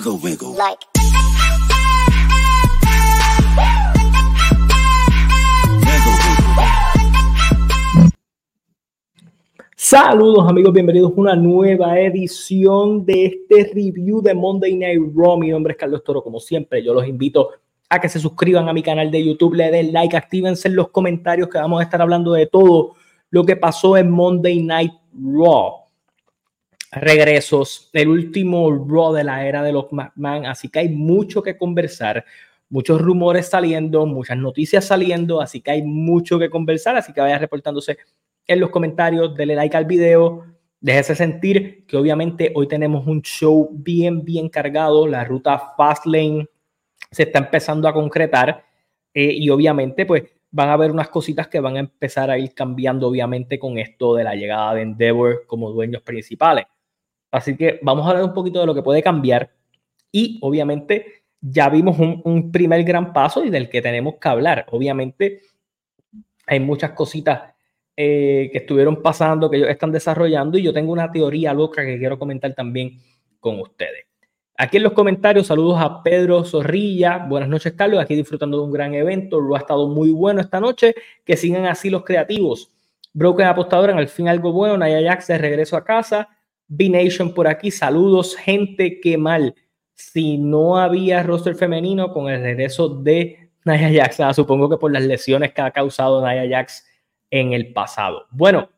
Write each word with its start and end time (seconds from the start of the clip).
Wiggle, 0.00 0.18
wiggle. 0.22 0.54
Like. 0.54 0.78
Wiggle, 5.76 6.16
wiggle. 6.24 6.64
Saludos 9.76 10.48
amigos, 10.48 10.72
bienvenidos 10.72 11.12
a 11.12 11.20
una 11.20 11.36
nueva 11.36 12.00
edición 12.00 13.04
de 13.04 13.26
este 13.26 13.72
review 13.74 14.22
de 14.22 14.32
Monday 14.32 14.74
Night 14.74 15.02
Raw. 15.14 15.36
Mi 15.36 15.50
nombre 15.50 15.72
es 15.72 15.78
Carlos 15.78 16.02
Toro, 16.02 16.22
como 16.22 16.40
siempre, 16.40 16.82
yo 16.82 16.94
los 16.94 17.06
invito 17.06 17.50
a 17.90 18.00
que 18.00 18.08
se 18.08 18.18
suscriban 18.18 18.70
a 18.70 18.72
mi 18.72 18.82
canal 18.82 19.10
de 19.10 19.22
YouTube, 19.22 19.52
le 19.52 19.70
den 19.70 19.92
like, 19.92 20.16
actívense 20.16 20.68
en 20.68 20.76
los 20.76 20.88
comentarios 20.88 21.50
que 21.50 21.58
vamos 21.58 21.78
a 21.78 21.84
estar 21.84 22.00
hablando 22.00 22.32
de 22.32 22.46
todo 22.46 22.94
lo 23.28 23.44
que 23.44 23.56
pasó 23.56 23.98
en 23.98 24.10
Monday 24.10 24.62
Night 24.62 24.92
Raw. 25.12 25.79
Regresos, 26.92 27.88
el 27.92 28.08
último 28.08 28.68
Raw 28.70 29.12
de 29.12 29.22
la 29.22 29.46
era 29.46 29.62
de 29.62 29.72
los 29.72 29.92
McMahon, 29.92 30.46
así 30.46 30.68
que 30.68 30.80
hay 30.80 30.88
mucho 30.88 31.40
que 31.40 31.56
conversar, 31.56 32.24
muchos 32.68 33.00
rumores 33.00 33.48
saliendo, 33.48 34.06
muchas 34.06 34.36
noticias 34.36 34.86
saliendo, 34.86 35.40
así 35.40 35.60
que 35.60 35.70
hay 35.70 35.82
mucho 35.82 36.38
que 36.38 36.50
conversar, 36.50 36.96
así 36.96 37.12
que 37.12 37.20
vaya 37.20 37.38
reportándose 37.38 37.98
en 38.44 38.58
los 38.58 38.70
comentarios, 38.70 39.36
denle 39.36 39.54
like 39.54 39.76
al 39.76 39.84
video, 39.84 40.44
déjese 40.80 41.14
sentir 41.14 41.86
que 41.86 41.96
obviamente 41.96 42.50
hoy 42.56 42.66
tenemos 42.66 43.06
un 43.06 43.22
show 43.22 43.68
bien, 43.72 44.24
bien 44.24 44.48
cargado, 44.48 45.06
la 45.06 45.24
ruta 45.24 45.74
Fastlane 45.76 46.48
se 47.08 47.22
está 47.22 47.38
empezando 47.38 47.86
a 47.86 47.92
concretar 47.92 48.64
eh, 49.14 49.32
y 49.32 49.48
obviamente 49.50 50.06
pues 50.06 50.24
van 50.50 50.70
a 50.70 50.72
haber 50.72 50.90
unas 50.90 51.08
cositas 51.08 51.46
que 51.46 51.60
van 51.60 51.76
a 51.76 51.80
empezar 51.80 52.30
a 52.30 52.38
ir 52.38 52.52
cambiando 52.52 53.06
obviamente 53.06 53.60
con 53.60 53.78
esto 53.78 54.16
de 54.16 54.24
la 54.24 54.34
llegada 54.34 54.74
de 54.74 54.82
Endeavor 54.82 55.46
como 55.46 55.70
dueños 55.70 56.02
principales. 56.02 56.66
Así 57.30 57.56
que 57.56 57.78
vamos 57.82 58.06
a 58.06 58.10
hablar 58.10 58.24
un 58.24 58.34
poquito 58.34 58.60
de 58.60 58.66
lo 58.66 58.74
que 58.74 58.82
puede 58.82 59.02
cambiar 59.02 59.50
y 60.12 60.38
obviamente 60.42 61.24
ya 61.40 61.68
vimos 61.68 61.98
un, 61.98 62.52
primer 62.52 62.84
gran 62.84 63.12
paso 63.12 63.44
y 63.44 63.50
del 63.50 63.68
que 63.68 63.80
tenemos 63.80 64.16
que 64.20 64.28
hablar. 64.28 64.66
Obviamente 64.70 65.42
hay 66.46 66.60
muchas 66.60 66.90
cositas 66.90 67.54
eh, 67.96 68.50
que 68.52 68.58
estuvieron 68.58 69.02
pasando, 69.02 69.50
que 69.50 69.56
ellos 69.56 69.70
están 69.70 69.92
desarrollando 69.92 70.58
y 70.58 70.62
yo 70.62 70.72
tengo 70.72 70.92
una 70.92 71.10
teoría 71.10 71.54
loca 71.54 71.84
que 71.84 71.98
quiero 71.98 72.18
comentar 72.18 72.54
también 72.54 73.00
con 73.38 73.60
ustedes. 73.60 74.06
Aquí 74.56 74.76
en 74.76 74.82
los 74.82 74.92
comentarios, 74.92 75.46
saludos 75.46 75.80
a 75.80 76.02
Pedro 76.02 76.44
Zorrilla. 76.44 77.16
Buenas 77.16 77.48
noches, 77.48 77.72
Carlos. 77.72 77.98
Aquí 77.98 78.14
disfrutando 78.14 78.58
de 78.58 78.64
un 78.64 78.70
gran 78.70 78.92
evento. 78.92 79.40
Lo 79.40 79.56
ha 79.56 79.58
estado 79.58 79.88
muy 79.88 80.10
bueno 80.10 80.42
esta 80.42 80.60
noche. 80.60 80.94
Que 81.24 81.38
sigan 81.38 81.64
así 81.64 81.88
los 81.88 82.04
creativos. 82.04 82.70
Broken 83.14 83.46
Apostadora, 83.46 83.94
en 83.94 83.98
el 84.00 84.08
fin 84.08 84.28
algo 84.28 84.52
bueno. 84.52 84.76
Naya 84.76 85.00
Jax 85.12 85.28
de 85.28 85.38
regreso 85.38 85.78
a 85.78 85.84
casa. 85.84 86.28
B-Nation 86.70 87.34
por 87.34 87.48
aquí. 87.48 87.70
Saludos, 87.70 88.36
gente. 88.36 89.00
Qué 89.00 89.18
mal. 89.18 89.54
Si 89.94 90.38
no 90.38 90.78
había 90.78 91.22
roster 91.22 91.56
femenino 91.56 92.12
con 92.12 92.28
el 92.28 92.40
regreso 92.40 92.88
de 92.88 93.50
Naya 93.64 93.90
Jax, 93.92 94.36
supongo 94.36 94.70
que 94.70 94.78
por 94.78 94.92
las 94.92 95.02
lesiones 95.02 95.52
que 95.52 95.60
ha 95.60 95.72
causado 95.72 96.22
Naya 96.22 96.48
Jax 96.48 96.86
en 97.28 97.52
el 97.52 97.72
pasado. 97.72 98.26
Bueno, 98.30 98.70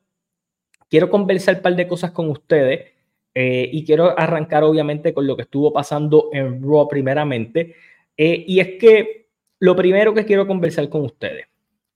quiero 0.89 1.11
conversar 1.11 1.57
un 1.57 1.63
par 1.63 1.77
de 1.77 1.87
cosas 1.87 2.11
con 2.13 2.29
ustedes 2.31 2.93
eh, 3.35 3.69
y 3.71 3.85
quiero 3.85 4.19
arrancar 4.19 4.65
obviamente 4.65 5.15
con 5.15 5.27
lo 5.27 5.37
que 5.37 5.43
estuvo 5.43 5.73
pasando 5.73 6.31
en 6.33 6.63
Raw 6.63 6.89
primeramente. 6.89 7.77
Eh, 8.17 8.45
y 8.47 8.59
es 8.59 8.79
que 8.81 9.29
lo 9.59 9.77
primero 9.77 10.15
que 10.15 10.25
quiero 10.25 10.47
conversar 10.47 10.89
con 10.89 11.03
ustedes, 11.03 11.47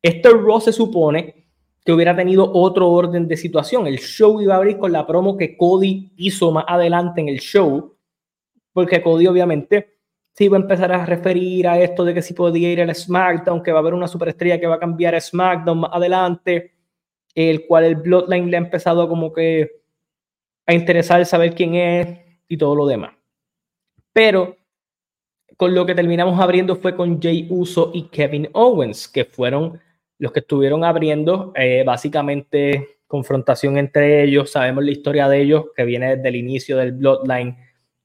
este 0.03 0.29
Raw 0.31 0.61
se 0.61 0.73
supone 0.73 1.46
que 1.87 1.93
hubiera 1.93 2.17
tenido 2.17 2.51
otro 2.53 2.91
orden 2.91 3.29
de 3.29 3.37
situación. 3.37 3.87
El 3.87 4.01
show 4.01 4.41
iba 4.43 4.55
a 4.55 4.57
abrir 4.57 4.77
con 4.77 4.91
la 4.91 5.07
promo 5.07 5.37
que 5.37 5.57
Cody 5.57 6.11
hizo 6.17 6.51
más 6.51 6.65
adelante 6.67 7.21
en 7.21 7.29
el 7.29 7.39
show, 7.39 7.97
porque 8.73 9.01
Cody 9.01 9.29
obviamente 9.29 10.01
se 10.33 10.45
iba 10.45 10.57
a 10.57 10.61
empezar 10.61 10.91
a 10.93 11.07
referir 11.07 11.69
a 11.69 11.81
esto 11.81 12.05
de 12.05 12.13
que 12.13 12.23
si 12.23 12.35
podía 12.35 12.73
ir 12.73 12.83
al 12.83 12.93
SmackDown, 12.93 13.63
que 13.63 13.71
va 13.71 13.79
a 13.79 13.83
haber 13.83 13.95
una 13.95 14.09
superestrella 14.09 14.59
que 14.59 14.67
va 14.67 14.75
a 14.75 14.81
cambiar 14.81 15.15
a 15.15 15.21
SmackDown 15.21 15.79
más 15.79 15.91
adelante, 15.95 16.75
el 17.37 17.65
cual 17.69 17.85
el 17.85 17.95
Bloodline 17.95 18.51
le 18.51 18.57
ha 18.57 18.61
empezado 18.61 19.09
como 19.09 19.33
que 19.33 19.71
a 20.67 20.75
interesar 20.75 21.25
saber 21.25 21.55
quién 21.55 21.77
es 21.77 22.19
y 22.49 22.57
todo 22.57 22.75
lo 22.75 22.87
demás. 22.87 23.15
Pero 24.13 24.57
con 25.57 25.73
lo 25.73 25.87
que 25.87 25.95
terminamos 25.95 26.41
abriendo 26.41 26.75
fue 26.75 26.97
con 26.97 27.23
Jay 27.23 27.47
Uso 27.49 27.93
y 27.95 28.09
Kevin 28.09 28.49
Owens, 28.55 29.07
que 29.07 29.25
fueron 29.25 29.81
los 30.19 30.33
que 30.33 30.41
estuvieron 30.41 30.85
abriendo 30.85 31.53
eh, 31.55 31.83
básicamente 31.85 32.99
confrontación 33.07 33.79
entre 33.79 34.23
ellos. 34.23 34.51
Sabemos 34.51 34.85
la 34.85 34.91
historia 34.91 35.29
de 35.29 35.41
ellos 35.41 35.67
que 35.75 35.85
viene 35.85 36.17
desde 36.17 36.29
el 36.29 36.37
inicio 36.37 36.77
del 36.77 36.93
Bloodline 36.93 37.57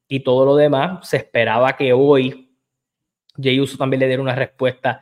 y 0.08 0.20
todo 0.22 0.46
lo 0.46 0.56
demás. 0.56 1.08
Se 1.08 1.18
esperaba 1.18 1.76
que 1.76 1.94
hoy 1.94 2.50
Jay 3.42 3.60
Uso 3.60 3.78
también 3.78 4.02
le 4.02 4.08
diera 4.08 4.22
una 4.22 4.36
respuesta 4.36 5.02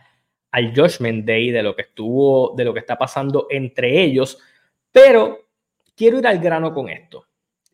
al 0.52 0.74
Judgment 0.76 1.26
Day 1.26 1.52
de 1.52 1.64
lo 1.64 1.76
que 1.76 1.84
estuvo, 1.84 2.54
de 2.56 2.66
lo 2.66 2.74
que 2.74 2.80
está 2.80 2.98
pasando 2.98 3.48
entre 3.50 4.02
ellos. 4.02 4.40
Pero 4.92 5.48
quiero 5.96 6.20
ir 6.20 6.28
al 6.28 6.40
grano 6.40 6.74
con 6.74 6.90
esto. 6.90 7.26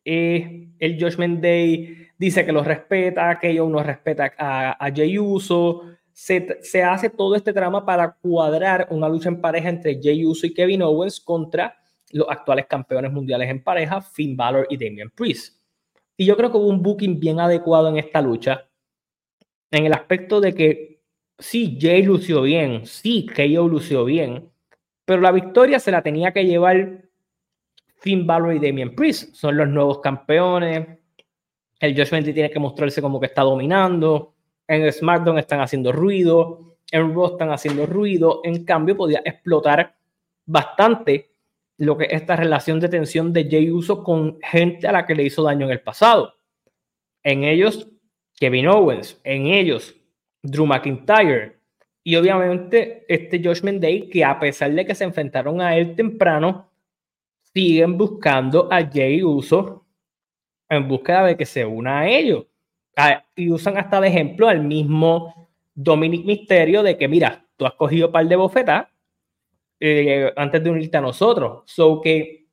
Eh, 0.04 0.68
el 0.78 1.02
Judgment 1.02 1.40
Day 1.40 2.08
dice 2.18 2.44
que 2.44 2.52
lo 2.52 2.62
respeta, 2.62 3.38
que 3.38 3.50
ellos 3.50 3.68
no 3.68 3.82
respeta 3.82 4.32
a, 4.38 4.84
a 4.84 4.94
Jay 4.94 5.18
Uso. 5.18 5.95
Se, 6.18 6.82
hace 6.82 7.10
todo 7.10 7.34
este 7.34 7.52
drama 7.52 7.84
para 7.84 8.10
cuadrar 8.10 8.88
una 8.90 9.06
lucha 9.06 9.28
en 9.28 9.38
pareja 9.38 9.68
entre 9.68 10.00
Jay 10.02 10.24
Uso 10.24 10.46
y 10.46 10.54
Kevin 10.54 10.80
Owens 10.80 11.20
contra 11.20 11.76
los 12.10 12.26
actuales 12.30 12.64
campeones 12.64 13.12
mundiales 13.12 13.50
en 13.50 13.62
pareja, 13.62 14.00
Finn 14.00 14.34
Balor 14.34 14.66
y 14.70 14.78
Damian 14.78 15.10
Priest. 15.10 15.60
Y 16.16 16.24
yo 16.24 16.34
creo 16.38 16.50
que 16.50 16.56
hubo 16.56 16.68
un 16.68 16.82
booking 16.82 17.20
bien 17.20 17.38
adecuado 17.38 17.90
en 17.90 17.98
esta 17.98 18.22
lucha, 18.22 18.66
en 19.70 19.84
el 19.84 19.92
aspecto 19.92 20.40
de 20.40 20.54
que 20.54 21.02
sí, 21.38 21.76
Jay 21.78 22.02
lució 22.02 22.40
bien, 22.40 22.86
sí, 22.86 23.26
KO 23.26 23.68
lució 23.68 24.06
bien, 24.06 24.50
pero 25.04 25.20
la 25.20 25.32
victoria 25.32 25.78
se 25.78 25.90
la 25.90 26.02
tenía 26.02 26.32
que 26.32 26.46
llevar 26.46 27.10
Finn 27.98 28.26
Balor 28.26 28.54
y 28.54 28.58
Damian 28.58 28.94
Priest 28.94 29.34
son 29.34 29.58
los 29.58 29.68
nuevos 29.68 30.00
campeones. 30.00 30.98
El 31.78 31.94
Josh 31.94 32.08
Bentley 32.08 32.32
tiene 32.32 32.50
que 32.50 32.58
mostrarse 32.58 33.02
como 33.02 33.20
que 33.20 33.26
está 33.26 33.42
dominando. 33.42 34.35
En 34.68 34.90
SmackDown 34.92 35.38
están 35.38 35.60
haciendo 35.60 35.92
ruido. 35.92 36.76
En 36.90 37.14
Raw 37.14 37.32
están 37.32 37.50
haciendo 37.50 37.86
ruido. 37.86 38.40
En 38.44 38.64
cambio, 38.64 38.96
podía 38.96 39.22
explotar 39.24 39.96
bastante 40.44 41.30
lo 41.78 41.96
que 41.96 42.04
es 42.04 42.12
esta 42.12 42.36
relación 42.36 42.80
de 42.80 42.88
tensión 42.88 43.32
de 43.32 43.48
Jay 43.50 43.70
Uso 43.70 44.02
con 44.02 44.38
gente 44.40 44.86
a 44.86 44.92
la 44.92 45.06
que 45.06 45.14
le 45.14 45.24
hizo 45.24 45.42
daño 45.42 45.66
en 45.66 45.72
el 45.72 45.80
pasado. 45.80 46.34
En 47.22 47.44
ellos, 47.44 47.88
Kevin 48.38 48.68
Owens. 48.68 49.20
En 49.24 49.46
ellos, 49.46 49.94
Drew 50.42 50.66
McIntyre. 50.66 51.56
Y 52.02 52.14
obviamente 52.16 53.04
este 53.08 53.42
Josh 53.42 53.60
Day, 53.62 54.08
que 54.08 54.24
a 54.24 54.38
pesar 54.38 54.72
de 54.72 54.86
que 54.86 54.94
se 54.94 55.04
enfrentaron 55.04 55.60
a 55.60 55.76
él 55.76 55.94
temprano, 55.96 56.70
siguen 57.52 57.98
buscando 57.98 58.68
a 58.70 58.88
Jay 58.88 59.22
Uso 59.22 59.84
en 60.68 60.86
búsqueda 60.86 61.24
de 61.24 61.36
que 61.36 61.46
se 61.46 61.64
una 61.64 62.00
a 62.00 62.08
ellos. 62.08 62.46
Y 63.34 63.50
usan 63.50 63.76
hasta 63.76 64.00
de 64.00 64.08
ejemplo 64.08 64.48
al 64.48 64.62
mismo 64.62 65.48
Dominic 65.74 66.24
Misterio 66.24 66.82
de 66.82 66.96
que, 66.96 67.08
mira, 67.08 67.44
tú 67.56 67.66
has 67.66 67.74
cogido 67.74 68.06
un 68.06 68.12
par 68.12 68.26
de 68.26 68.36
bofetas 68.36 68.86
eh, 69.78 70.32
antes 70.36 70.64
de 70.64 70.70
unirte 70.70 70.96
a 70.96 71.02
nosotros. 71.02 71.62
So 71.66 72.00
que 72.00 72.46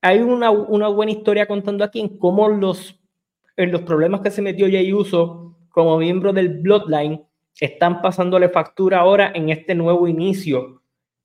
hay 0.00 0.20
una, 0.20 0.50
una, 0.50 0.88
buena 0.88 1.12
historia 1.12 1.46
contando 1.46 1.84
aquí 1.84 2.00
en 2.00 2.18
cómo 2.18 2.48
los, 2.48 2.98
en 3.56 3.70
los 3.72 3.82
problemas 3.82 4.22
que 4.22 4.30
se 4.30 4.42
metió 4.42 4.66
Jay 4.66 4.92
Uso 4.92 5.56
como 5.68 5.98
miembro 5.98 6.32
del 6.32 6.60
Bloodline 6.60 7.22
están 7.60 8.00
pasándole 8.00 8.48
factura 8.48 9.00
ahora 9.00 9.32
en 9.34 9.50
este 9.50 9.74
nuevo 9.74 10.08
inicio 10.08 10.82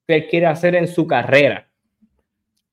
que 0.07 0.15
él 0.15 0.27
quiere 0.27 0.47
hacer 0.47 0.75
en 0.75 0.87
su 0.87 1.07
carrera. 1.07 1.69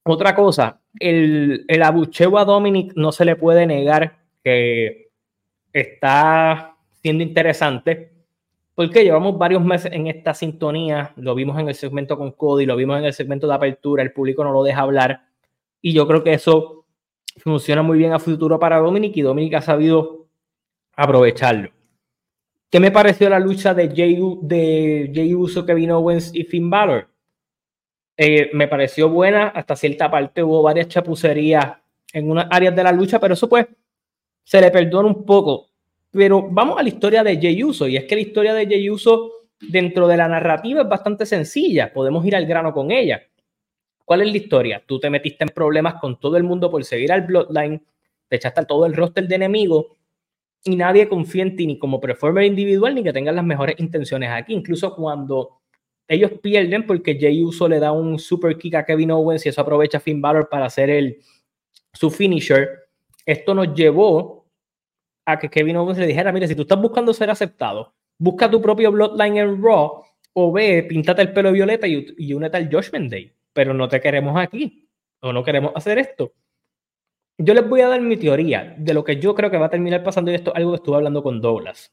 Otra 0.03 0.35
cosa, 0.35 0.81
el, 0.99 1.65
el 1.69 1.83
abucheo 1.83 2.38
a 2.38 2.44
Dominic 2.44 2.93
no 2.97 3.12
se 3.12 3.25
le 3.25 3.37
puede 3.37 3.67
negar 3.67 4.19
que 4.43 5.06
está 5.81 6.76
siendo 7.02 7.23
interesante 7.23 8.12
porque 8.75 9.05
llevamos 9.05 9.38
varios 9.38 9.64
meses 9.64 9.90
en 9.93 10.06
esta 10.06 10.34
sintonía, 10.34 11.12
lo 11.17 11.34
vimos 11.34 11.58
en 11.58 11.69
el 11.69 11.75
segmento 11.75 12.19
con 12.19 12.32
Cody, 12.32 12.67
lo 12.67 12.76
vimos 12.76 12.99
en 12.99 13.06
el 13.06 13.14
segmento 13.14 13.46
de 13.46 13.55
apertura, 13.55 14.02
el 14.02 14.12
público 14.12 14.44
no 14.44 14.52
lo 14.52 14.62
deja 14.62 14.82
hablar 14.82 15.23
y 15.81 15.94
yo 15.94 16.06
creo 16.06 16.23
que 16.23 16.34
eso 16.34 16.84
funciona 17.38 17.82
muy 17.82 17.96
bien 17.96 18.12
a 18.12 18.19
futuro 18.19 18.58
para 18.58 18.78
Dominic 18.78 19.17
y 19.17 19.23
Dominic 19.23 19.55
ha 19.55 19.62
sabido 19.62 20.26
aprovecharlo. 20.94 21.70
¿Qué 22.70 22.81
me 22.81 22.90
pareció 22.90 23.31
la 23.31 23.38
lucha 23.38 23.73
de 23.73 23.88
Jay, 23.88 24.19
de 24.43 25.11
Jay 25.14 25.34
Uso, 25.34 25.64
Kevin 25.64 25.93
Owens 25.93 26.34
y 26.34 26.44
Finn 26.44 26.69
Balor? 26.69 27.08
Eh, 28.17 28.50
me 28.52 28.69
pareció 28.69 29.08
buena, 29.08 29.49
hasta 29.49 29.76
cierta 29.76 30.11
parte 30.11 30.43
hubo 30.43 30.62
varias 30.62 30.88
chapucerías 30.88 31.76
en 32.12 32.31
unas 32.31 32.46
áreas 32.50 32.75
de 32.75 32.82
la 32.82 32.93
lucha, 32.93 33.20
pero 33.20 33.34
eso 33.34 33.49
pues 33.49 33.67
se 34.47 34.61
le 34.61 34.71
perdona 34.71 35.09
un 35.09 35.25
poco. 35.27 35.71
Pero 36.11 36.49
vamos 36.51 36.79
a 36.79 36.83
la 36.83 36.89
historia 36.89 37.25
de 37.25 37.37
Jey 37.37 37.63
Uso, 37.65 37.89
y 37.89 37.97
es 37.97 38.05
que 38.05 38.15
la 38.15 38.21
historia 38.23 38.55
de 38.55 38.67
Jey 38.67 38.89
Uso 38.89 39.33
dentro 39.61 40.07
de 40.07 40.17
la 40.17 40.29
narrativa 40.29 40.83
es 40.83 40.89
bastante 40.89 41.27
sencilla, 41.27 41.93
podemos 41.93 42.25
ir 42.25 42.37
al 42.37 42.47
grano 42.47 42.73
con 42.73 42.91
ella. 42.91 43.23
¿Cuál 44.05 44.23
es 44.23 44.31
la 44.31 44.37
historia? 44.37 44.83
Tú 44.87 45.01
te 45.01 45.11
metiste 45.11 45.43
en 45.43 45.49
problemas 45.49 45.95
con 45.95 46.21
todo 46.21 46.37
el 46.37 46.45
mundo 46.45 46.71
por 46.71 46.85
seguir 46.85 47.13
al 47.13 47.23
Bloodline, 47.23 47.85
te 48.29 48.37
echaste 48.37 48.65
todo 48.65 48.87
el 48.87 48.95
roster 48.95 49.27
de 49.27 49.35
enemigos, 49.35 49.87
y 50.65 50.77
nadie 50.77 51.09
confía 51.09 51.43
en 51.43 51.57
ti 51.57 51.67
ni 51.67 51.79
como 51.79 52.01
performer 52.01 52.45
individual 52.45 52.95
ni 52.95 53.03
que 53.03 53.13
tengas 53.13 53.35
las 53.35 53.45
mejores 53.45 53.77
intenciones 53.79 54.31
aquí. 54.31 54.55
Incluso 54.55 54.95
cuando 54.95 55.59
ellos 56.09 56.33
pierden 56.41 56.87
porque 56.87 57.19
Jay 57.19 57.43
Uso 57.43 57.69
le 57.69 57.81
da 57.81 57.93
un 57.93 58.19
super 58.19 58.57
kick 58.57 58.75
a 58.77 58.85
Kevin 58.85 59.11
Owens 59.11 59.45
y 59.45 59.49
eso 59.49 59.61
aprovecha 59.61 60.01
Finn 60.01 60.21
Balor 60.21 60.49
para 60.49 60.67
hacer 60.67 60.89
el, 60.89 61.19
su 61.93 62.11
finisher. 62.11 62.87
Esto 63.25 63.55
nos 63.55 63.75
llevó 63.75 64.36
a 65.26 65.38
que 65.38 65.50
Kevin 65.50 65.76
Owens 65.76 65.99
le 65.99 66.06
dijera, 66.06 66.32
mire, 66.32 66.46
si 66.46 66.55
tú 66.55 66.62
estás 66.62 66.81
buscando 66.81 67.12
ser 67.12 67.28
aceptado, 67.31 67.94
busca 68.19 68.50
tu 68.50 68.62
propio 68.62 68.93
Bloodline 68.93 69.37
en 69.38 69.62
Raw 69.62 70.02
o 70.32 70.52
ve, 70.52 70.84
píntate 70.84 71.23
el 71.23 71.32
pelo 71.32 71.52
violeta 71.52 71.87
y, 71.87 72.14
y 72.17 72.32
únete 72.32 72.56
al 72.56 72.70
Judgment 72.70 73.11
Day. 73.11 73.32
Pero 73.52 73.75
no 73.75 73.88
te 73.88 74.00
queremos 74.00 74.38
aquí 74.38 74.88
o 75.20 75.32
no 75.32 75.43
queremos 75.43 75.73
hacer 75.75 75.99
esto. 75.99 76.32
Yo 77.38 77.52
les 77.52 77.69
voy 77.69 77.81
a 77.81 77.88
dar 77.88 78.00
mi 78.00 78.17
teoría 78.17 78.75
de 78.78 78.94
lo 78.94 79.05
que 79.05 79.19
yo 79.19 79.34
creo 79.34 79.50
que 79.50 79.58
va 79.58 79.67
a 79.67 79.70
terminar 79.70 80.02
pasando 80.02 80.31
y 80.31 80.34
esto 80.34 80.52
es 80.52 80.56
algo 80.56 80.70
que 80.70 80.76
estuve 80.76 80.96
hablando 80.96 81.23
con 81.23 81.40
Douglas. 81.40 81.93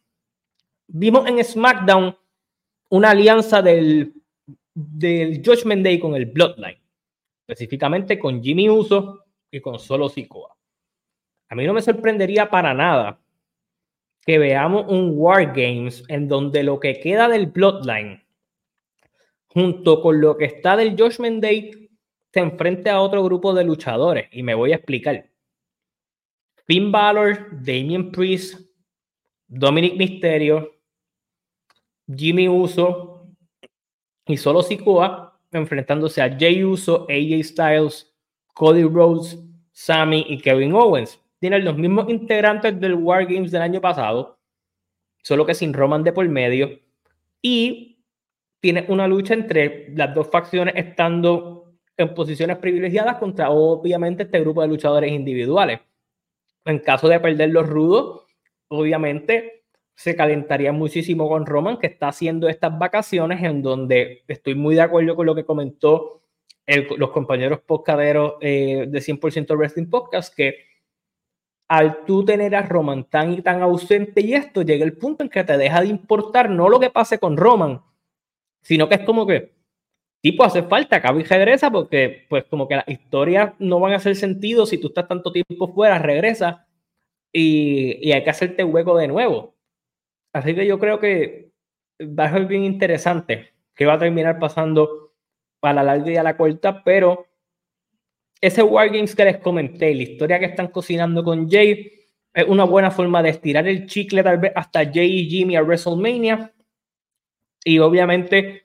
Vimos 0.87 1.27
en 1.27 1.43
SmackDown 1.43 2.15
una 2.89 3.09
alianza 3.09 3.61
del, 3.61 4.13
del 4.73 5.41
Judgment 5.43 5.83
Day 5.83 5.99
con 5.99 6.15
el 6.15 6.27
Bloodline, 6.27 6.79
específicamente 7.47 8.19
con 8.19 8.43
Jimmy 8.43 8.69
Uso 8.69 9.25
y 9.49 9.59
con 9.59 9.79
Solo 9.79 10.07
Sikoa. 10.07 10.55
A 11.49 11.55
mí 11.55 11.65
no 11.65 11.73
me 11.73 11.81
sorprendería 11.81 12.49
para 12.49 12.73
nada 12.73 13.22
que 14.25 14.37
veamos 14.37 14.85
un 14.89 15.13
War 15.15 15.47
Games 15.47 16.03
en 16.07 16.27
donde 16.27 16.63
lo 16.63 16.79
que 16.79 16.99
queda 16.99 17.27
del 17.27 17.47
Bloodline, 17.47 18.23
junto 19.47 20.01
con 20.01 20.21
lo 20.21 20.37
que 20.37 20.45
está 20.45 20.77
del 20.77 20.91
Judgment 20.97 21.41
Day, 21.41 21.89
se 22.31 22.39
enfrente 22.39 22.89
a 22.89 23.01
otro 23.01 23.23
grupo 23.23 23.53
de 23.53 23.63
luchadores. 23.63 24.27
Y 24.31 24.43
me 24.43 24.55
voy 24.55 24.71
a 24.71 24.77
explicar. 24.77 25.29
Finn 26.65 26.91
Balor, 26.91 27.49
Damien 27.51 28.11
Priest, 28.11 28.59
Dominic 29.47 29.95
Mysterio, 29.95 30.71
Jimmy 32.07 32.47
Uso 32.47 33.27
y 34.25 34.37
solo 34.37 34.63
Sikoa 34.63 35.39
enfrentándose 35.51 36.21
a 36.21 36.35
Jay 36.37 36.63
Uso, 36.63 37.05
AJ 37.09 37.43
Styles, 37.43 38.11
Cody 38.53 38.83
Rhodes, 38.83 39.37
Sammy 39.71 40.25
y 40.27 40.39
Kevin 40.39 40.73
Owens. 40.73 41.19
Tienen 41.43 41.65
los 41.65 41.77
mismos 41.77 42.09
integrantes 42.09 42.79
del 42.79 42.93
War 42.93 43.25
Games 43.25 43.51
del 43.51 43.63
año 43.63 43.81
pasado, 43.81 44.39
solo 45.21 45.45
que 45.45 45.53
sin 45.53 45.73
Roman 45.73 46.01
de 46.01 46.13
por 46.13 46.25
medio. 46.29 46.79
Y 47.41 48.01
tiene 48.61 48.85
una 48.87 49.09
lucha 49.09 49.33
entre 49.33 49.93
las 49.93 50.15
dos 50.15 50.29
facciones 50.29 50.73
estando 50.77 51.73
en 51.97 52.13
posiciones 52.13 52.59
privilegiadas 52.59 53.17
contra 53.17 53.49
obviamente 53.49 54.23
este 54.23 54.39
grupo 54.39 54.61
de 54.61 54.69
luchadores 54.69 55.11
individuales. 55.11 55.81
En 56.63 56.79
caso 56.79 57.09
de 57.09 57.19
perder 57.19 57.49
los 57.49 57.67
rudos, 57.67 58.25
obviamente 58.69 59.65
se 59.95 60.15
calentaría 60.15 60.71
muchísimo 60.71 61.27
con 61.27 61.45
Roman, 61.45 61.77
que 61.77 61.87
está 61.87 62.07
haciendo 62.07 62.47
estas 62.47 62.79
vacaciones 62.79 63.43
en 63.43 63.61
donde 63.61 64.23
estoy 64.29 64.55
muy 64.55 64.75
de 64.75 64.81
acuerdo 64.83 65.17
con 65.17 65.25
lo 65.25 65.35
que 65.35 65.43
comentó 65.43 66.21
los 66.97 67.11
compañeros 67.11 67.59
podcaderos 67.59 68.35
eh, 68.39 68.85
de 68.87 68.99
100% 68.99 69.57
Wrestling 69.57 69.89
Podcast, 69.89 70.33
que 70.33 70.71
al 71.77 72.05
tú 72.05 72.23
tener 72.23 72.55
a 72.55 72.61
Roman 72.61 73.03
tan 73.05 73.33
y 73.33 73.41
tan 73.41 73.63
ausente 73.63 74.21
y 74.21 74.35
esto, 74.35 74.61
llega 74.61 74.85
el 74.85 74.95
punto 74.95 75.23
en 75.23 75.29
que 75.29 75.43
te 75.43 75.57
deja 75.57 75.81
de 75.81 75.87
importar 75.87 76.49
no 76.49 76.69
lo 76.69 76.79
que 76.79 76.91
pase 76.91 77.17
con 77.17 77.35
Roman, 77.35 77.81
sino 78.61 78.87
que 78.87 78.95
es 78.95 79.01
como 79.01 79.25
que, 79.25 79.53
tipo, 80.21 80.43
hace 80.43 80.61
falta, 80.61 80.97
acaba 80.97 81.19
y 81.19 81.23
regresa, 81.23 81.71
porque 81.71 82.27
pues 82.29 82.45
como 82.45 82.67
que 82.67 82.75
las 82.75 82.87
historias 82.87 83.53
no 83.57 83.79
van 83.79 83.93
a 83.93 83.95
hacer 83.95 84.15
sentido 84.15 84.67
si 84.67 84.77
tú 84.77 84.89
estás 84.89 85.07
tanto 85.07 85.31
tiempo 85.31 85.73
fuera, 85.73 85.97
regresa 85.97 86.67
y, 87.31 88.07
y 88.07 88.11
hay 88.11 88.23
que 88.23 88.29
hacerte 88.29 88.63
hueco 88.63 88.95
de 88.95 89.07
nuevo. 89.07 89.55
Así 90.31 90.53
que 90.53 90.67
yo 90.67 90.77
creo 90.77 90.99
que 90.99 91.51
va 92.01 92.25
a 92.25 92.33
ser 92.33 92.45
bien 92.45 92.63
interesante 92.65 93.53
que 93.75 93.87
va 93.87 93.93
a 93.93 93.99
terminar 93.99 94.37
pasando 94.37 95.13
a 95.61 95.73
la 95.73 95.81
larga 95.81 96.11
y 96.11 96.17
a 96.17 96.23
la 96.23 96.37
corta, 96.37 96.83
pero 96.83 97.25
ese 98.43 98.61
Wargames 98.61 99.15
que 99.15 99.23
les 99.23 99.37
comenté, 99.37 99.95
la 99.95 100.03
historia 100.03 100.37
que 100.37 100.47
están 100.47 100.67
cocinando 100.67 101.23
con 101.23 101.49
Jay, 101.49 101.93
es 102.33 102.45
una 102.45 102.65
buena 102.65 102.91
forma 102.91 103.23
de 103.23 103.29
estirar 103.29 103.65
el 103.69 103.85
chicle 103.85 104.21
tal 104.21 104.37
vez 104.37 104.51
hasta 104.53 104.83
Jay 104.83 105.19
y 105.19 105.29
Jimmy 105.29 105.55
a 105.55 105.61
WrestleMania 105.61 106.51
y 107.63 107.79
obviamente 107.79 108.63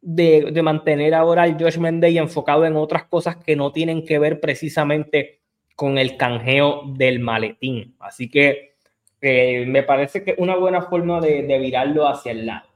de, 0.00 0.62
mantener 0.62 1.14
ahora 1.14 1.46
el 1.46 1.54
Judgment 1.54 2.00
Day 2.00 2.16
enfocado 2.16 2.64
en 2.64 2.76
otras 2.76 3.06
cosas 3.06 3.34
que 3.38 3.56
no 3.56 3.72
tienen 3.72 4.04
que 4.04 4.20
ver 4.20 4.38
precisamente 4.38 5.40
con 5.74 5.98
el 5.98 6.16
canjeo 6.16 6.82
del 6.86 7.18
maletín. 7.18 7.96
Así 7.98 8.30
que 8.30 8.76
eh, 9.20 9.64
me 9.66 9.82
parece 9.82 10.22
que 10.22 10.30
es 10.30 10.38
una 10.38 10.54
buena 10.54 10.82
forma 10.82 11.20
de, 11.20 11.42
de, 11.42 11.58
virarlo 11.58 12.06
hacia 12.06 12.30
el 12.30 12.46
lado. 12.46 12.68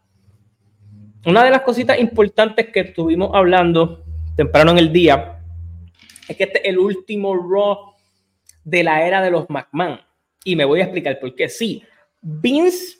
Una 1.25 1.45
de 1.45 1.53
las 1.53 1.63
cositas 1.63 2.01
importantes 2.01 2.71
que 2.73 2.81
estuvimos 2.81 3.31
hablando 3.33 4.03
temprano 4.35 4.73
en 4.73 4.79
el 4.79 4.93
día 4.93 5.39
es 6.29 6.37
que 6.37 6.45
este 6.45 6.59
es 6.61 6.65
el 6.67 6.79
último 6.79 7.37
Raw 7.37 7.95
de 8.65 8.83
la 8.85 9.07
era 9.07 9.23
de 9.23 9.31
los 9.31 9.49
McMahon. 9.49 10.01
Y 10.45 10.57
me 10.57 10.65
voy 10.65 10.81
a 10.81 10.85
explicar 10.85 11.19
por 11.21 11.35
qué. 11.35 11.49
Sí, 11.49 11.83
Vince 12.21 12.99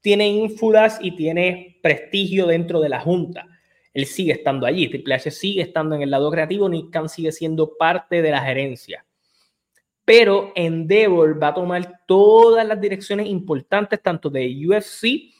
tiene 0.00 0.28
ínfulas 0.28 0.98
y 1.00 1.14
tiene 1.14 1.78
prestigio 1.82 2.46
dentro 2.46 2.80
de 2.80 2.88
la 2.88 3.00
Junta. 3.00 3.46
Él 3.92 4.06
sigue 4.06 4.32
estando 4.32 4.66
allí. 4.66 4.88
Triple 4.88 5.14
H 5.14 5.30
sigue 5.30 5.62
estando 5.62 5.94
en 5.94 6.02
el 6.02 6.10
lado 6.10 6.30
creativo. 6.30 6.68
Nick 6.68 6.90
Khan 6.90 7.08
sigue 7.08 7.32
siendo 7.32 7.76
parte 7.76 8.22
de 8.22 8.30
la 8.30 8.40
gerencia 8.40 9.04
pero 10.10 10.50
Endeavor 10.56 11.40
va 11.40 11.48
a 11.48 11.54
tomar 11.54 12.00
todas 12.04 12.66
las 12.66 12.80
direcciones 12.80 13.28
importantes, 13.28 14.02
tanto 14.02 14.28
de 14.28 14.52
UFC 14.66 15.32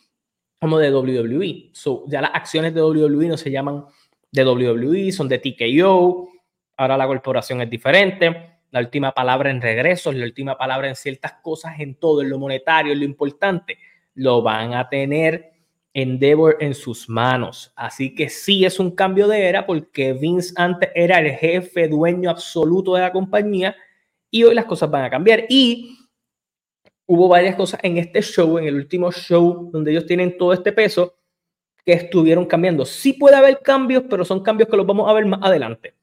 como 0.60 0.78
de 0.78 0.94
WWE. 0.94 1.70
So, 1.72 2.04
ya 2.06 2.20
las 2.20 2.30
acciones 2.32 2.72
de 2.72 2.80
WWE 2.80 3.26
no 3.26 3.36
se 3.36 3.50
llaman 3.50 3.84
de 4.30 4.44
WWE, 4.44 5.10
son 5.10 5.28
de 5.28 5.40
TKO. 5.40 6.28
Ahora 6.80 6.96
la 6.96 7.06
corporación 7.06 7.60
es 7.60 7.68
diferente. 7.68 8.54
La 8.70 8.80
última 8.80 9.12
palabra 9.12 9.50
en 9.50 9.60
regresos, 9.60 10.14
la 10.14 10.24
última 10.24 10.56
palabra 10.56 10.88
en 10.88 10.96
ciertas 10.96 11.34
cosas, 11.42 11.78
en 11.78 11.96
todo, 11.96 12.22
en 12.22 12.30
lo 12.30 12.38
monetario, 12.38 12.94
en 12.94 13.00
lo 13.00 13.04
importante, 13.04 13.76
lo 14.14 14.40
van 14.40 14.72
a 14.72 14.88
tener 14.88 15.52
Endeavor 15.92 16.56
en 16.58 16.72
sus 16.74 17.06
manos. 17.06 17.70
Así 17.76 18.14
que 18.14 18.30
sí 18.30 18.64
es 18.64 18.80
un 18.80 18.92
cambio 18.92 19.28
de 19.28 19.46
era 19.46 19.66
porque 19.66 20.14
Vince 20.14 20.54
antes 20.56 20.88
era 20.94 21.18
el 21.18 21.32
jefe, 21.32 21.86
dueño 21.86 22.30
absoluto 22.30 22.94
de 22.94 23.02
la 23.02 23.12
compañía 23.12 23.76
y 24.30 24.44
hoy 24.44 24.54
las 24.54 24.64
cosas 24.64 24.90
van 24.90 25.04
a 25.04 25.10
cambiar. 25.10 25.44
Y 25.50 25.98
hubo 27.04 27.28
varias 27.28 27.56
cosas 27.56 27.80
en 27.82 27.98
este 27.98 28.22
show, 28.22 28.56
en 28.56 28.64
el 28.64 28.76
último 28.76 29.12
show, 29.12 29.68
donde 29.70 29.90
ellos 29.90 30.06
tienen 30.06 30.38
todo 30.38 30.54
este 30.54 30.72
peso, 30.72 31.14
que 31.84 31.92
estuvieron 31.92 32.46
cambiando. 32.46 32.86
Sí 32.86 33.12
puede 33.12 33.36
haber 33.36 33.60
cambios, 33.60 34.04
pero 34.08 34.24
son 34.24 34.42
cambios 34.42 34.70
que 34.70 34.78
los 34.78 34.86
vamos 34.86 35.10
a 35.10 35.12
ver 35.12 35.26
más 35.26 35.40
adelante. 35.42 35.99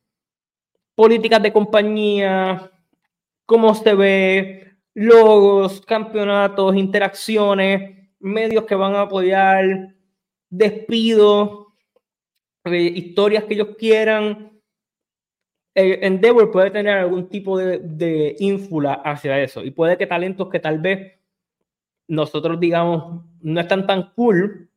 Políticas 0.98 1.44
de 1.44 1.54
compañía, 1.54 2.72
cómo 3.46 3.75
se 3.75 3.94
ve, 3.94 4.74
logos, 4.96 5.80
campeonatos, 5.82 6.75
interacciones, 6.75 8.10
medios 8.20 8.63
que 8.63 8.74
van 8.74 8.96
a 8.96 9.01
apoyar, 9.01 9.94
despidos, 10.50 11.68
eh, 12.63 12.92
historias 12.96 13.44
que 13.44 13.54
ellos 13.54 13.75
quieran. 13.77 14.60
Eh, 15.75 16.00
Endeavor 16.01 16.50
puede 16.50 16.72
tener 16.72 16.98
algún 16.98 17.30
tipo 17.30 17.60
de, 17.60 17.77
de 17.77 18.36
ínfula 18.39 18.94
hacia 18.94 19.39
eso 19.39 19.63
y 19.63 19.70
puede 19.70 20.00
que 20.00 20.08
talentos 20.08 20.50
que 20.50 20.60
tal 20.60 20.80
vez 20.80 21.20
nosotros 22.08 22.60
digamos 22.60 23.24
no 23.39 23.62
están 23.62 23.86
tan 23.86 24.12
cool 24.16 24.68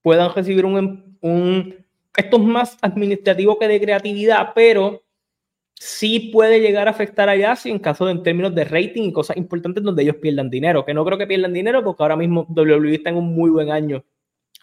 puedan 0.00 0.32
recibir 0.32 0.64
un, 0.64 1.18
un 1.22 1.74
esto 2.16 2.36
es 2.36 2.42
más 2.44 2.78
administrativo 2.82 3.58
que 3.58 3.66
de 3.66 3.80
creatividad, 3.80 4.52
pero 4.54 5.02
sí 5.78 6.30
puede 6.32 6.60
llegar 6.60 6.88
a 6.88 6.90
afectar 6.90 7.28
allá 7.28 7.54
si 7.56 7.70
en 7.70 7.78
caso 7.78 8.06
de 8.06 8.12
en 8.12 8.22
términos 8.22 8.54
de 8.54 8.64
rating 8.64 9.04
y 9.04 9.12
cosas 9.12 9.36
importantes 9.36 9.84
donde 9.84 10.02
ellos 10.02 10.16
pierdan 10.16 10.50
dinero, 10.50 10.84
que 10.84 10.94
no 10.94 11.04
creo 11.04 11.18
que 11.18 11.26
pierdan 11.26 11.52
dinero 11.52 11.84
porque 11.84 12.02
ahora 12.02 12.16
mismo 12.16 12.46
WWE 12.48 12.94
está 12.94 13.10
en 13.10 13.16
un 13.16 13.34
muy 13.34 13.50
buen 13.50 13.70
año 13.70 14.04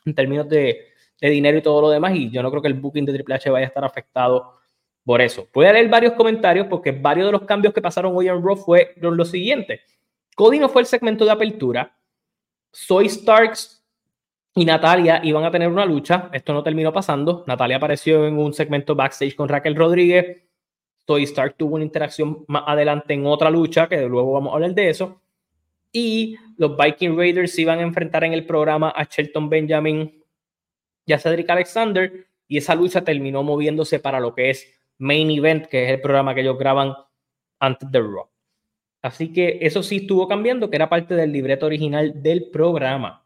en 0.05 0.15
términos 0.15 0.49
de, 0.49 0.87
de 1.21 1.29
dinero 1.29 1.57
y 1.57 1.61
todo 1.61 1.81
lo 1.81 1.89
demás 1.89 2.15
y 2.15 2.29
yo 2.29 2.41
no 2.41 2.49
creo 2.49 2.61
que 2.61 2.67
el 2.67 2.73
booking 2.75 3.05
de 3.05 3.13
Triple 3.13 3.35
H 3.35 3.49
vaya 3.49 3.65
a 3.65 3.67
estar 3.67 3.83
afectado 3.85 4.55
por 5.05 5.21
eso, 5.21 5.47
voy 5.53 5.65
a 5.65 5.73
leer 5.73 5.89
varios 5.89 6.13
comentarios 6.13 6.67
porque 6.67 6.91
varios 6.91 7.25
de 7.25 7.33
los 7.33 7.41
cambios 7.41 7.73
que 7.73 7.81
pasaron 7.81 8.15
hoy 8.15 8.29
en 8.29 8.41
Raw 8.41 8.55
fueron 8.55 9.17
lo 9.17 9.25
siguiente. 9.25 9.81
Cody 10.33 10.59
no 10.59 10.69
fue 10.69 10.81
el 10.81 10.85
segmento 10.85 11.25
de 11.25 11.31
apertura. 11.31 11.95
Soy 12.71 13.09
Starks 13.09 13.83
y 14.55 14.63
Natalia 14.63 15.19
iban 15.23 15.43
a 15.43 15.51
tener 15.51 15.67
una 15.67 15.85
lucha. 15.85 16.29
Esto 16.31 16.53
no 16.53 16.63
terminó 16.63 16.93
pasando. 16.93 17.43
Natalia 17.47 17.77
apareció 17.77 18.25
en 18.25 18.37
un 18.37 18.53
segmento 18.53 18.95
backstage 18.95 19.35
con 19.35 19.49
Raquel 19.49 19.75
Rodríguez. 19.75 20.43
Soy 21.05 21.23
Stark 21.23 21.55
tuvo 21.57 21.75
una 21.75 21.83
interacción 21.83 22.45
más 22.47 22.63
adelante 22.65 23.13
en 23.13 23.25
otra 23.25 23.49
lucha, 23.49 23.87
que 23.87 24.01
luego 24.07 24.33
vamos 24.33 24.51
a 24.51 24.55
hablar 24.55 24.73
de 24.73 24.89
eso. 24.89 25.21
Y 25.91 26.35
los 26.57 26.77
Viking 26.77 27.17
Raiders 27.17 27.53
se 27.53 27.61
iban 27.61 27.79
a 27.79 27.83
enfrentar 27.83 28.23
en 28.23 28.33
el 28.33 28.45
programa 28.45 28.93
a 28.95 29.03
Shelton 29.03 29.49
Benjamin 29.49 30.23
y 31.05 31.13
a 31.13 31.19
Cedric 31.19 31.49
Alexander. 31.49 32.27
Y 32.47 32.57
esa 32.57 32.75
lucha 32.75 33.03
terminó 33.03 33.43
moviéndose 33.43 33.99
para 33.99 34.19
lo 34.19 34.33
que 34.33 34.49
es 34.49 34.67
Main 34.97 35.29
Event, 35.29 35.67
que 35.67 35.85
es 35.85 35.91
el 35.91 36.01
programa 36.01 36.33
que 36.33 36.41
ellos 36.41 36.57
graban 36.57 36.93
antes 37.59 37.91
de 37.91 37.99
Raw. 37.99 38.29
Así 39.01 39.33
que 39.33 39.59
eso 39.61 39.83
sí 39.83 39.97
estuvo 39.97 40.27
cambiando, 40.27 40.69
que 40.69 40.77
era 40.77 40.89
parte 40.89 41.13
del 41.15 41.31
libreto 41.31 41.65
original 41.65 42.23
del 42.23 42.49
programa. 42.49 43.22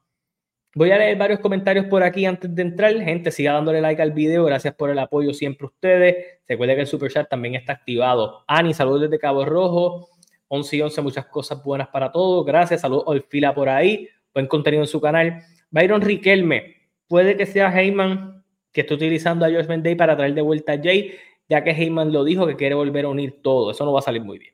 Voy 0.78 0.92
a 0.92 0.98
leer 1.00 1.18
varios 1.18 1.40
comentarios 1.40 1.88
por 1.88 2.04
aquí 2.04 2.28
antes 2.28 2.54
de 2.54 2.62
entrar. 2.62 2.94
Gente, 2.94 3.32
siga 3.32 3.52
dándole 3.54 3.82
like 3.82 4.00
al 4.00 4.12
video. 4.12 4.46
Gracias 4.46 4.76
por 4.76 4.92
el 4.92 5.00
apoyo 5.00 5.34
siempre 5.34 5.66
ustedes. 5.66 6.16
Recuerden 6.48 6.76
que 6.76 6.82
el 6.82 6.88
super 6.88 7.12
chat 7.12 7.28
también 7.28 7.56
está 7.56 7.74
activado. 7.74 8.44
Ani, 8.46 8.76
saludos 8.76 9.02
desde 9.02 9.18
Cabo 9.18 9.44
Rojo. 9.44 10.08
11 10.50 10.78
y 10.78 10.82
11, 10.84 11.02
muchas 11.02 11.26
cosas 11.26 11.64
buenas 11.64 11.88
para 11.88 12.12
todos. 12.12 12.46
Gracias. 12.46 12.82
Saludos 12.82 13.06
Olfila 13.08 13.56
por 13.56 13.70
ahí. 13.70 14.08
Buen 14.36 14.46
contenido 14.46 14.84
en 14.84 14.88
su 14.88 15.02
canal. 15.02 15.42
Byron 15.72 16.00
Riquelme, 16.00 16.76
puede 17.08 17.36
que 17.36 17.48
sea 17.48 17.76
Heyman 17.76 18.44
que 18.72 18.82
esté 18.82 18.94
utilizando 18.94 19.48
a 19.48 19.50
George 19.50 19.78
Day 19.80 19.96
para 19.96 20.16
traer 20.16 20.36
de 20.36 20.42
vuelta 20.42 20.74
a 20.74 20.78
Jay, 20.80 21.16
ya 21.50 21.64
que 21.64 21.72
Heyman 21.72 22.14
lo 22.14 22.24
dijo 22.24 22.46
que 22.46 22.56
quiere 22.56 22.76
volver 22.76 23.06
a 23.06 23.08
unir 23.08 23.42
todo. 23.42 23.72
Eso 23.72 23.84
no 23.84 23.94
va 23.94 24.00
a 24.02 24.04
salir 24.04 24.24
muy 24.24 24.38
bien. 24.38 24.54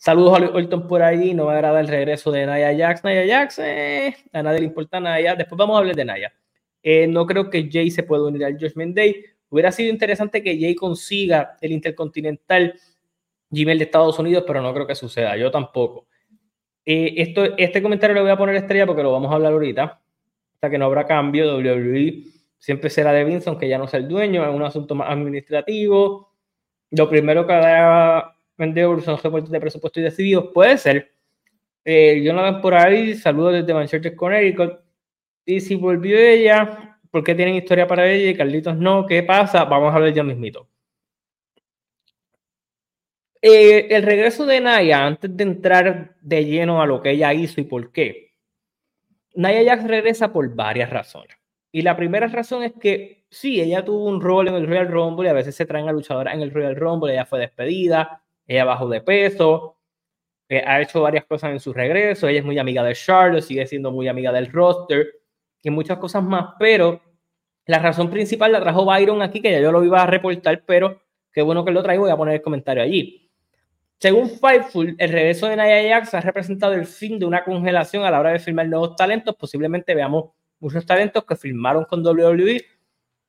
Saludos 0.00 0.40
a 0.40 0.56
Orton 0.56 0.88
por 0.88 1.02
ahí. 1.02 1.34
No 1.34 1.44
me 1.44 1.52
agrada 1.52 1.78
el 1.78 1.86
regreso 1.86 2.32
de 2.32 2.46
Naya 2.46 2.74
Jax. 2.74 3.04
Naya 3.04 3.26
Jax, 3.26 3.58
eh, 3.58 4.16
a 4.32 4.42
nadie 4.42 4.60
le 4.60 4.64
importa 4.64 4.98
Naya. 4.98 5.36
Después 5.36 5.58
vamos 5.58 5.76
a 5.76 5.80
hablar 5.80 5.94
de 5.94 6.06
Naya. 6.06 6.32
Eh, 6.82 7.06
no 7.06 7.26
creo 7.26 7.50
que 7.50 7.68
Jay 7.70 7.90
se 7.90 8.02
pueda 8.02 8.24
unir 8.24 8.46
al 8.46 8.54
Judgment 8.54 8.96
Day. 8.96 9.22
Hubiera 9.50 9.70
sido 9.70 9.90
interesante 9.90 10.42
que 10.42 10.58
Jay 10.58 10.74
consiga 10.74 11.58
el 11.60 11.72
Intercontinental 11.72 12.80
Gmail 13.50 13.78
de 13.78 13.84
Estados 13.84 14.18
Unidos, 14.18 14.44
pero 14.46 14.62
no 14.62 14.72
creo 14.72 14.86
que 14.86 14.94
suceda. 14.94 15.36
Yo 15.36 15.50
tampoco. 15.50 16.06
Eh, 16.86 17.12
esto, 17.18 17.58
este 17.58 17.82
comentario 17.82 18.14
lo 18.14 18.22
voy 18.22 18.30
a 18.30 18.38
poner 18.38 18.56
estrella 18.56 18.86
porque 18.86 19.02
lo 19.02 19.12
vamos 19.12 19.30
a 19.30 19.34
hablar 19.34 19.52
ahorita. 19.52 20.00
Hasta 20.54 20.70
que 20.70 20.78
no 20.78 20.86
habrá 20.86 21.04
cambio. 21.04 21.58
WWE 21.58 22.24
siempre 22.58 22.88
será 22.88 23.12
de 23.12 23.24
Vince, 23.24 23.50
aunque 23.50 23.68
ya 23.68 23.76
no 23.76 23.86
sea 23.86 24.00
el 24.00 24.08
dueño. 24.08 24.48
Es 24.48 24.54
un 24.54 24.62
asunto 24.62 24.94
más 24.94 25.10
administrativo. 25.10 26.32
Lo 26.90 27.06
primero 27.06 27.46
que 27.46 27.52
hará 27.52 28.39
vendedor 28.60 29.02
son 29.02 29.18
reportes 29.18 29.50
de 29.50 29.60
presupuesto 29.60 30.00
y 30.00 30.04
decididos, 30.04 30.50
puede 30.54 30.78
ser. 30.78 31.12
Eh, 31.84 32.22
yo 32.22 32.32
no 32.32 32.60
por 32.60 32.74
ahí, 32.74 33.14
saludos 33.14 33.54
desde 33.54 33.74
Manchester, 33.74 34.14
Connecticut. 34.14 34.80
Y 35.44 35.60
si 35.60 35.74
volvió 35.74 36.16
ella, 36.18 36.98
¿por 37.10 37.24
qué 37.24 37.34
tienen 37.34 37.56
historia 37.56 37.86
para 37.86 38.08
ella 38.08 38.30
y 38.30 38.36
Carlitos 38.36 38.76
no? 38.76 39.06
¿Qué 39.06 39.22
pasa? 39.22 39.64
Vamos 39.64 39.94
a 39.94 39.98
ver 39.98 40.14
ya 40.14 40.22
mismito. 40.22 40.68
Eh, 43.42 43.88
el 43.90 44.02
regreso 44.02 44.44
de 44.44 44.60
Naya, 44.60 45.06
antes 45.06 45.34
de 45.34 45.42
entrar 45.44 46.16
de 46.20 46.44
lleno 46.44 46.82
a 46.82 46.86
lo 46.86 47.00
que 47.00 47.12
ella 47.12 47.32
hizo 47.32 47.60
y 47.60 47.64
por 47.64 47.90
qué, 47.90 48.34
Naya 49.34 49.62
ya 49.62 49.76
regresa 49.76 50.32
por 50.32 50.54
varias 50.54 50.90
razones. 50.90 51.36
Y 51.72 51.82
la 51.82 51.96
primera 51.96 52.26
razón 52.26 52.64
es 52.64 52.72
que 52.74 53.24
sí, 53.30 53.60
ella 53.60 53.84
tuvo 53.84 54.04
un 54.06 54.20
rol 54.20 54.48
en 54.48 54.54
el 54.56 54.66
Royal 54.66 54.88
Rumble 54.88 55.28
y 55.28 55.30
a 55.30 55.34
veces 55.34 55.54
se 55.54 55.66
traen 55.66 55.88
a 55.88 55.92
luchadoras 55.92 56.34
en 56.34 56.42
el 56.42 56.50
Royal 56.50 56.76
Rumble, 56.76 57.12
ella 57.12 57.24
fue 57.24 57.38
despedida, 57.38 58.19
ella 58.50 58.64
bajó 58.64 58.88
de 58.88 59.00
peso, 59.00 59.76
eh, 60.48 60.60
ha 60.66 60.80
hecho 60.80 61.02
varias 61.02 61.24
cosas 61.24 61.52
en 61.52 61.60
su 61.60 61.72
regreso, 61.72 62.26
ella 62.26 62.40
es 62.40 62.44
muy 62.44 62.58
amiga 62.58 62.82
de 62.82 62.94
Charlotte, 62.94 63.44
sigue 63.44 63.64
siendo 63.64 63.92
muy 63.92 64.08
amiga 64.08 64.32
del 64.32 64.50
roster 64.50 65.06
y 65.62 65.70
muchas 65.70 65.98
cosas 65.98 66.24
más, 66.24 66.54
pero 66.58 67.00
la 67.66 67.78
razón 67.78 68.10
principal 68.10 68.50
la 68.50 68.60
trajo 68.60 68.84
Byron 68.84 69.22
aquí, 69.22 69.40
que 69.40 69.52
ya 69.52 69.60
yo 69.60 69.70
lo 69.70 69.84
iba 69.84 70.02
a 70.02 70.06
reportar, 70.06 70.64
pero 70.66 71.00
qué 71.32 71.42
bueno 71.42 71.64
que 71.64 71.70
lo 71.70 71.80
traigo, 71.80 72.02
voy 72.02 72.10
a 72.10 72.16
poner 72.16 72.34
el 72.34 72.42
comentario 72.42 72.82
allí. 72.82 73.30
Según 74.00 74.28
Fightful, 74.28 74.96
el 74.98 75.12
regreso 75.12 75.46
de 75.46 75.54
Nia 75.54 75.94
Jax 75.94 76.14
ha 76.14 76.20
representado 76.20 76.72
el 76.72 76.86
fin 76.86 77.20
de 77.20 77.26
una 77.26 77.44
congelación 77.44 78.02
a 78.02 78.10
la 78.10 78.18
hora 78.18 78.30
de 78.30 78.40
filmar 78.40 78.66
nuevos 78.66 78.96
talentos. 78.96 79.36
Posiblemente 79.36 79.94
veamos 79.94 80.30
muchos 80.58 80.84
talentos 80.84 81.22
que 81.24 81.36
filmaron 81.36 81.84
con 81.84 82.04
WWE 82.04 82.64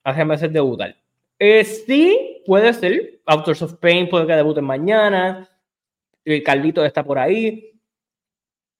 hace 0.03 0.25
meses 0.25 0.51
debutar. 0.51 0.95
Eh, 1.43 1.65
sí, 1.65 2.43
puede 2.45 2.71
ser. 2.71 3.19
Authors 3.25 3.63
of 3.63 3.73
Pain 3.77 4.07
puede 4.07 4.27
que 4.27 4.33
debuten 4.33 4.63
mañana. 4.63 5.49
El 6.23 6.43
Carlito 6.43 6.85
está 6.85 7.03
por 7.03 7.17
ahí. 7.17 7.81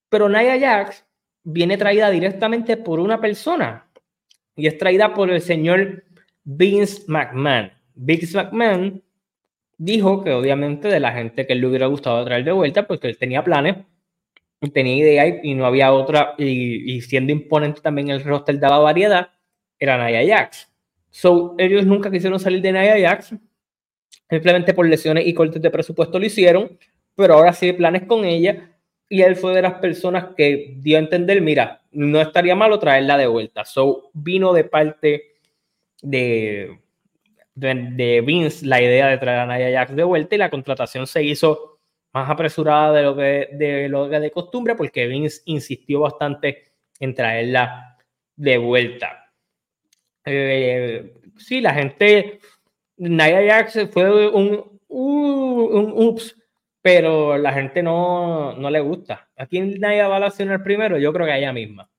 Pero 0.10 0.30
Nia 0.30 0.60
Jax 0.60 1.04
viene 1.44 1.76
traída 1.76 2.12
directamente 2.12 2.78
por 2.78 3.00
una 3.00 3.20
persona. 3.20 3.90
Y 4.56 4.68
es 4.68 4.78
traída 4.78 5.12
por 5.12 5.32
el 5.32 5.42
señor 5.42 6.04
Vince 6.44 7.02
McMahon. 7.08 7.72
Vince 7.96 8.38
McMahon 8.38 9.02
dijo 9.80 10.24
que 10.24 10.32
obviamente 10.32 10.88
de 10.88 11.00
la 11.00 11.14
gente 11.14 11.48
que 11.48 11.56
le 11.56 11.66
hubiera 11.66 11.88
gustado 11.88 12.24
traer 12.24 12.44
de 12.46 12.52
vuelta, 12.52 12.86
porque 12.86 13.08
él 13.08 13.18
tenía 13.18 13.44
planes, 13.44 13.78
tenía 14.72 14.98
idea 14.98 15.40
y, 15.42 15.56
no 15.56 15.66
había 15.66 15.92
otra, 15.94 16.36
y, 16.38 16.94
y, 16.94 17.02
siendo 17.02 17.32
imponente 17.32 17.82
también 17.82 18.10
el 18.10 18.24
roster 18.24 18.60
daba 18.60 18.78
variedad, 18.78 19.32
era 19.80 19.98
Nia 19.98 20.38
Jax. 20.38 20.71
So, 21.12 21.56
ellos 21.58 21.86
nunca 21.86 22.10
quisieron 22.10 22.40
salir 22.40 22.62
de 22.62 22.72
Nia 22.72 23.00
Jax, 23.00 23.36
simplemente 24.30 24.74
por 24.74 24.88
lesiones 24.88 25.28
y 25.28 25.34
cortes 25.34 25.62
de 25.62 25.70
presupuesto 25.70 26.18
lo 26.18 26.26
hicieron, 26.26 26.78
pero 27.16 27.36
ahora 27.36 27.54
sí 27.54 27.68
hay 27.68 27.74
planes 27.74 28.04
con 28.04 28.24
ella 28.26 28.72
y 29.10 29.22
él 29.22 29.36
fue 29.36 29.54
de 29.54 29.62
las 29.62 29.74
personas 29.74 30.28
que 30.38 30.76
dio 30.78 30.98
a 30.98 31.02
entender, 31.02 31.42
mira, 31.42 31.82
no 31.92 32.22
estaría 32.22 32.56
malo 32.56 32.80
traerla 32.80 33.18
de 33.18 33.28
vuelta. 33.28 33.66
So, 33.66 34.10
vino 34.14 34.54
de 34.54 34.64
parte 34.64 35.34
de, 36.02 36.80
de, 37.54 38.24
Vince 38.26 38.66
la 38.66 38.82
idea 38.82 39.08
de 39.08 39.18
traer 39.18 39.40
a 39.40 39.46
Nia 39.46 39.72
Jax 39.80 39.96
de 39.96 40.04
vuelta 40.06 40.36
y 40.36 40.38
la 40.38 40.50
contratación 40.50 41.08
se 41.08 41.24
hizo 41.24 41.80
más 42.14 42.30
apresurada 42.30 42.94
de 42.94 43.04
lo 43.04 43.16
que 43.16 43.50
de, 43.54 43.90
lo 43.90 44.10
que 44.10 44.20
de 44.20 44.32
costumbre 44.32 44.76
porque 44.76 45.08
Vince 45.08 45.42
insistió 45.46 46.00
bastante 46.00 46.72
en 47.00 47.14
traerla 47.14 47.98
de 48.36 48.58
vuelta. 48.58 49.21
Eh, 50.26 51.14
sí, 51.38 51.62
la 51.62 51.74
gente, 51.74 52.40
Nia 52.98 53.46
Jax 53.46 53.90
fue 53.92 54.30
un, 54.30 54.80
un, 54.88 55.94
ups, 55.96 56.36
pero 56.82 57.38
la 57.38 57.54
gente 57.54 57.82
no, 57.84 58.54
no 58.54 58.70
le 58.70 58.80
gusta. 58.80 59.30
¿A 59.38 59.46
quién 59.46 59.80
Nia 59.80 60.08
va 60.08 60.18
a 60.18 60.26
accionar 60.26 60.64
primero? 60.64 60.98
Yo 60.98 61.12
creo 61.14 61.26
que 61.26 61.32
a 61.32 61.38
ella 61.38 61.54
misma. 61.54 61.90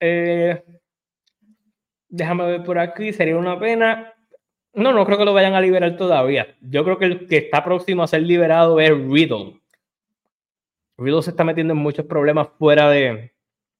Eh, 0.00 0.62
déjame 2.08 2.46
ver 2.46 2.64
por 2.64 2.78
aquí, 2.78 3.12
sería 3.12 3.36
una 3.36 3.58
pena. 3.58 4.14
No, 4.72 4.92
no 4.92 5.04
creo 5.04 5.18
que 5.18 5.24
lo 5.24 5.34
vayan 5.34 5.54
a 5.54 5.60
liberar 5.60 5.96
todavía. 5.96 6.56
Yo 6.60 6.84
creo 6.84 6.98
que 6.98 7.04
el 7.06 7.26
que 7.26 7.38
está 7.38 7.64
próximo 7.64 8.02
a 8.02 8.06
ser 8.06 8.22
liberado 8.22 8.78
es 8.80 8.90
Riddle. 8.90 9.60
Riddle 10.96 11.22
se 11.22 11.30
está 11.30 11.44
metiendo 11.44 11.72
en 11.72 11.80
muchos 11.80 12.06
problemas 12.06 12.48
fuera 12.58 12.90
de, 12.90 13.32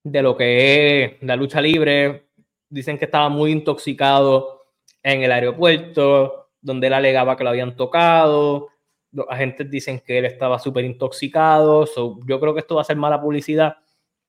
de 0.02 0.22
lo 0.22 0.36
que 0.36 1.04
es 1.04 1.22
la 1.22 1.36
lucha 1.36 1.60
libre, 1.60 2.29
dicen 2.70 2.96
que 2.96 3.04
estaba 3.04 3.28
muy 3.28 3.50
intoxicado 3.50 4.64
en 5.02 5.22
el 5.22 5.32
aeropuerto, 5.32 6.50
donde 6.62 6.86
él 6.86 6.94
alegaba 6.94 7.36
que 7.36 7.44
lo 7.44 7.50
habían 7.50 7.76
tocado. 7.76 8.68
Los 9.12 9.26
agentes 9.28 9.70
dicen 9.70 10.00
que 10.00 10.18
él 10.18 10.24
estaba 10.24 10.58
súper 10.58 10.84
intoxicado. 10.84 11.86
yo 12.26 12.40
creo 12.40 12.54
que 12.54 12.60
esto 12.60 12.76
va 12.76 12.82
a 12.82 12.84
ser 12.84 12.96
mala 12.96 13.20
publicidad. 13.20 13.76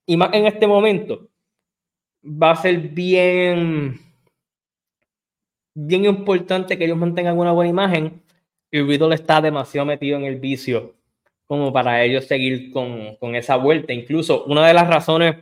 Y 0.05 0.17
más 0.17 0.33
en 0.33 0.47
este 0.47 0.67
momento, 0.67 1.29
va 2.23 2.51
a 2.51 2.55
ser 2.55 2.79
bien, 2.79 3.99
bien 5.73 6.05
importante 6.05 6.77
que 6.77 6.85
ellos 6.85 6.97
mantengan 6.97 7.37
una 7.37 7.51
buena 7.51 7.69
imagen. 7.69 8.23
Y 8.71 8.81
Riddle 8.81 9.15
está 9.15 9.41
demasiado 9.41 9.85
metido 9.85 10.17
en 10.17 10.25
el 10.25 10.37
vicio 10.37 10.95
como 11.45 11.73
para 11.73 12.01
ellos 12.03 12.25
seguir 12.25 12.71
con, 12.71 13.17
con 13.17 13.35
esa 13.35 13.57
vuelta. 13.57 13.91
Incluso 13.91 14.45
una 14.45 14.65
de 14.67 14.73
las 14.73 14.87
razones 14.87 15.35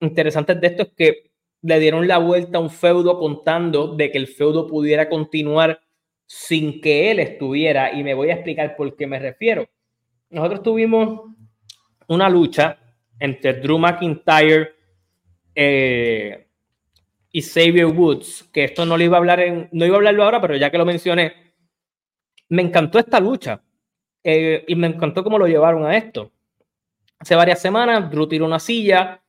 interesantes 0.00 0.60
de 0.60 0.66
esto 0.66 0.82
es 0.82 0.88
que 0.94 1.27
le 1.62 1.78
dieron 1.80 2.06
la 2.06 2.18
vuelta 2.18 2.58
a 2.58 2.60
un 2.60 2.70
feudo 2.70 3.18
contando 3.18 3.94
de 3.94 4.10
que 4.10 4.18
el 4.18 4.28
feudo 4.28 4.66
pudiera 4.66 5.08
continuar 5.08 5.80
sin 6.26 6.80
que 6.80 7.10
él 7.10 7.20
estuviera 7.20 7.92
y 7.92 8.04
me 8.04 8.14
voy 8.14 8.30
a 8.30 8.34
explicar 8.34 8.76
por 8.76 8.94
qué 8.96 9.06
me 9.06 9.18
refiero. 9.18 9.66
Nosotros 10.30 10.62
tuvimos 10.62 11.22
una 12.06 12.28
lucha 12.28 12.78
entre 13.18 13.54
Drew 13.54 13.78
McIntyre 13.78 14.74
eh, 15.54 16.46
y 17.32 17.42
Xavier 17.42 17.86
Woods, 17.86 18.48
que 18.52 18.64
esto 18.64 18.86
no 18.86 18.96
lo 18.96 19.02
iba 19.02 19.16
a 19.16 19.20
hablar 19.20 19.40
en, 19.40 19.68
no 19.72 19.84
iba 19.84 19.96
a 19.96 19.98
hablarlo 19.98 20.24
ahora, 20.24 20.40
pero 20.40 20.56
ya 20.56 20.70
que 20.70 20.78
lo 20.78 20.84
mencioné, 20.84 21.32
me 22.50 22.62
encantó 22.62 22.98
esta 22.98 23.20
lucha 23.20 23.62
eh, 24.22 24.64
y 24.68 24.74
me 24.74 24.86
encantó 24.86 25.24
cómo 25.24 25.38
lo 25.38 25.46
llevaron 25.46 25.84
a 25.84 25.96
esto. 25.96 26.32
Hace 27.18 27.34
varias 27.34 27.60
semanas, 27.60 28.10
Drew 28.10 28.28
tiró 28.28 28.46
una 28.46 28.60
silla, 28.60 29.22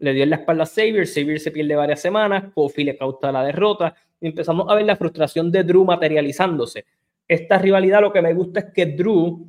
le 0.00 0.12
dio 0.12 0.24
en 0.24 0.30
la 0.30 0.36
espalda 0.36 0.64
a 0.64 0.66
Xavier, 0.66 1.06
Xavier 1.06 1.38
se 1.38 1.50
pierde 1.50 1.76
varias 1.76 2.00
semanas, 2.00 2.52
Kofi 2.54 2.84
le 2.84 2.96
causa 2.96 3.30
la 3.30 3.44
derrota 3.44 3.94
y 4.20 4.28
empezamos 4.28 4.68
a 4.68 4.74
ver 4.74 4.84
la 4.84 4.96
frustración 4.96 5.50
de 5.52 5.62
Drew 5.62 5.84
materializándose. 5.84 6.86
Esta 7.28 7.58
rivalidad 7.58 8.00
lo 8.00 8.12
que 8.12 8.22
me 8.22 8.34
gusta 8.34 8.60
es 8.60 8.66
que 8.74 8.86
Drew 8.86 9.46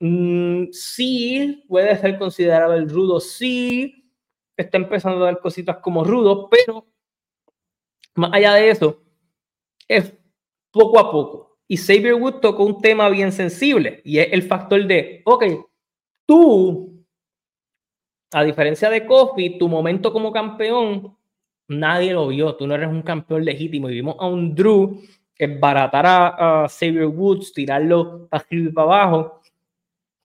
mm, 0.00 0.64
sí 0.72 1.64
puede 1.68 1.96
ser 1.96 2.18
considerado 2.18 2.74
el 2.74 2.88
rudo, 2.88 3.20
sí 3.20 4.12
está 4.56 4.78
empezando 4.78 5.22
a 5.22 5.26
dar 5.26 5.40
cositas 5.40 5.76
como 5.78 6.02
rudo, 6.02 6.48
pero 6.50 6.86
más 8.14 8.32
allá 8.32 8.54
de 8.54 8.70
eso, 8.70 9.02
es 9.86 10.12
poco 10.72 10.98
a 10.98 11.10
poco. 11.10 11.58
Y 11.68 11.76
Xavier 11.76 12.14
Wood 12.14 12.40
tocó 12.40 12.64
un 12.64 12.80
tema 12.80 13.08
bien 13.10 13.30
sensible 13.30 14.00
y 14.04 14.18
es 14.18 14.32
el 14.32 14.42
factor 14.42 14.86
de, 14.86 15.22
ok, 15.24 15.44
tú 16.26 16.97
a 18.32 18.44
diferencia 18.44 18.90
de 18.90 19.06
Kofi, 19.06 19.58
tu 19.58 19.68
momento 19.68 20.12
como 20.12 20.32
campeón, 20.32 21.16
nadie 21.68 22.12
lo 22.12 22.28
vio. 22.28 22.54
Tú 22.56 22.66
no 22.66 22.74
eres 22.74 22.88
un 22.88 23.02
campeón 23.02 23.44
legítimo. 23.44 23.88
Y 23.88 23.94
vimos 23.94 24.16
a 24.18 24.26
un 24.26 24.54
Drew 24.54 25.00
baratar 25.46 26.04
a, 26.06 26.66
Xavier 26.68 27.06
Woods, 27.06 27.52
tirarlo 27.52 28.26
para 28.28 28.44
arriba 28.44 28.68
y 28.68 28.72
para 28.72 28.84
abajo. 28.86 29.40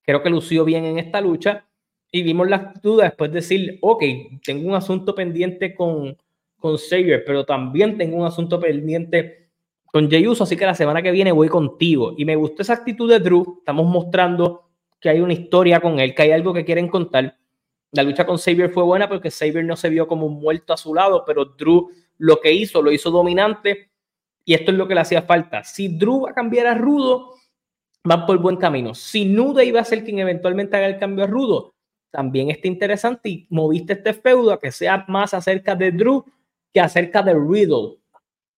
Creo 0.01 0.23
que 0.23 0.29
lució 0.29 0.65
bien 0.65 0.85
en 0.85 0.97
esta 0.97 1.21
lucha 1.21 1.65
y 2.11 2.23
vimos 2.23 2.49
la 2.49 2.73
duda 2.81 3.05
después 3.05 3.31
de 3.31 3.35
decir, 3.35 3.77
ok, 3.81 4.03
tengo 4.43 4.67
un 4.67 4.75
asunto 4.75 5.15
pendiente 5.15 5.73
con, 5.75 6.17
con 6.57 6.77
Xavier, 6.77 7.23
pero 7.25 7.45
también 7.45 7.97
tengo 7.97 8.17
un 8.17 8.25
asunto 8.25 8.59
pendiente 8.59 9.49
con 9.85 10.09
Jey 10.09 10.27
Uso, 10.27 10.43
así 10.43 10.57
que 10.57 10.65
la 10.65 10.73
semana 10.73 11.01
que 11.01 11.11
viene 11.11 11.31
voy 11.31 11.47
contigo. 11.47 12.15
Y 12.17 12.25
me 12.25 12.35
gustó 12.35 12.63
esa 12.63 12.73
actitud 12.73 13.09
de 13.09 13.19
Drew, 13.19 13.57
estamos 13.59 13.85
mostrando 13.85 14.69
que 14.99 15.09
hay 15.09 15.19
una 15.19 15.33
historia 15.33 15.79
con 15.79 15.99
él, 15.99 16.15
que 16.15 16.23
hay 16.23 16.31
algo 16.31 16.53
que 16.53 16.65
quieren 16.65 16.87
contar. 16.87 17.37
La 17.93 18.01
lucha 18.01 18.25
con 18.25 18.37
Xavier 18.37 18.71
fue 18.71 18.83
buena 18.83 19.07
porque 19.07 19.29
Xavier 19.29 19.63
no 19.63 19.75
se 19.75 19.87
vio 19.89 20.07
como 20.07 20.27
muerto 20.27 20.73
a 20.73 20.77
su 20.77 20.95
lado, 20.95 21.23
pero 21.25 21.45
Drew 21.45 21.91
lo 22.17 22.39
que 22.41 22.51
hizo, 22.51 22.81
lo 22.81 22.91
hizo 22.91 23.11
dominante 23.11 23.91
y 24.43 24.55
esto 24.55 24.71
es 24.71 24.77
lo 24.77 24.87
que 24.87 24.95
le 24.95 25.01
hacía 25.01 25.21
falta. 25.21 25.63
Si 25.63 25.87
Drew 25.87 26.21
va 26.21 26.31
a 26.31 26.33
cambiar 26.33 26.65
a 26.65 26.73
Rudo, 26.73 27.35
van 28.03 28.25
por 28.25 28.39
buen 28.39 28.57
camino. 28.57 28.95
Si 28.95 29.25
Nuda 29.25 29.63
iba 29.63 29.79
a 29.79 29.85
ser 29.85 30.03
quien 30.03 30.17
eventualmente 30.17 30.75
haga 30.75 30.87
el 30.87 30.97
cambio 30.97 31.23
a 31.23 31.27
Rudo, 31.27 31.75
también 32.09 32.49
está 32.49 32.67
interesante 32.67 33.29
y 33.29 33.47
moviste 33.51 33.93
este 33.93 34.13
feudo 34.13 34.51
a 34.53 34.59
que 34.59 34.71
sea 34.71 35.05
más 35.07 35.35
acerca 35.35 35.75
de 35.75 35.91
Drew 35.91 36.25
que 36.73 36.79
acerca 36.79 37.21
de 37.21 37.35
Riddle. 37.35 37.97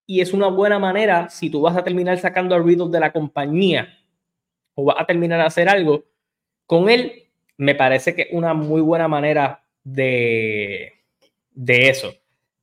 Y 0.08 0.22
es 0.22 0.34
una 0.34 0.48
buena 0.48 0.80
manera, 0.80 1.28
si 1.28 1.50
tú 1.50 1.62
vas 1.62 1.76
a 1.76 1.84
terminar 1.84 2.18
sacando 2.20 2.56
a 2.56 2.60
Riddle 2.60 2.90
de 2.90 3.00
la 3.02 3.12
compañía 3.12 3.90
o 4.76 4.86
vas 4.86 4.98
a 5.00 5.06
terminar 5.06 5.42
a 5.42 5.48
hacer 5.48 5.68
algo 5.68 6.06
con 6.66 6.90
él, 6.90 7.25
me 7.58 7.76
parece 7.76 8.16
que 8.16 8.24
es 8.24 8.28
una 8.32 8.54
muy 8.54 8.82
buena 8.82 9.08
manera 9.08 9.64
de, 9.84 10.94
de 11.52 11.90
eso. 11.90 12.14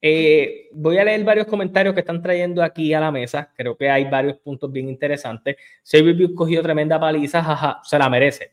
Eh, 0.04 0.68
voy 0.72 0.99
a 0.99 1.04
leer 1.04 1.22
varios 1.22 1.46
comentarios 1.46 1.94
que 1.94 2.00
están 2.00 2.20
trayendo 2.20 2.62
aquí 2.62 2.92
a 2.92 3.00
la 3.00 3.12
mesa. 3.12 3.52
Creo 3.56 3.76
que 3.76 3.88
hay 3.88 4.04
varios 4.04 4.37
puntos 4.38 4.70
bien 4.72 4.88
interesantes. 4.88 5.56
Xavier 5.84 6.34
cogió 6.34 6.61
tremenda 6.62 6.99
paliza, 6.99 7.42
jaja, 7.42 7.80
se 7.84 7.99
la 7.99 8.11
merece. 8.11 8.52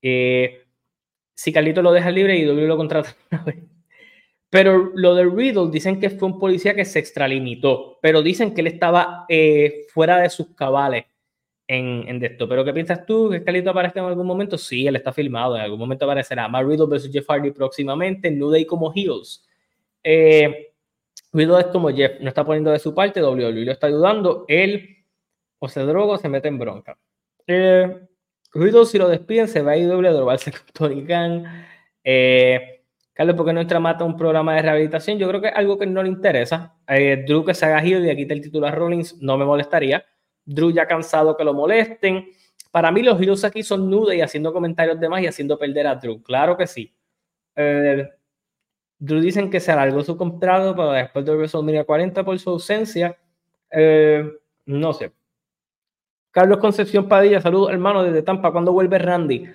Eh, 0.00 0.62
si 1.34 1.52
Carlito 1.52 1.82
lo 1.82 1.92
deja 1.92 2.10
libre 2.10 2.36
y 2.38 2.44
W 2.44 2.66
lo 2.66 2.76
contrata 2.76 3.14
Pero 4.50 4.92
lo 4.94 5.14
de 5.14 5.24
Riddle 5.24 5.70
dicen 5.70 6.00
que 6.00 6.08
fue 6.08 6.28
un 6.28 6.38
policía 6.38 6.74
que 6.74 6.84
se 6.84 6.98
extralimitó, 6.98 7.98
pero 8.00 8.22
dicen 8.22 8.54
que 8.54 8.62
él 8.62 8.68
estaba 8.68 9.26
eh, 9.28 9.84
fuera 9.92 10.18
de 10.18 10.30
sus 10.30 10.54
cabales 10.54 11.04
en, 11.68 12.08
en 12.08 12.24
esto. 12.24 12.48
Pero 12.48 12.64
¿qué 12.64 12.72
piensas 12.72 13.04
tú? 13.06 13.30
¿Que 13.30 13.42
Carlito 13.42 13.70
aparezca 13.70 14.00
en 14.00 14.06
algún 14.06 14.26
momento? 14.26 14.56
Sí, 14.58 14.86
él 14.86 14.96
está 14.96 15.12
filmado, 15.12 15.56
en 15.56 15.62
algún 15.62 15.78
momento 15.78 16.04
aparecerá. 16.04 16.48
Más 16.48 16.64
Riddle 16.64 16.86
versus 16.86 17.12
Jeff 17.12 17.26
Hardy 17.28 17.50
próximamente, 17.50 18.30
New 18.30 18.50
Day 18.50 18.64
como 18.64 18.92
Heels. 18.94 19.46
Eh, 20.02 20.72
Riddle 21.32 21.60
es 21.60 21.66
como 21.66 21.90
Jeff, 21.90 22.20
no 22.20 22.28
está 22.28 22.44
poniendo 22.44 22.70
de 22.70 22.78
su 22.78 22.94
parte, 22.94 23.22
WWE 23.22 23.64
lo 23.64 23.72
está 23.72 23.88
ayudando, 23.88 24.44
él 24.48 24.96
o 25.58 25.68
se 25.68 25.80
droga 25.80 26.14
o 26.14 26.18
se 26.18 26.28
mete 26.28 26.48
en 26.48 26.58
bronca. 26.58 26.96
Eh, 27.46 28.00
Riddle, 28.54 28.86
si 28.86 28.98
lo 28.98 29.08
despiden, 29.08 29.48
se 29.48 29.62
va 29.62 29.72
a 29.72 29.76
ir 29.76 29.88
doble 29.88 30.08
a 30.08 30.12
drogarse 30.12 30.52
con 30.52 30.66
Tony 30.72 31.04
Khan. 31.04 31.66
Eh, 32.02 32.82
Carlos, 33.12 33.34
¿por 33.34 33.46
qué 33.46 33.52
no 33.52 33.80
mata 33.80 34.04
un 34.04 34.16
programa 34.16 34.54
de 34.54 34.62
rehabilitación? 34.62 35.18
Yo 35.18 35.26
creo 35.28 35.40
que 35.40 35.48
es 35.48 35.56
algo 35.56 35.78
que 35.78 35.86
no 35.86 36.02
le 36.02 36.08
interesa. 36.10 36.74
Eh, 36.86 37.24
Drew 37.26 37.44
que 37.44 37.54
se 37.54 37.64
haga 37.64 37.80
giro 37.80 38.04
y 38.04 38.14
quite 38.14 38.34
el 38.34 38.42
título 38.42 38.66
a 38.66 38.70
Rollins 38.70 39.20
no 39.22 39.38
me 39.38 39.44
molestaría. 39.44 40.04
Drew 40.46 40.70
ya 40.70 40.86
cansado 40.86 41.36
que 41.36 41.44
lo 41.44 41.52
molesten. 41.52 42.30
Para 42.70 42.90
mí 42.90 43.02
los 43.02 43.20
heroes 43.20 43.44
aquí 43.44 43.62
son 43.62 43.90
nudes 43.90 44.16
y 44.16 44.22
haciendo 44.22 44.52
comentarios 44.52 44.98
de 44.98 45.08
más 45.08 45.22
y 45.22 45.26
haciendo 45.26 45.58
perder 45.58 45.86
a 45.86 45.96
Drew. 45.96 46.22
Claro 46.22 46.56
que 46.56 46.66
sí. 46.66 46.94
Eh, 47.54 48.08
Drew 48.98 49.20
dicen 49.20 49.50
que 49.50 49.60
se 49.60 49.72
alargó 49.72 50.02
su 50.02 50.16
contrato 50.16 50.74
para 50.74 50.92
después 50.92 51.24
de 51.24 51.34
WrestleMania 51.34 51.84
40 51.84 52.24
por 52.24 52.38
su 52.38 52.50
ausencia. 52.50 53.18
Eh, 53.70 54.30
no 54.66 54.92
sé. 54.92 55.12
Carlos 56.30 56.58
Concepción 56.58 57.08
Padilla, 57.08 57.40
saludos 57.40 57.70
hermano 57.70 58.02
desde 58.02 58.22
Tampa. 58.22 58.52
¿Cuándo 58.52 58.72
vuelve 58.72 58.98
Randy? 58.98 59.46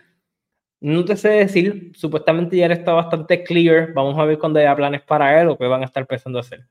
No 0.82 1.06
te 1.06 1.16
sé 1.16 1.30
decir, 1.30 1.92
supuestamente 1.96 2.58
ya 2.58 2.66
está 2.66 2.94
bastante 2.94 3.44
clear. 3.44 3.94
Vamos 3.94 4.18
a 4.18 4.26
ver 4.26 4.40
cuando 4.40 4.60
haya 4.60 4.76
planes 4.76 5.02
para 5.04 5.40
él 5.40 5.50
o 5.50 5.58
qué 5.58 5.68
van 5.68 5.84
a 5.84 5.86
estar 5.86 6.08
pensando 6.08 6.40
hacer. 6.40 6.66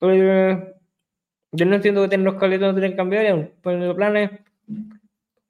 Eh, 0.00 0.74
yo 1.52 1.66
no 1.66 1.74
entiendo 1.76 2.02
que 2.02 2.08
tienen 2.08 2.24
los 2.24 2.34
Carlitos 2.34 2.68
no 2.68 2.74
tienen 2.74 2.92
que 2.92 2.96
cambiar, 2.96 3.50
pues 3.60 3.78
los 3.78 3.94
planes. 3.96 4.30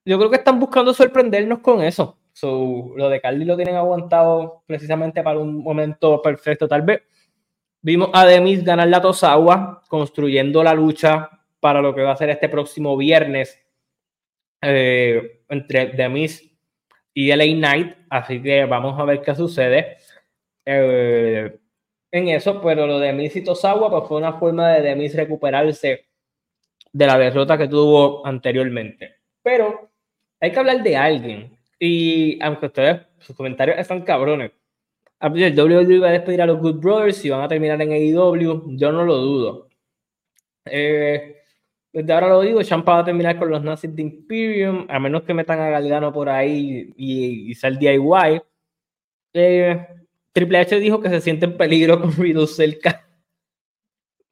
Yo 0.03 0.17
creo 0.17 0.29
que 0.29 0.37
están 0.37 0.59
buscando 0.59 0.93
sorprendernos 0.93 1.59
con 1.59 1.81
eso. 1.83 2.17
So, 2.33 2.93
lo 2.95 3.09
de 3.09 3.21
Carly 3.21 3.45
lo 3.45 3.55
tienen 3.55 3.75
aguantado 3.75 4.63
precisamente 4.65 5.21
para 5.21 5.39
un 5.39 5.63
momento 5.63 6.21
perfecto, 6.21 6.67
tal 6.67 6.81
vez. 6.81 7.03
Vimos 7.81 8.09
a 8.13 8.25
Demis 8.25 8.63
ganar 8.63 8.87
la 8.87 9.01
Tosawa, 9.01 9.83
construyendo 9.87 10.63
la 10.63 10.73
lucha 10.73 11.29
para 11.59 11.81
lo 11.81 11.93
que 11.93 12.01
va 12.01 12.11
a 12.13 12.17
ser 12.17 12.29
este 12.29 12.49
próximo 12.49 12.97
viernes 12.97 13.59
eh, 14.61 15.43
entre 15.49 15.87
Demis 15.87 16.51
y 17.13 17.35
LA 17.35 17.45
Knight. 17.55 17.97
Así 18.09 18.41
que 18.41 18.65
vamos 18.65 18.99
a 18.99 19.05
ver 19.05 19.21
qué 19.21 19.35
sucede 19.35 19.97
eh, 20.65 21.59
en 22.11 22.29
eso. 22.29 22.61
Pero 22.61 22.87
lo 22.87 22.99
de 22.99 23.07
Demis 23.07 23.35
y 23.35 23.43
Tosawa 23.43 23.89
pues 23.89 24.07
fue 24.07 24.17
una 24.17 24.33
forma 24.33 24.69
de 24.73 24.81
Demis 24.81 25.15
recuperarse 25.15 26.05
de 26.91 27.07
la 27.07 27.17
derrota 27.17 27.57
que 27.57 27.67
tuvo 27.67 28.25
anteriormente. 28.25 29.15
Pero 29.41 29.89
hay 30.39 30.51
que 30.51 30.59
hablar 30.59 30.83
de 30.83 30.97
alguien 30.97 31.57
y 31.79 32.41
aunque 32.43 32.67
ustedes, 32.67 33.01
sus 33.19 33.35
comentarios 33.35 33.77
están 33.77 34.01
cabrones. 34.01 34.51
El 35.19 35.59
WWE 35.59 35.99
va 35.99 36.09
a 36.09 36.11
despedir 36.13 36.41
a 36.41 36.45
los 36.47 36.59
Good 36.59 36.79
Brothers 36.79 37.23
y 37.25 37.29
van 37.29 37.41
a 37.41 37.47
terminar 37.47 37.79
en 37.81 37.91
AEW. 37.91 38.75
Yo 38.77 38.91
no 38.91 39.05
lo 39.05 39.17
dudo. 39.17 39.67
Eh, 40.65 41.37
desde 41.93 42.13
ahora 42.13 42.29
lo 42.29 42.41
digo, 42.41 42.63
Champa 42.63 42.93
va 42.93 42.99
a 42.99 43.05
terminar 43.05 43.37
con 43.37 43.49
los 43.49 43.63
Nazis 43.63 43.95
de 43.95 44.01
Imperium, 44.01 44.85
a 44.89 44.99
menos 44.99 45.23
que 45.23 45.33
metan 45.33 45.59
a 45.59 45.69
Galgano 45.69 46.11
por 46.13 46.29
ahí 46.29 46.93
y, 46.95 47.51
y 47.51 47.55
sea 47.55 47.69
el 47.69 47.77
DIY. 47.77 48.41
Eh, 49.33 49.87
Triple 50.33 50.59
H 50.59 50.79
dijo 50.79 51.01
que 51.01 51.09
se 51.09 51.21
siente 51.21 51.45
en 51.45 51.57
peligro 51.57 51.99
con 52.01 52.11
Riddle 52.13 52.47
cerca. 52.47 53.07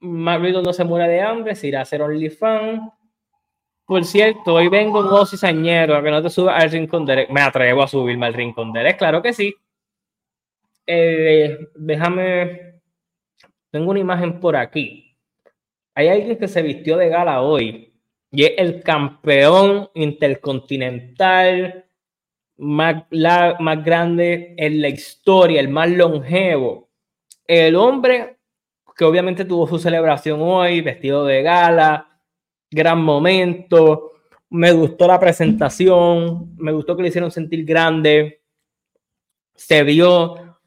Riddle 0.01 0.63
no 0.63 0.73
se 0.73 0.83
muere 0.83 1.09
de 1.09 1.21
hambre, 1.21 1.55
se 1.55 1.67
irá 1.67 1.79
a 1.79 1.83
hacer 1.83 2.01
OnlyFans. 2.01 2.91
Por 3.85 4.05
cierto, 4.05 4.53
hoy 4.53 4.67
vengo 4.69 4.99
un 4.99 5.27
cizañero 5.27 5.95
a 5.95 6.03
que 6.03 6.11
no 6.11 6.21
te 6.21 6.29
subas 6.29 6.63
al 6.63 6.69
rincón 6.69 7.05
Derek. 7.05 7.29
Me 7.31 7.41
atrevo 7.41 7.81
a 7.81 7.87
subirme 7.87 8.27
al 8.27 8.35
rincón 8.35 8.71
Derek, 8.71 8.97
claro 8.97 9.21
que 9.21 9.33
sí. 9.33 9.53
Eh, 10.85 11.57
déjame. 11.75 12.81
Tengo 13.71 13.91
una 13.91 13.99
imagen 13.99 14.39
por 14.39 14.55
aquí. 14.55 15.17
Hay 15.95 16.07
alguien 16.07 16.37
que 16.37 16.47
se 16.47 16.61
vistió 16.61 16.97
de 16.97 17.09
gala 17.09 17.41
hoy 17.41 17.93
y 18.31 18.43
es 18.45 18.53
el 18.57 18.81
campeón 18.83 19.89
intercontinental 19.95 21.88
más, 22.59 23.05
la, 23.09 23.57
más 23.59 23.83
grande 23.83 24.53
en 24.57 24.81
la 24.81 24.89
historia, 24.89 25.59
el 25.59 25.69
más 25.69 25.89
longevo. 25.89 26.89
El 27.47 27.75
hombre 27.75 28.37
que 28.95 29.05
obviamente 29.05 29.45
tuvo 29.45 29.65
su 29.65 29.79
celebración 29.79 30.41
hoy, 30.41 30.81
vestido 30.81 31.23
de 31.25 31.41
gala, 31.41 32.19
gran 32.69 33.01
momento. 33.01 34.11
Me 34.49 34.73
gustó 34.73 35.07
la 35.07 35.19
presentación, 35.19 36.53
me 36.57 36.73
gustó 36.73 36.97
que 36.97 37.03
le 37.03 37.09
hicieron 37.09 37.31
sentir 37.31 37.63
grande. 37.63 38.43
Se 39.55 39.83
vio 39.83 40.59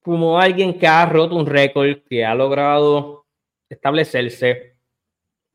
como 0.00 0.38
alguien 0.38 0.78
que 0.78 0.86
ha 0.86 1.04
roto 1.06 1.34
un 1.34 1.46
récord, 1.46 2.04
que 2.08 2.24
ha 2.24 2.36
logrado 2.36 3.26
establecerse. 3.68 4.76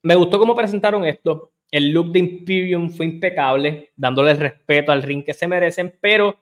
Me 0.03 0.15
gustó 0.15 0.37
cómo 0.37 0.53
presentaron 0.53 1.05
esto. 1.05 1.50
El 1.71 1.91
look 1.91 2.11
de 2.11 2.19
Imperium 2.19 2.89
fue 2.89 3.05
impecable, 3.05 3.91
dándole 3.95 4.33
respeto 4.33 4.91
al 4.91 5.01
ring 5.01 5.23
que 5.23 5.33
se 5.33 5.47
merecen, 5.47 5.97
pero 6.01 6.37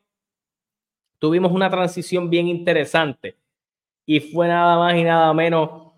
tuvimos 1.19 1.51
una 1.51 1.69
transición 1.69 2.29
bien 2.29 2.47
interesante. 2.47 3.35
Y 4.05 4.19
fue 4.19 4.47
nada 4.47 4.77
más 4.77 4.95
y 4.95 5.03
nada 5.03 5.31
menos 5.33 5.93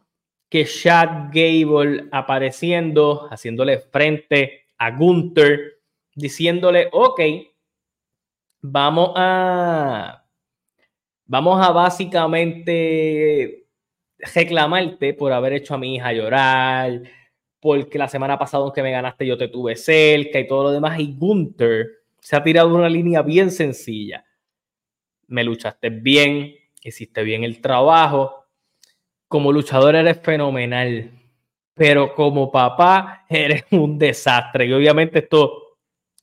que 0.50 0.66
Chad 0.66 1.30
Gable 1.32 2.10
apareciendo, 2.12 3.30
haciéndole 3.32 3.80
frente 3.80 4.66
a 4.78 4.92
Gunther, 4.92 5.80
diciéndole, 6.14 6.90
ok, 6.92 7.22
vamos 8.62 9.14
a, 9.16 10.26
vamos 11.26 11.66
a 11.66 11.72
básicamente 11.72 13.66
reclamarte 14.36 15.14
por 15.14 15.32
haber 15.32 15.54
hecho 15.54 15.74
a 15.74 15.78
mi 15.78 15.96
hija 15.96 16.12
llorar, 16.12 17.02
porque 17.62 17.98
la 18.00 18.08
semana 18.08 18.38
pasada 18.38 18.64
aunque 18.64 18.84
me 18.84 18.92
ganaste 18.92 19.26
yo 19.26 19.38
te 19.38 19.48
tuve 19.48 19.76
cerca 19.76 20.40
y 20.40 20.48
todo 20.48 20.64
lo 20.64 20.72
demás, 20.72 21.00
y 21.00 21.16
Gunther 21.18 21.88
se 22.20 22.36
ha 22.36 22.44
tirado 22.44 22.74
una 22.76 22.90
línea 22.90 23.22
bien 23.22 23.52
sencilla. 23.52 24.26
Me 25.28 25.44
luchaste 25.44 25.90
bien, 25.90 26.56
hiciste 26.82 27.24
bien 27.24 27.44
el 27.44 27.62
trabajo, 27.62 28.46
como 29.28 29.52
luchador 29.52 29.96
eres 29.96 30.20
fenomenal, 30.20 31.12
pero 31.74 32.14
como 32.14 32.52
papá 32.52 33.26
eres 33.30 33.64
un 33.72 33.98
desastre. 33.98 34.66
Y 34.66 34.74
obviamente 34.74 35.20
esto 35.20 35.78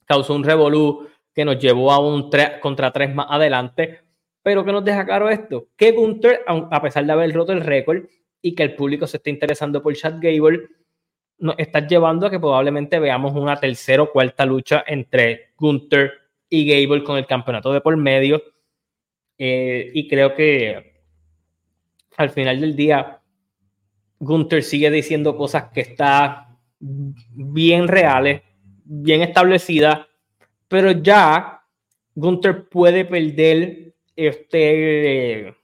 causó 0.04 0.34
un 0.34 0.44
revolú 0.44 1.08
que 1.34 1.44
nos 1.44 1.58
llevó 1.58 1.92
a 1.92 2.00
un 2.00 2.30
3 2.30 2.58
contra 2.60 2.90
3 2.90 3.14
más 3.14 3.26
adelante. 3.30 4.00
Pero 4.42 4.64
que 4.64 4.72
nos 4.72 4.84
deja 4.84 5.04
claro 5.04 5.28
esto, 5.28 5.68
que 5.76 5.92
Gunther, 5.92 6.42
a 6.46 6.82
pesar 6.82 7.04
de 7.04 7.12
haber 7.12 7.32
roto 7.32 7.52
el 7.52 7.60
récord 7.60 8.04
y 8.40 8.54
que 8.54 8.62
el 8.62 8.74
público 8.74 9.06
se 9.06 9.18
esté 9.18 9.30
interesando 9.30 9.82
por 9.82 9.94
Chad 9.94 10.14
Gable, 10.20 10.68
nos 11.38 11.54
está 11.58 11.86
llevando 11.86 12.26
a 12.26 12.30
que 12.30 12.40
probablemente 12.40 12.98
veamos 12.98 13.34
una 13.34 13.56
tercera 13.56 14.02
o 14.02 14.10
cuarta 14.10 14.44
lucha 14.44 14.84
entre 14.86 15.50
Gunther 15.56 16.12
y 16.48 16.66
Gable 16.66 17.04
con 17.04 17.18
el 17.18 17.26
campeonato 17.26 17.72
de 17.72 17.80
por 17.80 17.96
medio. 17.96 18.42
Eh, 19.38 19.90
y 19.94 20.08
creo 20.08 20.34
que 20.34 20.88
al 22.16 22.30
final 22.30 22.60
del 22.60 22.74
día, 22.74 23.20
Gunther 24.18 24.64
sigue 24.64 24.90
diciendo 24.90 25.36
cosas 25.36 25.70
que 25.72 25.82
están 25.82 26.58
bien 26.80 27.86
reales, 27.86 28.42
bien 28.84 29.22
establecidas, 29.22 30.00
pero 30.66 30.90
ya 30.90 31.62
Gunther 32.16 32.68
puede 32.68 33.04
perder 33.04 33.94
este, 34.16 35.54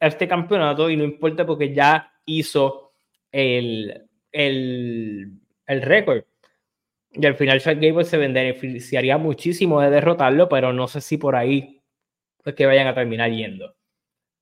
este 0.00 0.26
campeonato 0.26 0.90
y 0.90 0.96
no 0.96 1.04
importa 1.04 1.46
porque 1.46 1.72
ya 1.72 2.12
hizo 2.24 2.92
el, 3.30 4.05
el, 4.36 5.32
el 5.66 5.82
récord. 5.82 6.24
Y 7.12 7.24
al 7.24 7.34
final 7.34 7.60
Chad 7.60 7.78
Gable 7.80 8.04
se 8.04 8.18
beneficiaría 8.18 9.16
muchísimo 9.16 9.80
de 9.80 9.90
derrotarlo, 9.90 10.48
pero 10.48 10.72
no 10.72 10.86
sé 10.86 11.00
si 11.00 11.16
por 11.16 11.34
ahí 11.34 11.82
es 12.44 12.54
que 12.54 12.66
vayan 12.66 12.86
a 12.86 12.94
terminar 12.94 13.30
yendo. 13.30 13.74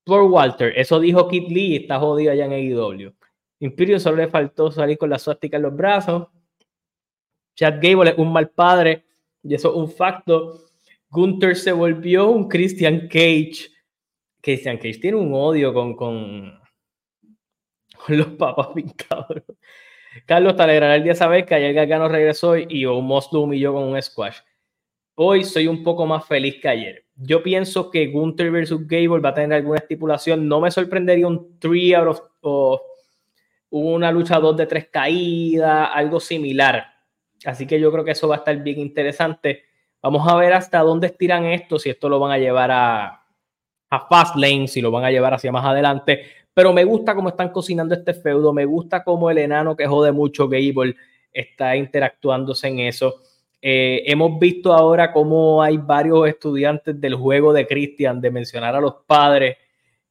Por 0.04 0.22
Walter, 0.24 0.72
eso 0.76 1.00
dijo 1.00 1.28
Kit 1.28 1.48
Lee, 1.48 1.76
está 1.76 1.98
jodido 1.98 2.32
allá 2.32 2.44
en 2.46 2.52
AEW. 2.52 3.14
Imperio 3.60 3.98
solo 3.98 4.18
le 4.18 4.28
faltó 4.28 4.70
salir 4.70 4.98
con 4.98 5.08
la 5.08 5.18
suástica 5.18 5.56
en 5.56 5.62
los 5.62 5.74
brazos. 5.74 6.28
Chad 7.54 7.78
Gable 7.80 8.10
es 8.10 8.18
un 8.18 8.32
mal 8.32 8.50
padre 8.50 9.04
y 9.42 9.54
eso 9.54 9.70
es 9.70 9.76
un 9.76 9.88
facto. 9.88 10.60
Gunther 11.08 11.56
se 11.56 11.72
volvió 11.72 12.28
un 12.28 12.48
Christian 12.48 13.08
Cage. 13.08 13.70
Christian 14.42 14.76
Cage 14.76 14.98
tiene 14.98 15.16
un 15.16 15.32
odio 15.32 15.72
con, 15.72 15.94
con, 15.94 16.60
con 18.04 18.18
los 18.18 18.26
papas 18.28 18.68
pintados. 18.74 19.42
Carlos, 20.26 20.56
te 20.56 20.62
alegrará 20.62 20.96
el 20.96 21.04
día 21.04 21.14
saber 21.14 21.44
que 21.44 21.54
ayer 21.54 21.74
Gargano 21.74 22.08
regresó 22.08 22.56
y 22.56 22.86
Omos 22.86 23.28
lo 23.32 23.40
humilló 23.40 23.72
con 23.72 23.84
un 23.84 24.00
squash. 24.00 24.38
Hoy 25.16 25.44
soy 25.44 25.68
un 25.68 25.82
poco 25.82 26.06
más 26.06 26.26
feliz 26.26 26.60
que 26.60 26.68
ayer. 26.68 27.04
Yo 27.16 27.42
pienso 27.42 27.90
que 27.90 28.08
Gunther 28.08 28.50
versus 28.50 28.86
Gable 28.86 29.20
va 29.20 29.28
a 29.28 29.34
tener 29.34 29.52
alguna 29.52 29.78
estipulación. 29.78 30.48
No 30.48 30.60
me 30.60 30.70
sorprendería 30.70 31.26
un 31.26 31.58
3 31.60 31.94
out 31.94 32.20
of, 32.40 32.80
una 33.70 34.10
lucha 34.10 34.40
2 34.40 34.56
de 34.56 34.66
3 34.66 34.88
caídas, 34.88 35.90
algo 35.92 36.18
similar. 36.18 36.84
Así 37.44 37.66
que 37.66 37.78
yo 37.78 37.92
creo 37.92 38.04
que 38.04 38.12
eso 38.12 38.26
va 38.26 38.36
a 38.36 38.38
estar 38.38 38.56
bien 38.62 38.80
interesante. 38.80 39.64
Vamos 40.02 40.26
a 40.28 40.36
ver 40.36 40.52
hasta 40.52 40.80
dónde 40.80 41.08
estiran 41.08 41.44
esto, 41.44 41.78
si 41.78 41.90
esto 41.90 42.08
lo 42.08 42.18
van 42.18 42.32
a 42.32 42.38
llevar 42.38 42.70
a, 42.72 43.24
a 43.90 44.06
Fastlane, 44.08 44.66
si 44.66 44.80
lo 44.80 44.90
van 44.90 45.04
a 45.04 45.10
llevar 45.10 45.34
hacia 45.34 45.52
más 45.52 45.64
adelante. 45.64 46.24
Pero 46.54 46.72
me 46.72 46.84
gusta 46.84 47.14
cómo 47.14 47.28
están 47.28 47.50
cocinando 47.50 47.94
este 47.94 48.14
feudo, 48.14 48.52
me 48.52 48.64
gusta 48.64 49.02
cómo 49.02 49.28
el 49.28 49.38
enano 49.38 49.76
que 49.76 49.86
jode 49.86 50.12
mucho 50.12 50.48
Gable 50.48 50.94
está 51.32 51.76
interactuándose 51.76 52.68
en 52.68 52.78
eso. 52.78 53.16
Eh, 53.60 54.02
hemos 54.06 54.38
visto 54.38 54.72
ahora 54.72 55.12
cómo 55.12 55.62
hay 55.62 55.78
varios 55.78 56.28
estudiantes 56.28 57.00
del 57.00 57.14
juego 57.14 57.52
de 57.52 57.66
Christian 57.66 58.20
de 58.20 58.30
mencionar 58.30 58.76
a 58.76 58.80
los 58.80 58.94
padres. 59.06 59.56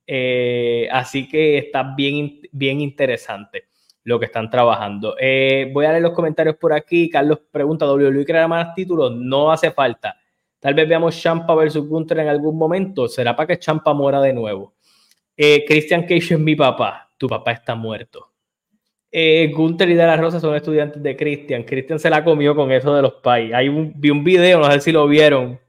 Eh, 0.05 0.89
así 0.91 1.29
que 1.29 1.59
está 1.59 1.93
bien, 1.95 2.41
bien 2.51 2.81
interesante 2.81 3.65
lo 4.03 4.19
que 4.19 4.25
están 4.25 4.49
trabajando. 4.49 5.15
Eh, 5.19 5.71
voy 5.73 5.85
a 5.85 5.91
leer 5.91 6.01
los 6.01 6.11
comentarios 6.11 6.57
por 6.57 6.73
aquí. 6.73 7.09
Carlos 7.09 7.39
pregunta: 7.51 7.85
¿WWE 7.85 8.25
creará 8.25 8.47
más 8.47 8.75
títulos? 8.75 9.15
No 9.15 9.51
hace 9.51 9.71
falta. 9.71 10.17
Tal 10.59 10.73
vez 10.73 10.87
veamos 10.87 11.19
Champa 11.21 11.55
versus 11.55 11.87
Gunther 11.87 12.19
en 12.19 12.29
algún 12.29 12.57
momento. 12.57 13.07
¿Será 13.07 13.35
para 13.35 13.47
que 13.47 13.59
Champa 13.59 13.93
muera 13.93 14.19
de 14.21 14.33
nuevo? 14.33 14.73
Eh, 15.35 15.65
Christian 15.67 16.03
Cage 16.03 16.33
es 16.33 16.39
mi 16.39 16.55
papá. 16.55 17.11
Tu 17.17 17.27
papá 17.27 17.51
está 17.51 17.75
muerto. 17.75 18.33
Eh, 19.11 19.51
Gunther 19.53 19.89
y 19.89 19.93
De 19.93 20.05
La 20.05 20.17
Rosa 20.17 20.39
son 20.39 20.55
estudiantes 20.55 21.01
de 21.01 21.15
Christian. 21.15 21.63
Christian 21.63 21.99
se 21.99 22.09
la 22.09 22.23
comió 22.23 22.55
con 22.55 22.71
eso 22.71 22.95
de 22.95 23.01
los 23.01 23.13
pais. 23.15 23.53
Hay 23.53 23.69
vi 23.69 24.09
un 24.09 24.23
video, 24.23 24.59
no 24.59 24.71
sé 24.71 24.81
si 24.81 24.91
lo 24.91 25.07
vieron. 25.07 25.59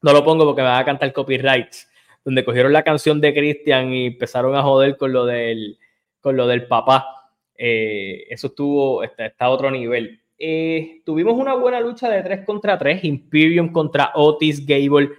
No 0.00 0.12
lo 0.12 0.24
pongo 0.24 0.44
porque 0.44 0.62
me 0.62 0.68
va 0.68 0.78
a 0.78 0.84
cantar 0.84 1.12
copyrights. 1.12 1.90
Donde 2.24 2.44
cogieron 2.44 2.72
la 2.72 2.82
canción 2.82 3.20
de 3.20 3.34
Christian 3.34 3.92
y 3.92 4.06
empezaron 4.06 4.54
a 4.54 4.62
joder 4.62 4.96
con 4.96 5.12
lo 5.12 5.26
del, 5.26 5.78
con 6.20 6.36
lo 6.36 6.46
del 6.46 6.66
papá. 6.66 7.32
Eh, 7.56 8.24
eso 8.30 8.48
estuvo, 8.48 9.02
está, 9.02 9.32
a 9.38 9.50
otro 9.50 9.70
nivel. 9.70 10.20
Eh, 10.38 11.02
tuvimos 11.04 11.34
una 11.34 11.54
buena 11.54 11.80
lucha 11.80 12.08
de 12.08 12.22
3 12.22 12.44
contra 12.44 12.78
3. 12.78 13.04
Imperium 13.04 13.72
contra 13.72 14.12
Otis, 14.14 14.64
Gable 14.64 15.10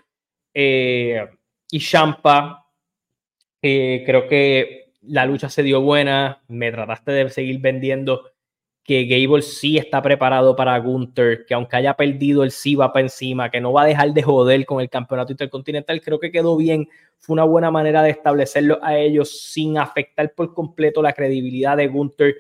y 0.54 1.80
Champa 1.80 2.65
eh, 3.68 4.04
creo 4.06 4.28
que 4.28 4.92
la 5.02 5.26
lucha 5.26 5.50
se 5.50 5.64
dio 5.64 5.82
buena. 5.82 6.44
Me 6.48 6.72
trataste 6.72 7.12
de 7.12 7.30
seguir 7.32 7.60
vendiendo 7.60 8.30
que 8.84 9.06
Gable 9.06 9.42
sí 9.42 9.80
está 9.80 10.04
preparado 10.04 10.56
para 10.56 10.78
Gunther, 10.78 11.48
que 11.48 11.56
aunque 11.56 11.78
haya 11.78 11.96
perdido, 11.96 12.44
el 12.44 12.52
sí 12.52 12.76
va 12.76 12.94
para 12.94 13.06
encima, 13.06 13.50
que 13.50 13.60
no 13.60 13.74
va 13.74 13.82
a 13.82 13.88
dejar 13.88 14.14
de 14.14 14.22
joder 14.22 14.64
con 14.68 14.82
el 14.82 14.90
campeonato 14.92 15.32
intercontinental. 15.32 16.00
Creo 16.02 16.20
que 16.20 16.32
quedó 16.32 16.56
bien. 16.56 16.88
Fue 17.18 17.34
una 17.34 17.44
buena 17.44 17.72
manera 17.72 18.04
de 18.04 18.12
establecerlo 18.12 18.78
a 18.84 19.00
ellos 19.00 19.42
sin 19.52 19.80
afectar 19.80 20.32
por 20.36 20.54
completo 20.54 21.02
la 21.02 21.14
credibilidad 21.14 21.76
de 21.76 21.88
Gunther 21.88 22.36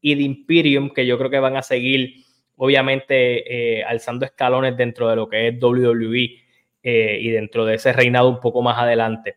y 0.00 0.14
de 0.14 0.22
Imperium, 0.22 0.88
que 0.88 1.04
yo 1.04 1.18
creo 1.18 1.28
que 1.28 1.40
van 1.40 1.58
a 1.58 1.62
seguir, 1.62 2.24
obviamente, 2.56 3.80
eh, 3.80 3.84
alzando 3.84 4.24
escalones 4.24 4.78
dentro 4.78 5.10
de 5.10 5.16
lo 5.16 5.28
que 5.28 5.48
es 5.48 5.62
WWE 5.62 6.38
eh, 6.82 7.18
y 7.20 7.28
dentro 7.28 7.66
de 7.66 7.74
ese 7.74 7.92
reinado 7.92 8.30
un 8.30 8.40
poco 8.40 8.62
más 8.62 8.78
adelante. 8.78 9.36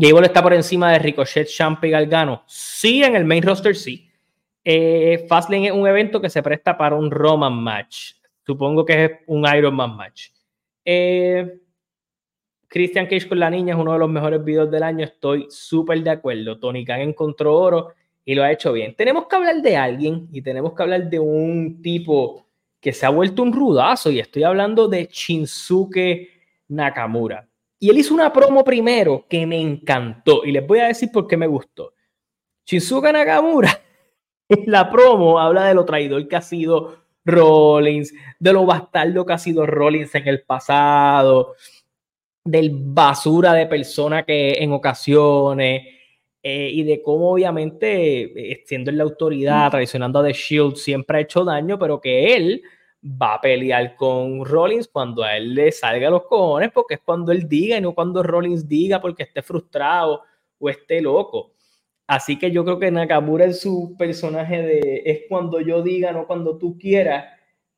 Gable 0.00 0.26
está 0.26 0.42
por 0.42 0.54
encima 0.54 0.92
de 0.92 1.00
Ricochet, 1.00 1.48
Champa 1.48 1.88
y 1.88 1.90
Galgano. 1.90 2.44
Sí, 2.46 3.02
en 3.02 3.16
el 3.16 3.24
main 3.24 3.42
roster 3.42 3.74
sí. 3.74 4.08
Eh, 4.62 5.26
Fastlane 5.28 5.66
es 5.66 5.72
un 5.72 5.88
evento 5.88 6.20
que 6.20 6.30
se 6.30 6.40
presta 6.40 6.78
para 6.78 6.94
un 6.94 7.10
Roman 7.10 7.54
match. 7.54 8.12
Supongo 8.46 8.84
que 8.84 9.04
es 9.04 9.10
un 9.26 9.44
Iron 9.54 9.74
Man 9.74 9.96
match. 9.96 10.28
Eh, 10.84 11.60
Christian 12.68 13.06
Cage 13.06 13.28
con 13.28 13.40
la 13.40 13.50
niña 13.50 13.74
es 13.74 13.80
uno 13.80 13.92
de 13.92 13.98
los 13.98 14.08
mejores 14.08 14.44
videos 14.44 14.70
del 14.70 14.84
año. 14.84 15.04
Estoy 15.04 15.46
súper 15.50 16.02
de 16.02 16.10
acuerdo. 16.10 16.60
Tony 16.60 16.84
Khan 16.84 17.00
encontró 17.00 17.56
oro 17.56 17.94
y 18.24 18.34
lo 18.34 18.44
ha 18.44 18.52
hecho 18.52 18.72
bien. 18.72 18.94
Tenemos 18.94 19.26
que 19.26 19.36
hablar 19.36 19.60
de 19.62 19.76
alguien 19.76 20.28
y 20.30 20.42
tenemos 20.42 20.74
que 20.74 20.82
hablar 20.82 21.10
de 21.10 21.18
un 21.18 21.82
tipo 21.82 22.46
que 22.78 22.92
se 22.92 23.04
ha 23.04 23.10
vuelto 23.10 23.42
un 23.42 23.52
rudazo 23.52 24.10
y 24.10 24.20
estoy 24.20 24.44
hablando 24.44 24.86
de 24.86 25.08
Shinsuke 25.10 26.28
Nakamura. 26.68 27.47
Y 27.78 27.90
él 27.90 27.98
hizo 27.98 28.14
una 28.14 28.32
promo 28.32 28.64
primero 28.64 29.26
que 29.28 29.46
me 29.46 29.60
encantó. 29.60 30.44
Y 30.44 30.52
les 30.52 30.66
voy 30.66 30.80
a 30.80 30.88
decir 30.88 31.10
por 31.12 31.26
qué 31.26 31.36
me 31.36 31.46
gustó. 31.46 31.92
Shinsuke 32.66 33.12
Nakamura, 33.12 33.80
en 34.48 34.64
la 34.70 34.90
promo, 34.90 35.38
habla 35.38 35.64
de 35.66 35.74
lo 35.74 35.84
traidor 35.84 36.26
que 36.28 36.36
ha 36.36 36.42
sido 36.42 37.04
Rollins, 37.24 38.12
de 38.38 38.52
lo 38.52 38.66
bastardo 38.66 39.24
que 39.24 39.32
ha 39.32 39.38
sido 39.38 39.66
Rollins 39.66 40.14
en 40.14 40.28
el 40.28 40.42
pasado, 40.42 41.54
del 42.44 42.70
basura 42.72 43.52
de 43.52 43.66
persona 43.66 44.24
que 44.24 44.54
en 44.54 44.72
ocasiones, 44.72 45.82
eh, 46.42 46.70
y 46.72 46.82
de 46.82 47.02
cómo 47.02 47.32
obviamente, 47.32 48.52
eh, 48.52 48.62
siendo 48.66 48.90
en 48.90 48.98
la 48.98 49.04
autoridad, 49.04 49.70
traicionando 49.70 50.20
a 50.20 50.24
The 50.24 50.32
Shield, 50.32 50.76
siempre 50.76 51.18
ha 51.18 51.20
hecho 51.20 51.44
daño, 51.44 51.78
pero 51.78 52.00
que 52.00 52.34
él 52.34 52.62
va 53.02 53.34
a 53.34 53.40
pelear 53.40 53.94
con 53.96 54.44
Rollins 54.44 54.88
cuando 54.88 55.22
a 55.22 55.36
él 55.36 55.54
le 55.54 55.72
salga 55.72 56.10
los 56.10 56.24
cojones, 56.24 56.70
porque 56.72 56.94
es 56.94 57.00
cuando 57.00 57.32
él 57.32 57.48
diga 57.48 57.76
y 57.76 57.80
no 57.80 57.94
cuando 57.94 58.22
Rollins 58.22 58.66
diga 58.68 59.00
porque 59.00 59.22
esté 59.24 59.42
frustrado 59.42 60.22
o 60.58 60.68
esté 60.68 61.00
loco. 61.00 61.54
Así 62.06 62.38
que 62.38 62.50
yo 62.50 62.64
creo 62.64 62.78
que 62.78 62.90
Nakamura 62.90 63.44
en 63.44 63.54
su 63.54 63.94
personaje 63.98 64.62
de 64.62 65.02
es 65.04 65.20
cuando 65.28 65.60
yo 65.60 65.82
diga, 65.82 66.12
no 66.12 66.26
cuando 66.26 66.56
tú 66.58 66.78
quieras. 66.78 67.26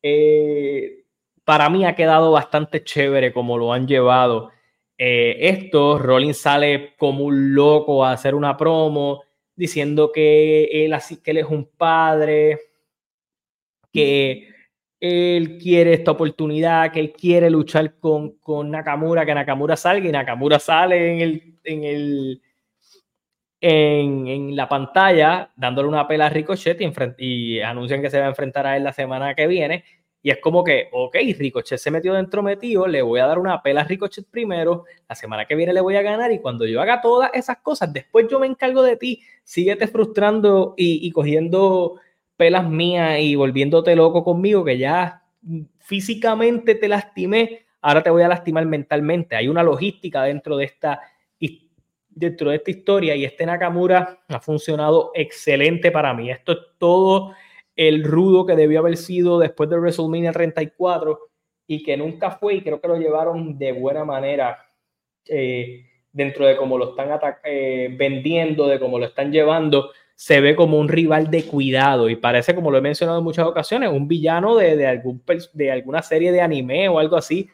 Eh, 0.03 1.05
para 1.45 1.69
mí 1.69 1.85
ha 1.85 1.97
quedado 1.97 2.31
bastante 2.33 2.85
chévere 2.85 3.33
como 3.33 3.59
lo 3.59 3.73
han 3.73 3.87
llevado. 3.89 4.51
Eh, 4.97 5.37
esto, 5.49 5.99
Rollins 5.99 6.39
sale 6.39 6.95
como 6.97 7.25
un 7.25 7.55
loco 7.55 8.05
a 8.05 8.13
hacer 8.13 8.35
una 8.35 8.57
promo 8.57 9.23
diciendo 9.57 10.13
que 10.13 10.85
él, 10.85 10.93
así, 10.95 11.23
que 11.23 11.33
él 11.33 11.39
es 11.39 11.47
un 11.47 11.67
padre, 11.77 12.61
que 13.93 14.49
él 15.01 15.59
quiere 15.59 15.95
esta 15.95 16.11
oportunidad, 16.11 16.93
que 16.93 17.01
él 17.01 17.13
quiere 17.13 17.49
luchar 17.49 17.99
con, 17.99 18.33
con 18.33 18.71
Nakamura, 18.71 19.25
que 19.25 19.35
Nakamura 19.35 19.77
salga 19.77 20.07
y 20.07 20.13
Nakamura 20.13 20.59
sale 20.59 21.15
en 21.15 21.21
el, 21.21 21.55
en 21.65 21.85
el 21.85 22.43
en, 23.63 24.57
la 24.57 24.69
pantalla 24.69 25.51
dándole 25.57 25.89
una 25.89 26.07
pela 26.07 26.27
a 26.27 26.29
Ricochet 26.29 26.81
y, 26.81 26.93
y, 27.19 27.61
anuncian 27.61 28.03
que 28.03 28.11
se 28.11 28.19
va 28.19 28.27
a 28.27 28.31
enfrentar 28.31 28.67
a 28.67 28.77
él 28.77 28.85
la 28.85 28.93
semana 28.93 29.35
que 29.35 29.47
viene. 29.47 29.85
Y 30.23 30.31
es 30.31 30.39
como 30.39 30.63
que, 30.63 30.89
ok, 30.93 31.17
Ricochet 31.39 31.79
se 31.79 31.91
metió 31.91 32.13
dentro 32.13 32.43
metido, 32.43 32.87
le 32.87 33.01
voy 33.01 33.21
a 33.21 33.27
dar 33.27 33.39
una 33.39 33.63
pela 33.63 33.83
a 33.83 33.85
Ricochet 33.85 34.27
primero, 34.31 34.85
la 35.09 35.15
semana 35.15 35.47
que 35.47 35.55
viene 35.55 35.73
le 35.73 35.81
voy 35.81 35.97
a 35.97 36.03
ganar 36.03 36.31
y 36.31 36.41
cuando 36.41 36.67
yo 36.67 36.81
haga 36.83 37.01
todas 37.01 37.31
esas 37.33 37.59
cosas, 37.59 37.91
después 37.91 38.27
yo 38.31 38.39
me 38.39 38.47
encargo 38.47 38.83
de 38.83 38.97
ti, 38.97 39.23
síguete 39.45 39.87
frustrando 39.87 40.75
y, 40.77 41.07
y 41.07 41.11
cogiendo 41.11 42.01
pelas 42.41 42.67
mías 42.67 43.21
y 43.21 43.35
volviéndote 43.35 43.95
loco 43.95 44.25
conmigo, 44.25 44.65
que 44.65 44.79
ya 44.79 45.23
físicamente 45.81 46.75
te 46.75 46.89
lastimé, 46.89 47.67
ahora 47.83 48.03
te 48.03 48.09
voy 48.09 48.23
a 48.23 48.29
lastimar 48.29 48.65
mentalmente. 48.65 49.37
Hay 49.37 49.47
una 49.47 49.63
logística 49.63 50.23
dentro 50.23 50.57
de 50.57 50.65
esta, 50.65 51.03
dentro 52.09 52.49
de 52.49 52.57
esta 52.57 52.71
historia 52.71 53.15
y 53.15 53.27
este 53.27 53.45
Nakamura 53.45 54.21
ha 54.27 54.41
funcionado 54.41 55.11
excelente 55.15 55.91
para 55.91 56.15
mí. 56.15 56.31
Esto 56.31 56.53
es 56.53 56.59
todo 56.79 57.35
el 57.77 58.05
rudo 58.05 58.47
que 58.47 58.57
debió 58.57 58.79
haber 58.79 58.97
sido 58.97 59.39
después 59.39 59.69
de 59.69 59.77
WrestleMania 59.77 60.33
34 60.33 61.19
y 61.67 61.83
que 61.83 61.99
nunca 61.99 62.31
fue, 62.31 62.55
y 62.55 62.63
creo 62.63 62.81
que 62.81 62.89
lo 62.89 62.97
llevaron 62.97 63.59
de 63.59 63.73
buena 63.73 64.07
manera 64.07 64.67
eh, 65.27 65.85
dentro 66.11 66.47
de 66.47 66.57
cómo 66.57 66.79
lo 66.79 66.93
están 66.93 67.21
eh, 67.45 67.95
vendiendo, 67.99 68.67
de 68.67 68.81
cómo 68.81 68.99
lo 68.99 69.05
están 69.05 69.31
llevando, 69.31 69.91
se 70.21 70.39
ve 70.43 70.55
como 70.55 70.79
un 70.79 70.91
rival 70.91 71.31
de 71.31 71.45
cuidado 71.45 72.11
y 72.11 72.15
parece, 72.15 72.55
como 72.55 72.71
lo 72.71 72.77
he 72.77 72.83
mencionado 72.83 73.21
en 73.21 73.25
muchas 73.25 73.47
ocasiones, 73.47 73.89
un 73.89 74.07
villano 74.07 74.55
de, 74.55 74.77
de, 74.77 74.87
algún, 74.87 75.23
de 75.55 75.73
alguna 75.73 76.03
serie 76.03 76.31
de 76.31 76.43
anime 76.43 76.91
o 76.91 76.99
algo 76.99 77.17
así. 77.17 77.49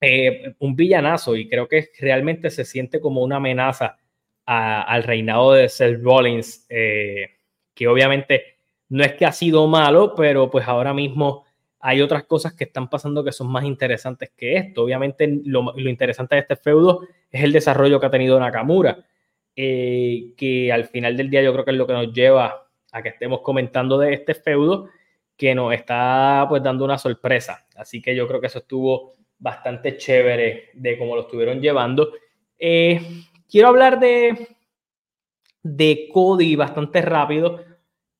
Eh, 0.00 0.54
un 0.60 0.76
villanazo 0.76 1.34
y 1.34 1.48
creo 1.48 1.66
que 1.66 1.90
realmente 1.98 2.50
se 2.50 2.64
siente 2.64 3.00
como 3.00 3.24
una 3.24 3.38
amenaza 3.38 3.98
al 4.46 5.02
reinado 5.02 5.54
de 5.54 5.68
Seth 5.68 6.00
Rollins, 6.00 6.64
eh, 6.68 7.30
que 7.74 7.88
obviamente 7.88 8.44
no 8.90 9.02
es 9.02 9.14
que 9.14 9.26
ha 9.26 9.32
sido 9.32 9.66
malo, 9.66 10.14
pero 10.14 10.48
pues 10.48 10.68
ahora 10.68 10.94
mismo 10.94 11.44
hay 11.80 12.02
otras 12.02 12.22
cosas 12.22 12.52
que 12.52 12.64
están 12.64 12.88
pasando 12.88 13.24
que 13.24 13.32
son 13.32 13.50
más 13.50 13.64
interesantes 13.64 14.30
que 14.36 14.54
esto. 14.58 14.84
Obviamente 14.84 15.40
lo, 15.44 15.72
lo 15.76 15.90
interesante 15.90 16.36
de 16.36 16.42
este 16.42 16.54
feudo 16.54 17.00
es 17.32 17.42
el 17.42 17.50
desarrollo 17.50 17.98
que 17.98 18.06
ha 18.06 18.10
tenido 18.10 18.38
Nakamura, 18.38 19.04
eh, 19.60 20.34
que 20.36 20.70
al 20.70 20.84
final 20.84 21.16
del 21.16 21.30
día 21.30 21.42
yo 21.42 21.52
creo 21.52 21.64
que 21.64 21.72
es 21.72 21.76
lo 21.76 21.88
que 21.88 21.92
nos 21.92 22.12
lleva 22.12 22.68
a 22.92 23.02
que 23.02 23.08
estemos 23.08 23.40
comentando 23.40 23.98
de 23.98 24.14
este 24.14 24.34
feudo, 24.34 24.88
que 25.36 25.52
nos 25.52 25.74
está 25.74 26.46
pues 26.48 26.62
dando 26.62 26.84
una 26.84 26.96
sorpresa. 26.96 27.66
Así 27.74 28.00
que 28.00 28.14
yo 28.14 28.28
creo 28.28 28.40
que 28.40 28.46
eso 28.46 28.60
estuvo 28.60 29.14
bastante 29.36 29.96
chévere 29.96 30.70
de 30.74 30.96
cómo 30.96 31.16
lo 31.16 31.22
estuvieron 31.22 31.60
llevando. 31.60 32.12
Eh, 32.56 33.00
quiero 33.50 33.66
hablar 33.66 33.98
de, 33.98 34.46
de 35.64 36.08
Cody 36.12 36.54
bastante 36.54 37.02
rápido. 37.02 37.60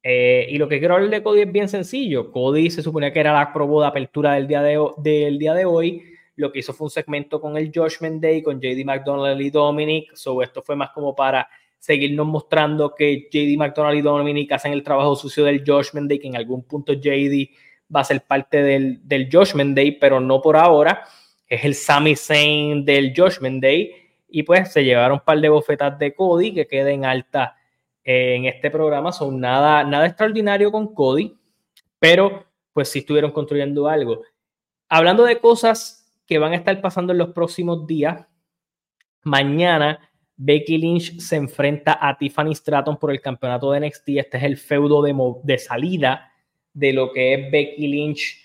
Eh, 0.03 0.49
y 0.51 0.59
lo 0.59 0.69
que 0.69 0.81
quiero 0.81 0.97
hablar 0.97 1.11
de 1.11 1.23
Cody 1.23 1.43
es 1.43 1.53
bien 1.53 1.69
sencillo. 1.69 2.33
Cody 2.33 2.69
se 2.69 2.83
suponía 2.83 3.13
que 3.13 3.21
era 3.21 3.33
la 3.33 3.53
probo 3.53 3.81
de 3.83 3.87
apertura 3.87 4.33
del 4.33 4.49
día 4.49 4.61
de, 4.61 4.77
del 4.97 5.39
día 5.39 5.55
de 5.55 5.67
hoy. 5.67 6.03
Lo 6.39 6.53
que 6.53 6.61
hizo 6.61 6.73
fue 6.73 6.85
un 6.85 6.91
segmento 6.91 7.41
con 7.41 7.57
el 7.57 7.73
Judgment 7.75 8.23
Day, 8.23 8.43
con 8.43 8.61
JD 8.61 8.85
McDonald 8.85 9.41
y 9.41 9.51
Dominic. 9.51 10.15
So, 10.15 10.41
esto 10.41 10.63
fue 10.63 10.77
más 10.77 10.91
como 10.91 11.13
para 11.13 11.49
seguirnos 11.81 12.29
mostrando 12.29 12.95
que 12.95 13.29
JD 13.29 13.59
McDonald 13.59 13.99
y 13.99 14.03
Dominic 14.03 14.53
hacen 14.53 14.73
el 14.73 14.85
trabajo 14.85 15.17
sucio 15.17 15.45
del 15.45 15.65
Judgment 15.67 16.09
Day, 16.09 16.21
que 16.21 16.29
en 16.29 16.37
algún 16.37 16.63
punto 16.63 16.93
JD 16.93 17.51
va 17.95 18.01
a 18.01 18.05
ser 18.05 18.25
parte 18.25 18.63
del, 18.63 19.01
del 19.03 19.29
Judgment 19.29 19.75
Day, 19.75 19.99
pero 19.99 20.21
no 20.21 20.41
por 20.41 20.57
ahora. 20.57 21.03
Es 21.49 21.65
el 21.65 21.75
Sami 21.75 22.15
Zayn 22.15 22.85
del 22.85 23.13
Judgment 23.17 23.61
Day 23.61 23.93
y 24.29 24.45
pues 24.45 24.73
se 24.73 24.85
llevaron 24.85 25.19
un 25.19 25.25
par 25.25 25.41
de 25.41 25.49
bofetas 25.49 25.99
de 25.99 26.15
Cody 26.15 26.55
que 26.55 26.69
queden 26.69 27.05
alta 27.05 27.57
en 28.05 28.45
este 28.45 28.71
programa. 28.71 29.11
Son 29.11 29.41
nada, 29.41 29.83
nada 29.83 30.07
extraordinario 30.07 30.71
con 30.71 30.95
Cody, 30.95 31.37
pero 31.99 32.45
pues 32.73 32.91
sí 32.91 33.01
estuvieron 33.01 33.33
construyendo 33.33 33.89
algo. 33.89 34.23
Hablando 34.89 35.25
de 35.25 35.41
cosas 35.41 35.98
que 36.29 36.39
van 36.39 36.53
a 36.53 36.57
estar 36.57 36.81
pasando 36.81 37.13
en 37.13 37.19
los 37.19 37.33
próximos 37.33 37.87
días, 37.87 38.25
mañana 39.25 39.99
Becky 40.37 40.79
Lynch 40.79 41.19
se 41.19 41.35
enfrenta 41.35 41.99
a 42.01 42.17
Tiffany 42.17 42.55
Stratton 42.55 42.99
por 42.99 43.11
el 43.11 43.21
campeonato 43.21 43.73
de 43.73 43.81
NXT. 43.81 44.09
Este 44.11 44.37
es 44.37 44.43
el 44.45 44.57
feudo 44.57 45.03
de, 45.03 45.15
de 45.43 45.59
salida 45.59 46.31
de 46.73 46.93
lo 46.93 47.13
que 47.13 47.35
es 47.35 47.51
Becky 47.51 47.89
Lynch 47.89 48.39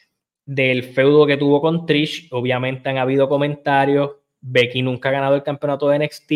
del 0.46 0.84
feudo 0.84 1.28
que 1.28 1.38
tuvo 1.38 1.62
con 1.62 1.86
Trish. 1.86 2.30
Obviamente 2.32 2.90
han 2.90 2.98
habido 2.98 3.30
comentarios 3.30 4.12
Becky 4.44 4.82
nunca 4.82 5.10
ha 5.10 5.14
ganado 5.14 5.36
el 5.36 5.44
campeonato 5.44 5.90
de 5.90 6.00
NXT. 6.00 6.32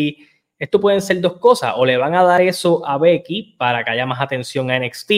Esto 0.58 0.80
pueden 0.80 1.02
ser 1.02 1.20
dos 1.20 1.38
cosas, 1.38 1.74
o 1.76 1.86
le 1.86 1.96
van 1.96 2.14
a 2.14 2.24
dar 2.24 2.40
eso 2.40 2.84
a 2.84 2.98
Becky 2.98 3.54
para 3.58 3.84
que 3.84 3.90
haya 3.90 4.06
más 4.06 4.20
atención 4.20 4.70
a 4.70 4.78
NXT, 4.78 5.12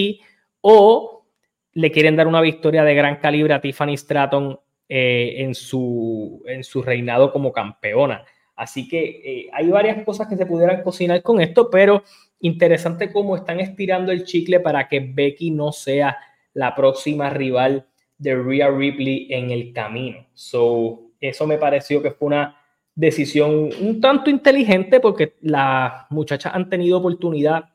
o 0.60 1.24
le 1.72 1.90
quieren 1.92 2.16
dar 2.16 2.26
una 2.26 2.40
victoria 2.40 2.82
de 2.84 2.94
gran 2.94 3.16
calibre 3.16 3.54
a 3.54 3.60
Tiffany 3.60 3.96
Stratton 3.96 4.58
eh, 4.92 5.44
en, 5.44 5.55
su, 5.55 6.42
en 6.46 6.64
su 6.64 6.83
reinado 6.83 7.33
como 7.33 7.53
campeona. 7.53 8.24
Así 8.57 8.88
que 8.88 9.22
eh, 9.24 9.48
hay 9.53 9.68
varias 9.68 10.05
cosas 10.05 10.26
que 10.26 10.37
se 10.37 10.46
pudieran 10.46 10.83
cocinar 10.83 11.22
con 11.22 11.40
esto, 11.40 11.70
pero 11.70 12.03
interesante 12.40 13.12
cómo 13.12 13.37
están 13.37 13.61
estirando 13.61 14.11
el 14.11 14.24
chicle 14.24 14.59
para 14.59 14.88
que 14.88 14.98
Becky 14.98 15.53
no 15.53 15.70
sea 15.70 16.18
la 16.55 16.74
próxima 16.74 17.31
rival 17.31 17.87
de 18.18 18.35
Rhea 18.35 18.68
Ripley 18.68 19.29
en 19.31 19.53
el 19.53 19.72
camino. 19.72 20.26
So, 20.35 21.12
eso 21.20 21.46
me 21.46 21.57
pareció 21.57 22.03
que 22.03 22.11
fue 22.11 22.26
una 22.26 22.57
decisión 22.92 23.70
un 23.81 24.00
tanto 24.00 24.29
inteligente 24.29 24.98
porque 24.98 25.37
las 25.40 26.11
muchachas 26.11 26.53
han 26.53 26.68
tenido 26.68 26.98
oportunidad 26.98 27.66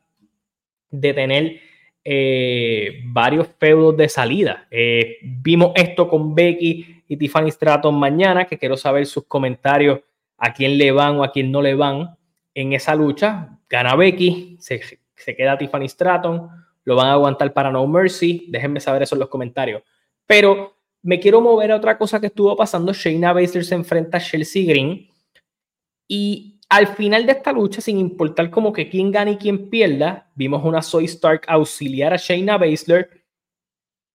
de 0.90 1.14
tener 1.14 1.60
eh, 2.08 3.00
varios 3.06 3.48
feudos 3.58 3.96
de 3.96 4.08
salida. 4.08 4.68
Eh, 4.70 5.16
vimos 5.22 5.72
esto 5.74 6.08
con 6.08 6.36
Becky 6.36 7.02
y 7.08 7.16
Tiffany 7.16 7.50
Stratton 7.50 7.98
mañana, 7.98 8.44
que 8.44 8.58
quiero 8.58 8.76
saber 8.76 9.06
sus 9.06 9.24
comentarios 9.24 10.00
a 10.38 10.52
quién 10.52 10.78
le 10.78 10.92
van 10.92 11.16
o 11.16 11.24
a 11.24 11.32
quién 11.32 11.50
no 11.50 11.60
le 11.60 11.74
van 11.74 12.16
en 12.54 12.72
esa 12.74 12.94
lucha. 12.94 13.58
Gana 13.68 13.96
Becky, 13.96 14.56
se, 14.60 14.80
se 15.16 15.34
queda 15.34 15.58
Tiffany 15.58 15.88
Stratton, 15.88 16.48
lo 16.84 16.94
van 16.94 17.08
a 17.08 17.14
aguantar 17.14 17.52
para 17.52 17.72
No 17.72 17.84
Mercy. 17.88 18.46
Déjenme 18.50 18.78
saber 18.78 19.02
eso 19.02 19.16
en 19.16 19.20
los 19.20 19.28
comentarios. 19.28 19.82
Pero 20.26 20.76
me 21.02 21.18
quiero 21.18 21.40
mover 21.40 21.72
a 21.72 21.76
otra 21.76 21.98
cosa 21.98 22.20
que 22.20 22.28
estuvo 22.28 22.56
pasando. 22.56 22.92
Shayna 22.92 23.32
Baszler 23.32 23.64
se 23.64 23.74
enfrenta 23.74 24.18
a 24.18 24.20
Chelsea 24.20 24.64
Green. 24.64 25.08
Y 26.06 26.55
al 26.68 26.88
final 26.88 27.26
de 27.26 27.32
esta 27.32 27.52
lucha, 27.52 27.80
sin 27.80 27.98
importar 27.98 28.50
como 28.50 28.72
que 28.72 28.88
quién 28.88 29.12
gane 29.12 29.32
y 29.32 29.36
quién 29.36 29.70
pierda, 29.70 30.30
vimos 30.34 30.64
una 30.64 30.82
Soy 30.82 31.04
Stark 31.04 31.42
auxiliar 31.46 32.12
a 32.12 32.16
Shayna 32.16 32.58
Baszler. 32.58 33.24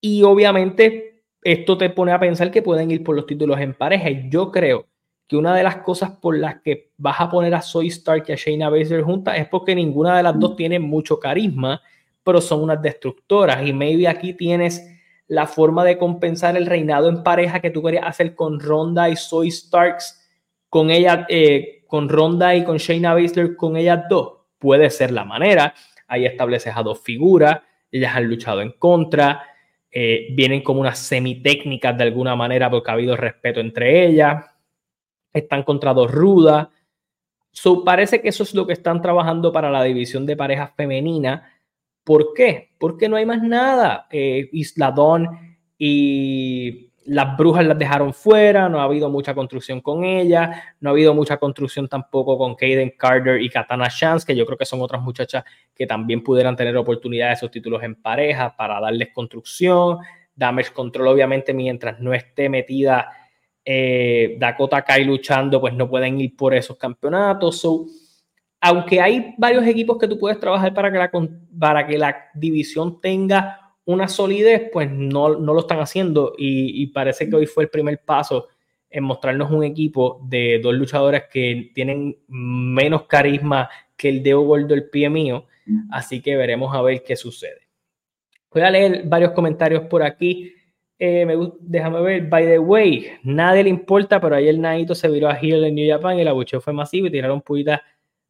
Y 0.01 0.23
obviamente 0.23 1.23
esto 1.43 1.77
te 1.77 1.89
pone 1.89 2.11
a 2.11 2.19
pensar 2.19 2.51
que 2.51 2.61
pueden 2.61 2.91
ir 2.91 3.03
por 3.03 3.15
los 3.15 3.25
títulos 3.25 3.59
en 3.59 3.73
pareja. 3.73 4.09
Y 4.09 4.29
yo 4.29 4.51
creo 4.51 4.87
que 5.27 5.37
una 5.37 5.55
de 5.55 5.63
las 5.63 5.77
cosas 5.77 6.11
por 6.11 6.37
las 6.37 6.61
que 6.61 6.91
vas 6.97 7.21
a 7.21 7.29
poner 7.29 7.55
a 7.55 7.61
Soy 7.61 7.87
Stark 7.87 8.25
y 8.27 8.33
a 8.33 8.35
Shayna 8.35 8.69
Baszler 8.69 9.01
juntas 9.01 9.37
es 9.37 9.47
porque 9.47 9.73
ninguna 9.73 10.17
de 10.17 10.23
las 10.23 10.37
dos 10.37 10.57
tiene 10.57 10.77
mucho 10.79 11.19
carisma, 11.19 11.81
pero 12.23 12.41
son 12.41 12.63
unas 12.63 12.81
destructoras. 12.81 13.65
Y 13.65 13.71
maybe 13.71 14.07
aquí 14.07 14.33
tienes 14.33 14.85
la 15.27 15.47
forma 15.47 15.85
de 15.85 15.97
compensar 15.97 16.57
el 16.57 16.65
reinado 16.65 17.07
en 17.07 17.23
pareja 17.23 17.61
que 17.61 17.69
tú 17.71 17.81
querías 17.81 18.05
hacer 18.05 18.35
con 18.35 18.59
Ronda 18.59 19.09
y 19.09 19.15
Soy 19.15 19.49
Starks, 19.49 20.29
con 20.67 20.91
ella, 20.91 21.25
eh, 21.29 21.80
con 21.91 22.07
Ronda 22.07 22.55
y 22.55 22.63
con 22.63 22.77
Shayna 22.77 23.13
Baszler, 23.13 23.57
con 23.57 23.75
ellas 23.75 24.05
dos, 24.09 24.45
puede 24.57 24.89
ser 24.89 25.11
la 25.11 25.25
manera. 25.25 25.73
Ahí 26.07 26.25
estableces 26.25 26.73
a 26.73 26.81
dos 26.83 27.01
figuras, 27.01 27.59
ellas 27.91 28.15
han 28.15 28.29
luchado 28.29 28.61
en 28.61 28.71
contra, 28.71 29.43
eh, 29.91 30.29
vienen 30.31 30.63
como 30.63 30.79
unas 30.79 30.99
semi-técnicas 30.99 31.97
de 31.97 32.05
alguna 32.05 32.33
manera 32.37 32.71
porque 32.71 32.91
ha 32.91 32.93
habido 32.93 33.17
respeto 33.17 33.59
entre 33.59 34.07
ellas, 34.07 34.45
están 35.33 35.63
contra 35.63 35.93
dos 35.93 36.09
rudas. 36.09 36.69
So, 37.51 37.83
parece 37.83 38.21
que 38.21 38.29
eso 38.29 38.43
es 38.43 38.53
lo 38.53 38.65
que 38.65 38.71
están 38.71 39.01
trabajando 39.01 39.51
para 39.51 39.69
la 39.69 39.83
división 39.83 40.25
de 40.25 40.37
parejas 40.37 40.71
femenina 40.77 41.51
¿Por 42.05 42.33
qué? 42.33 42.71
Porque 42.79 43.09
no 43.09 43.15
hay 43.15 43.25
más 43.25 43.43
nada. 43.43 44.07
Eh, 44.09 44.49
Isladón 44.53 45.27
y 45.77 46.90
las 47.05 47.35
brujas 47.35 47.65
las 47.65 47.77
dejaron 47.77 48.13
fuera, 48.13 48.69
no 48.69 48.79
ha 48.79 48.83
habido 48.83 49.09
mucha 49.09 49.33
construcción 49.33 49.81
con 49.81 50.03
ellas, 50.03 50.55
no 50.79 50.89
ha 50.89 50.93
habido 50.93 51.13
mucha 51.13 51.37
construcción 51.37 51.87
tampoco 51.87 52.37
con 52.37 52.55
Kaden 52.55 52.93
Carter 52.97 53.41
y 53.41 53.49
Katana 53.49 53.87
Chance, 53.89 54.25
que 54.25 54.35
yo 54.35 54.45
creo 54.45 54.57
que 54.57 54.65
son 54.65 54.81
otras 54.81 55.01
muchachas 55.01 55.43
que 55.73 55.87
también 55.87 56.23
pudieran 56.23 56.55
tener 56.55 56.77
oportunidad 56.77 57.27
de 57.27 57.33
esos 57.33 57.49
títulos 57.49 57.81
en 57.83 57.95
pareja 57.95 58.55
para 58.55 58.79
darles 58.79 59.09
construcción. 59.13 59.97
Damage 60.35 60.71
Control, 60.73 61.07
obviamente, 61.07 61.53
mientras 61.53 61.99
no 61.99 62.13
esté 62.13 62.49
metida 62.49 63.09
eh, 63.65 64.37
Dakota 64.39 64.81
Kai 64.81 65.03
luchando, 65.03 65.59
pues 65.59 65.73
no 65.73 65.89
pueden 65.89 66.19
ir 66.19 66.35
por 66.35 66.53
esos 66.53 66.77
campeonatos. 66.77 67.61
So, 67.61 67.85
aunque 68.59 69.01
hay 69.01 69.33
varios 69.37 69.65
equipos 69.65 69.97
que 69.97 70.07
tú 70.07 70.17
puedes 70.17 70.39
trabajar 70.39 70.73
para 70.73 71.87
que 71.87 71.97
la 71.97 72.25
división 72.35 73.01
tenga 73.01 73.60
una 73.85 74.07
solidez, 74.07 74.69
pues 74.71 74.91
no, 74.91 75.29
lo 75.29 75.59
están 75.59 75.79
haciendo 75.79 76.33
y, 76.37 76.87
parece 76.87 77.29
que 77.29 77.35
hoy 77.35 77.45
fue 77.45 77.63
el 77.63 77.69
primer 77.69 77.99
paso 78.03 78.47
en 78.89 79.03
mostrarnos 79.03 79.51
un 79.51 79.63
equipo 79.63 80.21
de 80.27 80.59
dos 80.61 80.73
luchadores 80.73 81.23
que 81.31 81.71
tienen 81.73 82.17
menos 82.27 83.03
carisma 83.03 83.69
que 83.95 84.09
el 84.09 84.21
Deo 84.21 84.41
Gordo, 84.41 84.73
el 84.73 84.89
pie 84.89 85.09
mío, 85.09 85.45
así 85.91 86.21
que 86.21 86.35
veremos 86.35 86.75
a 86.75 86.81
ver 86.81 87.03
qué 87.03 87.15
sucede. 87.15 87.61
Voy 88.51 88.63
a 88.63 88.71
leer 88.71 89.03
varios 89.05 89.31
comentarios 89.31 89.83
por 89.83 90.03
aquí. 90.03 90.53
Eh, 90.99 91.25
me, 91.25 91.35
déjame 91.61 92.01
ver, 92.01 92.27
by 92.27 92.45
the 92.45 92.59
way, 92.59 93.07
nadie 93.23 93.63
le 93.63 93.69
importa, 93.69 94.19
pero 94.19 94.35
ayer 94.35 94.57
Naito 94.59 94.93
se 94.93 95.07
viró 95.07 95.29
a 95.29 95.39
Hill 95.41 95.63
en 95.63 95.73
New 95.73 95.89
Japan 95.89 96.19
y 96.19 96.23
la 96.23 96.33
bucheo 96.33 96.61
fue 96.61 96.73
masivo 96.73 97.07
y 97.07 97.11
tiraron 97.11 97.41
puitas 97.41 97.79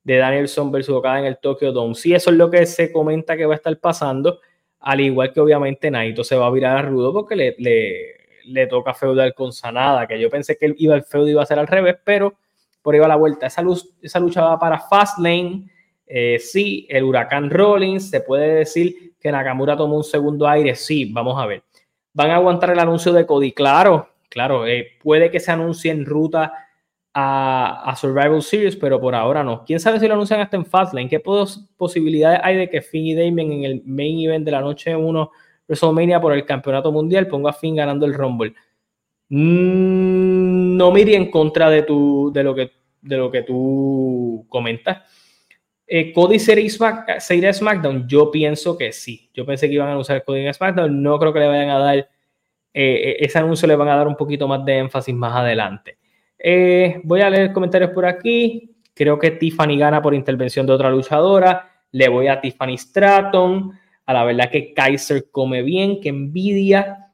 de 0.04 0.18
Danielson 0.18 0.72
versus 0.72 0.96
Okada 0.96 1.20
en 1.20 1.26
el 1.26 1.38
Tokyo 1.38 1.72
Dome. 1.72 1.96
Si 1.96 2.14
eso 2.14 2.30
es 2.30 2.38
lo 2.38 2.50
que 2.50 2.66
se 2.66 2.92
comenta 2.92 3.36
que 3.36 3.46
va 3.46 3.54
a 3.54 3.58
estar 3.58 3.78
pasando, 3.80 4.40
al 4.82 5.00
igual 5.00 5.32
que 5.32 5.40
obviamente 5.40 5.92
Naito 5.92 6.24
se 6.24 6.36
va 6.36 6.48
a 6.48 6.52
virar 6.52 6.78
a 6.78 6.82
Rudo 6.82 7.14
porque 7.14 7.36
le, 7.36 7.56
le, 8.46 8.68
toca 8.68 8.94
feudal 8.94 9.34
con 9.34 9.54
Sanada, 9.54 10.08
que 10.08 10.20
yo 10.20 10.30
pensé 10.30 10.58
que 10.58 10.74
iba 10.78 10.96
el 10.96 11.04
feudo 11.04 11.30
iba 11.30 11.44
a 11.44 11.46
ser 11.46 11.60
al 11.60 11.68
revés, 11.68 11.98
pero 12.04 12.34
por 12.82 12.94
ahí 12.94 13.00
va 13.00 13.08
la 13.08 13.16
vuelta. 13.16 13.46
Esa, 13.46 13.62
luz, 13.62 13.94
esa 14.02 14.20
lucha 14.20 14.42
va 14.42 14.60
para 14.60 14.80
Fastlane. 14.80 15.68
Eh, 16.08 16.40
sí, 16.40 16.88
el 16.90 17.04
huracán 17.04 17.50
Rollins, 17.50 18.10
se 18.10 18.22
puede 18.22 18.56
decir 18.56 19.14
que 19.20 19.32
Nakamura 19.32 19.78
tomó 19.78 19.98
un 19.98 20.04
segundo 20.04 20.48
aire. 20.48 20.76
Sí, 20.76 21.06
vamos 21.12 21.42
a 21.42 21.46
ver. 21.46 21.64
Van 22.14 22.32
a 22.32 22.36
aguantar 22.36 22.72
el 22.72 22.80
anuncio 22.80 23.14
de 23.14 23.26
Cody, 23.26 23.54
claro, 23.54 24.10
claro, 24.30 24.68
eh, 24.68 24.98
puede 25.02 25.32
que 25.32 25.40
se 25.40 25.52
anuncie 25.52 25.92
en 25.92 26.06
ruta 26.06 26.52
a, 27.14 27.84
a, 27.90 27.96
Survival 27.96 28.42
Series, 28.42 28.76
pero 28.76 29.00
por 29.00 29.16
ahora 29.16 29.44
no. 29.44 29.64
¿Quién 29.66 29.80
sabe 29.80 30.00
si 30.00 30.08
lo 30.08 30.14
anuncian 30.14 30.40
hasta 30.40 30.58
en 30.58 30.66
Fastlane? 30.66 31.10
¿Qué 31.10 31.20
posibilidades 31.20 32.40
hay 32.44 32.56
de 32.58 32.70
que 32.70 32.82
Finn 32.82 33.06
y 33.06 33.16
Damien 33.16 33.52
en 33.52 33.64
el 33.64 33.82
main 33.86 34.20
event 34.20 34.46
de 34.46 34.52
la 34.52 34.62
noche 34.62 34.96
1 34.96 35.32
WrestleMania 35.68 36.20
por 36.20 36.34
el 36.34 36.46
campeonato 36.46 36.92
mundial 36.92 37.28
ponga 37.28 37.52
a 37.52 37.54
Finn 37.54 37.76
ganando 37.76 38.06
el 38.06 38.14
Rumble? 38.14 38.54
Mm, 39.30 40.76
no 40.78 40.92
me 40.92 41.02
iría 41.02 41.18
en 41.18 41.32
contra 41.32 41.70
de, 41.70 41.84
tu, 41.84 42.32
de, 42.34 42.44
lo, 42.44 42.54
que, 42.54 42.72
de 43.02 43.18
lo 43.18 43.32
que 43.32 43.44
tú 43.44 44.46
comentas. 44.50 45.04
Eh, 45.88 46.14
¿Cody 46.14 46.40
sería, 46.40 46.70
a 46.70 47.54
SmackDown? 47.54 48.08
Yo 48.08 48.32
pienso 48.32 48.78
que 48.78 48.94
sí. 48.94 49.30
Yo 49.34 49.46
pensé 49.46 49.68
que 49.68 49.74
iban 49.74 49.90
a 49.90 49.92
anunciar 49.92 50.24
Cody 50.24 50.46
en 50.46 50.54
SmackDown. 50.54 51.04
No 51.04 51.20
creo 51.20 51.34
que 51.34 51.40
le 51.40 51.48
vayan 51.48 51.70
a 51.70 51.80
dar, 51.80 51.98
eh, 51.98 52.08
eh, 52.74 53.18
ese 53.20 53.40
anuncio 53.40 53.68
le 53.68 53.76
van 53.76 53.90
a 53.90 53.96
dar 53.98 54.08
un 54.08 54.16
poquito 54.16 54.48
más 54.48 54.64
de 54.64 54.78
énfasis 54.78 55.14
más 55.14 55.36
adelante. 55.36 55.98
Voy 57.04 57.22
a 57.22 57.30
leer 57.30 57.54
comentarios 57.54 57.92
por 57.92 58.06
aquí. 58.06 58.76
Creo 58.94 59.18
que 59.18 59.32
Tiffany 59.32 59.78
gana 59.78 60.02
por 60.02 60.14
intervención 60.14 60.66
de 60.66 60.74
otra 60.74 60.90
luchadora. 60.90 61.70
Le 61.92 62.10
voy 62.10 62.28
a 62.28 62.40
Tiffany 62.40 62.78
Stratton. 62.78 63.72
A 64.06 64.14
la 64.14 64.24
verdad 64.24 64.50
que 64.50 64.74
Kaiser 64.74 65.30
come 65.32 65.62
bien, 65.62 66.02
que 66.02 66.10
envidia. 66.10 67.14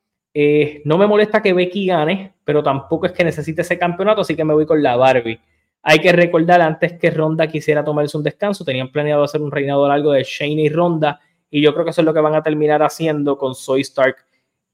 no 0.86 0.98
me 0.98 1.08
molesta 1.08 1.42
que 1.42 1.54
Becky 1.54 1.88
gane, 1.88 2.34
pero 2.44 2.64
tampoco 2.64 3.06
es 3.06 3.12
que 3.12 3.24
necesite 3.24 3.62
ese 3.62 3.78
campeonato, 3.78 4.22
así 4.22 4.36
que 4.36 4.46
me 4.46 4.54
voy 4.54 4.66
con 4.66 4.82
la 4.82 4.96
Barbie. 4.96 5.40
Hay 5.84 6.00
que 6.00 6.12
recordar 6.12 6.62
antes 6.62 6.94
que 6.94 7.12
Ronda 7.12 7.48
quisiera 7.48 7.84
tomarse 7.84 8.18
un 8.18 8.24
descanso, 8.24 8.66
tenían 8.66 8.92
planeado 8.92 9.24
hacer 9.24 9.42
un 9.42 9.52
reinado 9.52 9.88
largo 9.88 10.12
de 10.12 10.24
Shane 10.24 10.64
y 10.64 10.70
Ronda, 10.70 11.20
y 11.50 11.62
yo 11.62 11.74
creo 11.74 11.86
que 11.86 11.92
eso 11.92 12.02
es 12.02 12.06
lo 12.06 12.14
que 12.14 12.20
van 12.20 12.36
a 12.36 12.44
terminar 12.44 12.84
haciendo 12.84 13.38
con 13.38 13.56
Soy 13.56 13.82
Stark 13.82 14.18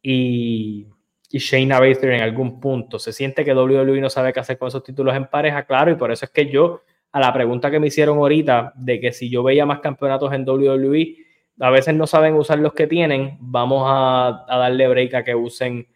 y, 0.02 0.88
y 1.34 1.40
Shayna 1.40 1.80
Baszler 1.80 2.14
en 2.14 2.22
algún 2.22 2.60
punto. 2.60 3.00
Se 3.00 3.12
siente 3.12 3.44
que 3.44 3.56
WWE 3.56 4.00
no 4.00 4.10
sabe 4.12 4.32
qué 4.32 4.40
hacer 4.40 4.60
con 4.60 4.68
esos 4.68 4.84
títulos 4.84 5.16
en 5.16 5.26
pareja, 5.26 5.66
claro, 5.66 5.90
y 5.90 5.96
por 5.96 6.12
eso 6.12 6.26
es 6.26 6.32
que 6.32 6.46
yo, 6.46 6.84
a 7.12 7.20
la 7.20 7.34
pregunta 7.34 7.72
que 7.72 7.80
me 7.80 7.88
hicieron 7.88 8.20
ahorita 8.20 8.72
de 8.76 9.00
que 9.00 9.12
si 9.12 9.32
yo 9.32 9.42
veía 9.42 9.66
más 9.66 9.80
campeonatos 9.80 10.32
en 10.32 10.48
WWE, 10.48 11.18
a 11.60 11.72
veces 11.72 11.96
no 11.96 12.06
saben 12.06 12.36
usar 12.36 12.60
los 12.60 12.74
que 12.74 12.86
tienen, 12.86 13.38
vamos 13.40 13.84
a, 13.88 14.46
darle 14.48 14.88
break 14.88 15.16
a 15.16 15.24
que 15.24 15.34
usen 15.34 15.88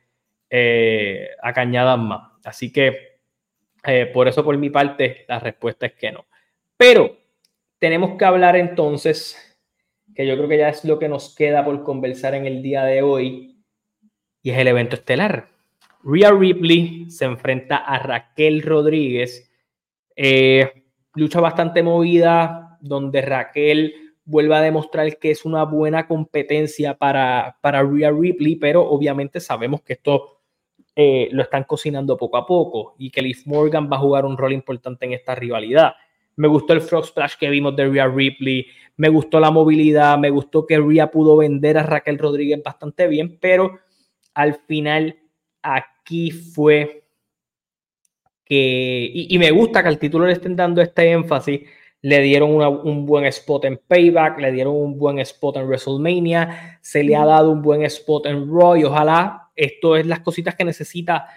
eh, 0.50 1.28
a 1.44 1.54
cañadas 1.54 2.00
más. 2.00 2.32
Así 2.44 2.74
que 2.74 3.20
eh, 3.86 4.08
por 4.12 4.28
eso, 4.28 4.44
por 4.44 4.58
mi 4.58 4.72
parte, 4.72 5.24
la 5.28 5.38
respuesta 5.38 5.86
es 5.86 5.94
que 5.94 6.12
no. 6.12 6.26
Pero 6.78 7.16
tenemos 7.78 8.18
que 8.18 8.26
hablar 8.26 8.56
entonces, 8.56 9.60
que 10.16 10.26
yo 10.26 10.36
creo 10.36 10.50
que 10.50 10.58
ya 10.58 10.70
es 10.70 10.84
lo 10.84 10.98
que 10.98 11.08
nos 11.08 11.36
queda 11.36 11.64
por 11.64 11.84
conversar 11.84 12.34
en 12.34 12.48
el 12.48 12.64
día 12.64 12.86
de 12.86 13.04
hoy, 13.04 13.57
y 14.42 14.52
es 14.52 14.58
el 14.58 14.68
evento 14.68 14.96
estelar. 14.96 15.50
Rhea 16.04 16.32
Ripley 16.32 17.10
se 17.10 17.26
enfrenta 17.26 17.78
a 17.78 18.00
Raquel 18.00 18.62
Rodríguez. 18.62 19.52
Eh, 20.16 20.86
lucha 21.16 21.42
bastante 21.42 21.84
movida, 21.84 22.78
donde 22.82 23.22
Raquel 23.22 23.94
vuelve 24.24 24.56
a 24.56 24.62
demostrar 24.62 25.18
que 25.18 25.32
es 25.32 25.46
una 25.46 25.64
buena 25.64 26.08
competencia 26.08 26.96
para, 26.98 27.58
para 27.62 27.82
Rhea 27.82 28.12
Ripley, 28.12 28.56
pero 28.56 28.88
obviamente 28.88 29.40
sabemos 29.40 29.82
que 29.82 29.94
esto 29.94 30.38
eh, 30.96 31.30
lo 31.32 31.44
están 31.44 31.64
cocinando 31.64 32.18
poco 32.18 32.38
a 32.38 32.46
poco 32.46 32.96
y 32.98 33.10
que 33.10 33.22
Liv 33.22 33.38
Morgan 33.46 33.90
va 33.92 33.98
a 33.98 34.00
jugar 34.00 34.26
un 34.26 34.38
rol 34.38 34.52
importante 34.52 35.06
en 35.06 35.14
esta 35.14 35.36
rivalidad. 35.36 35.94
Me 36.36 36.48
gustó 36.48 36.74
el 36.74 36.82
Frog 36.82 37.06
Splash 37.06 37.36
que 37.40 37.50
vimos 37.50 37.76
de 37.76 37.88
Rhea 37.88 38.08
Ripley, 38.08 38.68
me 38.98 39.10
gustó 39.10 39.40
la 39.40 39.52
movilidad, 39.52 40.18
me 40.18 40.30
gustó 40.30 40.66
que 40.66 40.78
Rhea 40.78 41.10
pudo 41.10 41.38
vender 41.38 41.78
a 41.78 41.84
Raquel 41.84 42.18
Rodríguez 42.18 42.62
bastante 42.64 43.08
bien, 43.08 43.38
pero 43.40 43.80
al 44.38 44.54
final 44.54 45.18
aquí 45.64 46.30
fue 46.30 47.06
que, 48.46 49.12
y, 49.12 49.38
me 49.40 49.50
gusta 49.50 49.82
que 49.82 49.90
al 49.90 49.98
título 49.98 50.28
le 50.28 50.34
estén 50.34 50.56
dando 50.56 50.80
este 50.80 51.10
énfasis, 51.10 51.62
le 52.04 52.22
dieron 52.22 52.52
un 52.52 53.06
buen 53.08 53.26
spot 53.26 53.66
en 53.66 53.82
Payback, 53.88 54.40
le 54.40 54.52
dieron 54.52 54.76
un 54.76 55.00
buen 55.00 55.18
spot 55.18 55.58
en 55.58 55.66
WrestleMania, 55.66 56.80
se 56.82 57.04
le 57.04 57.16
ha 57.16 57.26
dado 57.26 57.50
un 57.50 57.64
buen 57.64 57.82
spot 57.82 58.28
en 58.28 58.48
Raw 58.48 58.78
y 58.78 58.84
ojalá 58.84 59.50
esto 59.56 59.98
es 59.98 60.06
las 60.06 60.20
cositas 60.20 60.54
que 60.54 60.64
necesita 60.64 61.28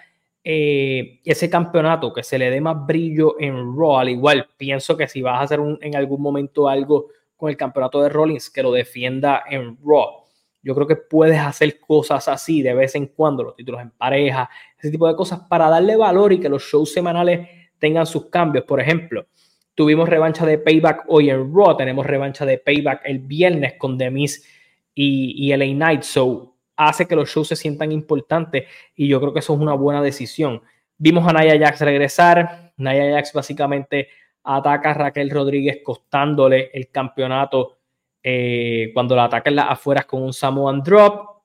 eh, 0.43 1.21
ese 1.25 1.49
campeonato, 1.49 2.13
que 2.13 2.21
se 2.21 2.37
le 2.37 2.51
dé 2.51 2.61
más 2.61 2.85
brillo 2.85 3.35
en 3.39 3.75
Raw. 3.75 3.97
Al 3.97 4.09
igual, 4.09 4.47
pienso 4.57 4.95
que 4.95 5.07
si 5.07 5.23
vas 5.23 5.39
a 5.39 5.41
hacer 5.41 5.59
en 5.81 5.95
algún 5.95 6.21
momento 6.21 6.69
algo 6.69 7.07
con 7.35 7.49
el 7.49 7.57
campeonato 7.57 7.99
de 8.03 8.09
Rollins, 8.09 8.51
que 8.51 8.61
lo 8.61 8.71
defienda 8.71 9.43
en 9.49 9.75
Raw. 9.83 10.20
Yo 10.63 10.75
creo 10.75 10.87
que 10.87 10.95
puedes 10.95 11.39
hacer 11.39 11.79
cosas 11.79 12.27
así 12.27 12.61
de 12.61 12.73
vez 12.73 12.95
en 12.95 13.07
cuando, 13.07 13.43
los 13.43 13.55
títulos 13.55 13.81
en 13.81 13.91
pareja, 13.91 14.49
ese 14.77 14.91
tipo 14.91 15.07
de 15.07 15.15
cosas, 15.15 15.41
para 15.49 15.69
darle 15.69 15.95
valor 15.95 16.33
y 16.33 16.39
que 16.39 16.49
los 16.49 16.63
shows 16.63 16.93
semanales 16.93 17.47
tengan 17.79 18.05
sus 18.05 18.29
cambios. 18.29 18.65
Por 18.65 18.79
ejemplo, 18.79 19.25
tuvimos 19.73 20.07
revancha 20.07 20.45
de 20.45 20.57
Payback 20.57 21.05
hoy 21.07 21.29
en 21.29 21.53
Raw, 21.53 21.75
tenemos 21.75 22.05
revancha 22.05 22.45
de 22.45 22.57
Payback 22.59 23.01
el 23.05 23.19
viernes 23.19 23.73
con 23.77 23.97
The 23.97 24.11
Miz 24.11 24.45
y, 24.93 25.47
y 25.47 25.55
LA 25.55 25.73
Knight. 25.73 26.03
So, 26.03 26.55
hace 26.75 27.07
que 27.07 27.15
los 27.15 27.29
shows 27.29 27.47
se 27.47 27.55
sientan 27.55 27.91
importantes 27.91 28.65
y 28.95 29.07
yo 29.07 29.19
creo 29.19 29.33
que 29.33 29.39
eso 29.39 29.53
es 29.53 29.59
una 29.59 29.73
buena 29.73 30.01
decisión. 30.01 30.61
Vimos 30.97 31.27
a 31.27 31.33
Naya 31.33 31.57
Jax 31.57 31.81
regresar, 31.81 32.73
Naya 32.77 33.15
Jax 33.15 33.33
básicamente 33.33 34.09
ataca 34.43 34.91
a 34.91 34.93
Raquel 34.93 35.29
Rodríguez 35.29 35.79
costándole 35.83 36.71
el 36.73 36.89
campeonato 36.89 37.80
eh, 38.23 38.91
cuando 38.93 39.15
la 39.15 39.25
ataca 39.25 39.49
las 39.51 39.69
afueras 39.69 40.05
con 40.05 40.21
un 40.21 40.33
Samoan 40.33 40.81
Drop. 40.81 41.41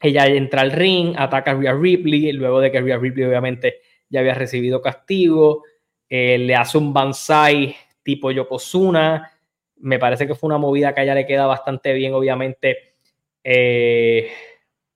Ella 0.00 0.26
entra 0.26 0.60
al 0.60 0.72
ring, 0.72 1.14
ataca 1.16 1.52
a 1.52 1.54
Rhea 1.54 1.72
Ripley, 1.72 2.32
luego 2.32 2.60
de 2.60 2.70
que 2.70 2.80
Rhea 2.80 2.98
Ripley 2.98 3.24
obviamente 3.24 3.80
ya 4.08 4.20
había 4.20 4.34
recibido 4.34 4.82
castigo, 4.82 5.64
eh, 6.08 6.38
le 6.38 6.54
hace 6.54 6.78
un 6.78 6.92
Banzai 6.92 7.74
tipo 8.02 8.30
Yokozuna. 8.30 9.30
Me 9.76 9.98
parece 9.98 10.26
que 10.26 10.34
fue 10.34 10.48
una 10.48 10.58
movida 10.58 10.94
que 10.94 11.00
a 11.00 11.04
ella 11.04 11.14
le 11.14 11.26
queda 11.26 11.46
bastante 11.46 11.92
bien, 11.94 12.12
obviamente. 12.12 12.96
Eh, 13.42 14.30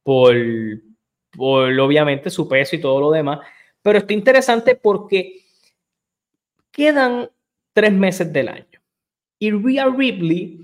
por, 0.03 0.35
obviamente 1.37 2.31
su 2.31 2.49
peso 2.49 2.77
y 2.77 2.81
todo 2.81 3.01
lo 3.01 3.11
demás. 3.11 3.41
Pero 3.83 3.99
está 3.99 4.13
interesante 4.13 4.75
porque 4.75 5.41
quedan 6.71 7.31
tres 7.73 7.93
meses 7.93 8.33
del 8.33 8.49
año. 8.49 8.81
Y 9.39 9.51
Rhea 9.51 9.87
Ripley 9.87 10.61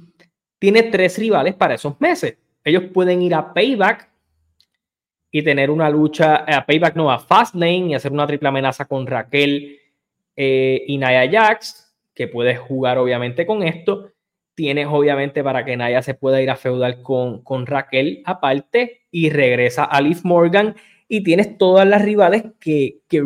tiene 0.64 0.84
tres 0.84 1.18
rivales 1.18 1.54
para 1.54 1.74
esos 1.74 2.00
meses. 2.00 2.38
Ellos 2.64 2.84
pueden 2.94 3.20
ir 3.20 3.34
a 3.34 3.52
Payback 3.52 4.08
y 5.30 5.42
tener 5.42 5.70
una 5.70 5.90
lucha, 5.90 6.36
a 6.36 6.64
Payback 6.64 6.96
no, 6.96 7.12
a 7.12 7.18
Fastlane 7.18 7.88
y 7.88 7.94
hacer 7.94 8.10
una 8.10 8.26
triple 8.26 8.48
amenaza 8.48 8.86
con 8.86 9.06
Raquel 9.06 9.78
eh, 10.34 10.82
y 10.86 10.96
Naya 10.96 11.30
Jax, 11.30 11.94
que 12.14 12.28
puedes 12.28 12.58
jugar 12.58 12.96
obviamente 12.96 13.44
con 13.44 13.62
esto 13.62 14.10
tienes 14.54 14.86
obviamente 14.88 15.44
para 15.44 15.66
que 15.66 15.76
Naya 15.76 16.00
se 16.00 16.14
pueda 16.14 16.40
ir 16.40 16.48
a 16.48 16.56
feudal 16.56 17.02
con, 17.02 17.42
con 17.42 17.66
Raquel 17.66 18.22
aparte 18.24 19.02
y 19.10 19.28
regresa 19.28 19.84
a 19.84 20.00
Liv 20.00 20.20
Morgan 20.22 20.76
y 21.08 21.22
tienes 21.22 21.58
todas 21.58 21.86
las 21.86 22.00
rivales 22.00 22.44
que, 22.58 23.00
que 23.06 23.22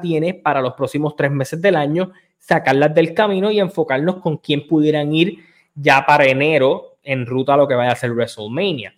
tiene 0.00 0.32
para 0.32 0.62
los 0.62 0.72
próximos 0.72 1.14
tres 1.14 1.30
meses 1.30 1.60
del 1.60 1.76
año, 1.76 2.12
sacarlas 2.38 2.94
del 2.94 3.12
camino 3.12 3.50
y 3.50 3.60
enfocarnos 3.60 4.22
con 4.22 4.38
quién 4.38 4.66
pudieran 4.66 5.12
ir 5.12 5.49
ya 5.74 6.04
para 6.06 6.26
enero 6.26 6.98
en 7.02 7.26
ruta 7.26 7.54
a 7.54 7.56
lo 7.56 7.68
que 7.68 7.74
vaya 7.74 7.92
a 7.92 7.96
ser 7.96 8.12
WrestleMania. 8.12 8.94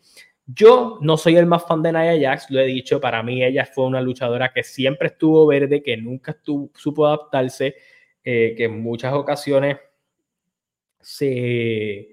Yo 0.47 0.99
no 1.01 1.17
soy 1.17 1.37
el 1.37 1.47
más 1.47 1.65
fan 1.67 1.83
de 1.83 1.93
Nia 1.93 2.19
Jax, 2.21 2.51
lo 2.51 2.61
he 2.61 2.67
dicho, 2.67 3.01
para 3.01 3.23
mí 3.23 3.43
ella 3.45 3.65
fue 3.65 3.85
una 3.85 4.01
luchadora 4.01 4.53
que 4.53 4.63
siempre 4.63 5.09
estuvo 5.09 5.47
verde, 5.47 5.83
que 5.83 5.97
nunca 5.97 6.33
estuvo, 6.33 6.71
supo 6.75 7.07
adaptarse, 7.07 7.77
eh, 8.25 8.55
que 8.57 8.65
en 8.65 8.83
muchas 8.83 9.15
ocasiones 9.15 9.79
se 11.01 12.09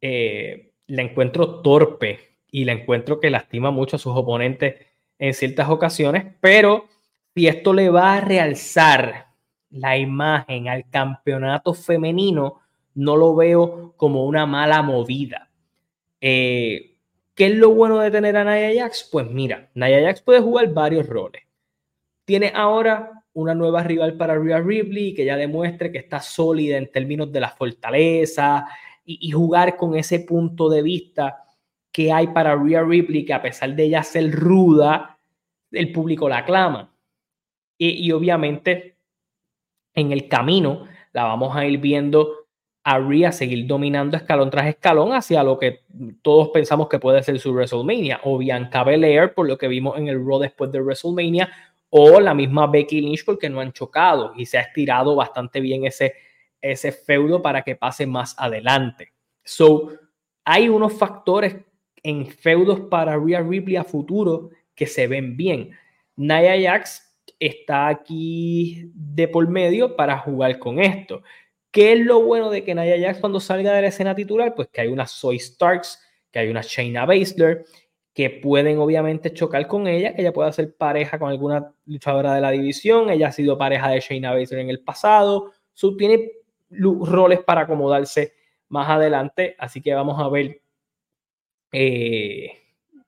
eh, 0.00 0.72
la 0.86 1.02
encuentro 1.02 1.60
torpe 1.62 2.36
y 2.50 2.64
la 2.64 2.72
encuentro 2.72 3.20
que 3.20 3.30
lastima 3.30 3.70
mucho 3.70 3.96
a 3.96 3.98
sus 3.98 4.14
oponentes 4.16 4.76
en 5.18 5.34
ciertas 5.34 5.68
ocasiones, 5.68 6.26
pero 6.40 6.86
si 7.34 7.46
esto 7.46 7.72
le 7.72 7.90
va 7.90 8.16
a 8.16 8.20
realzar 8.20 9.28
la 9.70 9.96
imagen 9.96 10.68
al 10.68 10.88
campeonato 10.90 11.74
femenino, 11.74 12.61
no 12.94 13.16
lo 13.16 13.34
veo 13.34 13.94
como 13.96 14.24
una 14.26 14.46
mala 14.46 14.82
movida. 14.82 15.50
Eh, 16.20 16.96
¿Qué 17.34 17.46
es 17.46 17.56
lo 17.56 17.70
bueno 17.70 17.98
de 17.98 18.10
tener 18.10 18.36
a 18.36 18.44
Naya 18.44 18.82
Jax? 18.82 19.08
Pues 19.10 19.30
mira, 19.30 19.70
Naya 19.74 20.02
Jax 20.02 20.20
puede 20.22 20.40
jugar 20.40 20.72
varios 20.72 21.06
roles. 21.06 21.42
Tiene 22.24 22.52
ahora 22.54 23.24
una 23.34 23.54
nueva 23.54 23.82
rival 23.82 24.16
para 24.16 24.38
Rhea 24.38 24.60
Ripley 24.60 25.14
que 25.14 25.24
ya 25.24 25.36
demuestre 25.36 25.90
que 25.90 25.98
está 25.98 26.20
sólida 26.20 26.76
en 26.76 26.90
términos 26.90 27.32
de 27.32 27.40
la 27.40 27.50
fortaleza 27.50 28.66
y, 29.04 29.30
jugar 29.30 29.76
con 29.76 29.96
ese 29.96 30.20
punto 30.20 30.68
de 30.68 30.82
vista 30.82 31.44
que 31.90 32.12
hay 32.12 32.28
para 32.28 32.54
Rhea 32.54 32.82
Ripley, 32.82 33.24
que 33.24 33.32
a 33.32 33.42
pesar 33.42 33.74
de 33.74 33.84
ella 33.84 34.02
ser 34.02 34.30
ruda, 34.30 35.18
el 35.70 35.90
público 35.90 36.28
la 36.28 36.38
aclama. 36.38 36.94
Y 37.76 38.12
obviamente 38.12 38.96
en 39.94 40.12
el 40.12 40.28
camino 40.28 40.86
la 41.12 41.24
vamos 41.24 41.56
a 41.56 41.66
ir 41.66 41.80
viendo 41.80 42.41
a 42.84 42.98
Rhea 42.98 43.30
seguir 43.30 43.66
dominando 43.66 44.16
escalón 44.16 44.50
tras 44.50 44.66
escalón 44.66 45.12
hacia 45.12 45.42
lo 45.42 45.58
que 45.58 45.82
todos 46.20 46.48
pensamos 46.48 46.88
que 46.88 46.98
puede 46.98 47.22
ser 47.22 47.38
su 47.38 47.52
WrestleMania, 47.52 48.20
o 48.24 48.38
Bianca 48.38 48.82
Belair 48.82 49.34
por 49.34 49.46
lo 49.46 49.56
que 49.56 49.68
vimos 49.68 49.96
en 49.98 50.08
el 50.08 50.24
Raw 50.24 50.40
después 50.40 50.72
de 50.72 50.80
WrestleMania, 50.80 51.48
o 51.90 52.20
la 52.20 52.34
misma 52.34 52.66
Becky 52.66 53.00
Lynch 53.00 53.24
porque 53.24 53.50
no 53.50 53.60
han 53.60 53.72
chocado 53.72 54.32
y 54.36 54.46
se 54.46 54.58
ha 54.58 54.62
estirado 54.62 55.14
bastante 55.14 55.60
bien 55.60 55.84
ese, 55.84 56.14
ese 56.60 56.90
feudo 56.90 57.42
para 57.42 57.62
que 57.62 57.76
pase 57.76 58.06
más 58.06 58.34
adelante. 58.38 59.12
So, 59.44 59.90
hay 60.44 60.68
unos 60.68 60.94
factores 60.94 61.56
en 62.02 62.26
feudos 62.26 62.80
para 62.90 63.16
Rhea 63.16 63.42
Ripley 63.42 63.76
a 63.76 63.84
futuro 63.84 64.50
que 64.74 64.86
se 64.86 65.06
ven 65.06 65.36
bien. 65.36 65.70
Nia 66.16 66.60
Jax 66.60 67.12
está 67.38 67.88
aquí 67.88 68.90
de 68.94 69.28
por 69.28 69.48
medio 69.48 69.96
para 69.96 70.18
jugar 70.18 70.58
con 70.58 70.80
esto. 70.80 71.22
¿Qué 71.72 71.92
es 71.94 72.00
lo 72.00 72.22
bueno 72.22 72.50
de 72.50 72.64
que 72.64 72.74
Nia 72.74 73.00
Jax 73.00 73.18
cuando 73.20 73.40
salga 73.40 73.72
de 73.72 73.80
la 73.80 73.88
escena 73.88 74.14
titular? 74.14 74.54
Pues 74.54 74.68
que 74.68 74.82
hay 74.82 74.88
una 74.88 75.06
Soy 75.06 75.38
Starks, 75.38 75.98
que 76.30 76.38
hay 76.38 76.48
una 76.48 76.60
Shayna 76.60 77.06
Baszler, 77.06 77.64
que 78.12 78.28
pueden 78.28 78.76
obviamente 78.78 79.32
chocar 79.32 79.66
con 79.66 79.86
ella, 79.86 80.14
que 80.14 80.20
ella 80.20 80.34
pueda 80.34 80.52
ser 80.52 80.76
pareja 80.76 81.18
con 81.18 81.30
alguna 81.30 81.72
luchadora 81.86 82.34
de 82.34 82.42
la 82.42 82.50
división. 82.50 83.08
Ella 83.08 83.28
ha 83.28 83.32
sido 83.32 83.56
pareja 83.56 83.88
de 83.88 84.00
Shayna 84.00 84.34
Baszler 84.34 84.60
en 84.60 84.68
el 84.68 84.80
pasado. 84.80 85.52
So, 85.72 85.96
tiene 85.96 86.32
roles 86.70 87.40
para 87.40 87.62
acomodarse 87.62 88.34
más 88.68 88.90
adelante. 88.90 89.56
Así 89.58 89.80
que 89.80 89.94
vamos 89.94 90.20
a 90.20 90.28
ver. 90.28 90.60
Eh, 91.72 92.50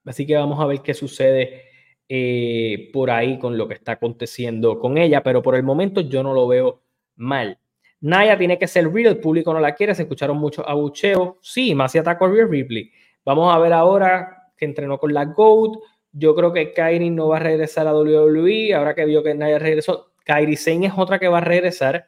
así 0.07 0.27
que 0.27 0.37
vamos 0.37 0.59
a 0.59 0.65
ver 0.67 0.81
qué 0.81 0.95
sucede 0.95 1.65
eh, 2.09 2.89
por 2.95 3.11
ahí 3.11 3.39
con 3.39 3.59
lo 3.59 3.69
que 3.69 3.75
está 3.75 3.93
aconteciendo 3.93 4.79
con 4.79 4.97
ella. 4.97 5.23
Pero 5.23 5.43
por 5.43 5.55
el 5.55 5.65
momento 5.65 6.01
yo 6.01 6.23
no 6.23 6.33
lo 6.33 6.49
veo 6.49 6.83
mal. 7.17 7.59
Naya 8.01 8.37
tiene 8.37 8.59
que 8.59 8.67
ser 8.67 8.93
real, 8.93 9.15
el 9.15 9.19
público 9.19 9.53
no 9.53 9.61
la 9.61 9.75
quiere, 9.75 9.95
se 9.95 10.03
escucharon 10.03 10.37
muchos 10.37 10.65
abucheos. 10.67 11.37
Sí, 11.41 11.75
más 11.75 11.93
si 11.93 11.99
atacó 11.99 12.27
a 12.27 12.29
Real 12.29 12.51
Ripley. 12.51 12.91
Vamos 13.25 13.55
a 13.55 13.59
ver 13.59 13.73
ahora 13.73 14.51
que 14.57 14.65
entrenó 14.65 14.99
con 14.99 15.15
la 15.15 15.25
GOAT. 15.25 15.79
Yo 16.13 16.35
creo 16.35 16.53
que 16.53 16.73
Kairi 16.73 17.11
no 17.11 17.29
va 17.29 17.39
a 17.39 17.41
regresar 17.41 17.87
a 17.87 17.95
WWE. 17.95 18.75
Ahora 18.75 18.95
que 18.95 19.05
vio 19.05 19.23
que 19.23 19.35
Naya 19.35 19.59
regresó, 19.59 20.13
Kairi 20.25 20.57
Sane 20.57 20.87
es 20.87 20.93
otra 20.97 21.19
que 21.19 21.29
va 21.29 21.39
a 21.39 21.41
regresar. 21.41 22.07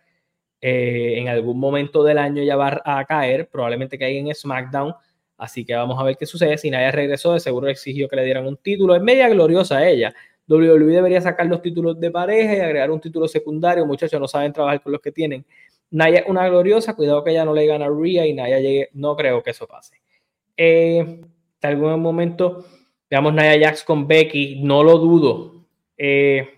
Eh, 0.61 1.19
en 1.19 1.29
algún 1.29 1.59
momento 1.59 2.03
del 2.03 2.19
año 2.19 2.43
ya 2.43 2.57
va 2.57 2.81
a 2.85 3.05
caer, 3.05 3.49
probablemente 3.49 3.99
caiga 3.99 4.19
en 4.21 4.35
SmackDown. 4.35 4.95
Así 5.39 5.65
que 5.65 5.75
vamos 5.75 6.01
a 6.01 6.05
ver 6.05 6.17
qué 6.17 6.27
sucede. 6.27 6.57
Si 6.59 6.71
Naya 6.71 6.91
regresó, 6.91 7.35
de 7.35 7.41
seguro 7.41 7.69
exigió 7.69 8.09
que 8.09 8.17
le 8.17 8.25
dieran 8.25 8.47
un 8.47 8.57
título. 8.57 8.95
Es 8.95 9.03
media 9.03 9.29
gloriosa 9.29 9.87
ella. 9.87 10.15
WWE 10.49 10.95
debería 10.95 11.21
sacar 11.21 11.47
los 11.47 11.61
títulos 11.61 11.99
de 11.99 12.11
pareja 12.11 12.57
y 12.57 12.61
agregar 12.61 12.91
un 12.91 13.01
título 13.01 13.27
secundario. 13.29 13.85
Muchachos 13.85 14.21
no 14.21 14.29
saben 14.29 14.53
trabajar 14.53 14.81
con 14.81 14.93
los 14.93 15.01
que 15.01 15.13
tienen. 15.13 15.45
Naya 15.91 16.25
una 16.27 16.49
gloriosa, 16.49 16.95
cuidado 16.95 17.23
que 17.23 17.31
ella 17.31 17.45
no 17.45 17.55
le 17.55 17.67
gana 17.67 17.87
a 17.87 17.91
Rhea 17.91 18.27
y 18.27 18.35
Naya 18.35 18.59
llegue, 18.59 18.91
no 18.95 19.17
creo 19.17 19.43
que 19.43 19.51
eso 19.51 19.67
pase. 19.67 20.01
Eh, 20.57 21.21
algún 21.63 22.01
momento, 22.01 22.65
veamos 23.11 23.35
Naya 23.35 23.69
Jax 23.69 23.85
con 23.85 24.07
Becky, 24.07 24.61
no 24.63 24.83
lo 24.83 24.99
dudo. 24.99 25.67
Eh, 25.97 26.49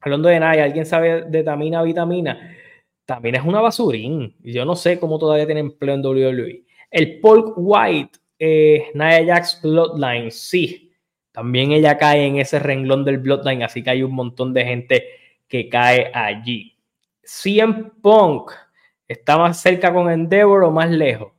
hablando 0.00 0.28
de 0.28 0.40
Naya, 0.40 0.64
¿alguien 0.64 0.86
sabe 0.86 1.22
de 1.22 1.42
Tamina 1.42 1.82
Vitamina? 1.82 2.56
Tamina 3.04 3.38
es 3.38 3.44
una 3.44 3.60
basurín. 3.60 4.34
Yo 4.40 4.64
no 4.64 4.76
sé 4.76 5.00
cómo 5.00 5.18
todavía 5.18 5.46
tiene 5.46 5.60
empleo 5.60 5.94
en 5.94 6.04
WWE. 6.04 6.64
El 6.90 7.20
Paul 7.20 7.52
White, 7.56 8.18
eh, 8.38 8.90
Naya 8.94 9.34
Jax 9.34 9.60
Bloodline, 9.62 10.30
sí. 10.30 10.92
También 11.32 11.72
ella 11.72 11.98
cae 11.98 12.26
en 12.26 12.38
ese 12.38 12.58
renglón 12.58 13.04
del 13.04 13.18
Bloodline, 13.18 13.62
así 13.62 13.82
que 13.82 13.90
hay 13.90 14.02
un 14.02 14.12
montón 14.12 14.52
de 14.52 14.64
gente 14.64 15.04
que 15.46 15.68
cae 15.68 16.10
allí. 16.12 16.77
CM 17.30 17.90
Punk 18.00 18.52
está 19.06 19.36
más 19.36 19.60
cerca 19.60 19.92
con 19.92 20.10
Endeavor 20.10 20.64
o 20.64 20.70
más 20.70 20.90
lejos. 20.90 21.30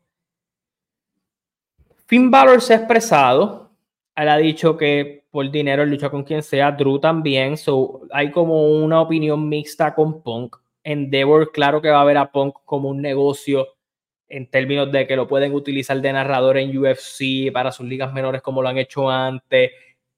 Finn 2.06 2.30
Balor 2.30 2.62
se 2.62 2.74
ha 2.74 2.78
expresado. 2.78 3.72
Él 4.16 4.30
ha 4.30 4.38
dicho 4.38 4.78
que 4.78 5.26
por 5.32 5.50
dinero 5.50 5.84
lucha 5.88 6.12
con 6.12 6.24
quien 6.24 6.44
sea. 6.44 6.72
Drew 6.72 7.00
también. 7.00 7.58
So, 7.58 8.02
hay 8.12 8.30
como 8.30 8.68
una 8.68 9.02
opinión 9.02 9.50
mixta 9.50 9.96
con 9.96 10.22
Punk. 10.22 10.58
Endeavor, 10.84 11.52
claro 11.52 11.82
que 11.82 11.90
va 11.90 12.02
a 12.02 12.06
ver 12.06 12.18
a 12.18 12.32
Punk 12.32 12.58
como 12.66 12.90
un 12.90 13.02
negocio 13.02 13.68
en 14.28 14.48
términos 14.48 14.92
de 14.92 15.08
que 15.08 15.16
lo 15.16 15.28
pueden 15.28 15.56
utilizar 15.56 16.00
de 16.00 16.14
narrador 16.14 16.60
en 16.60 16.78
UFC 16.78 17.52
para 17.52 17.72
sus 17.72 17.88
ligas 17.88 18.14
menores 18.14 18.44
como 18.44 18.62
lo 18.62 18.70
han 18.70 18.78
hecho 18.78 19.10
antes, 19.10 19.72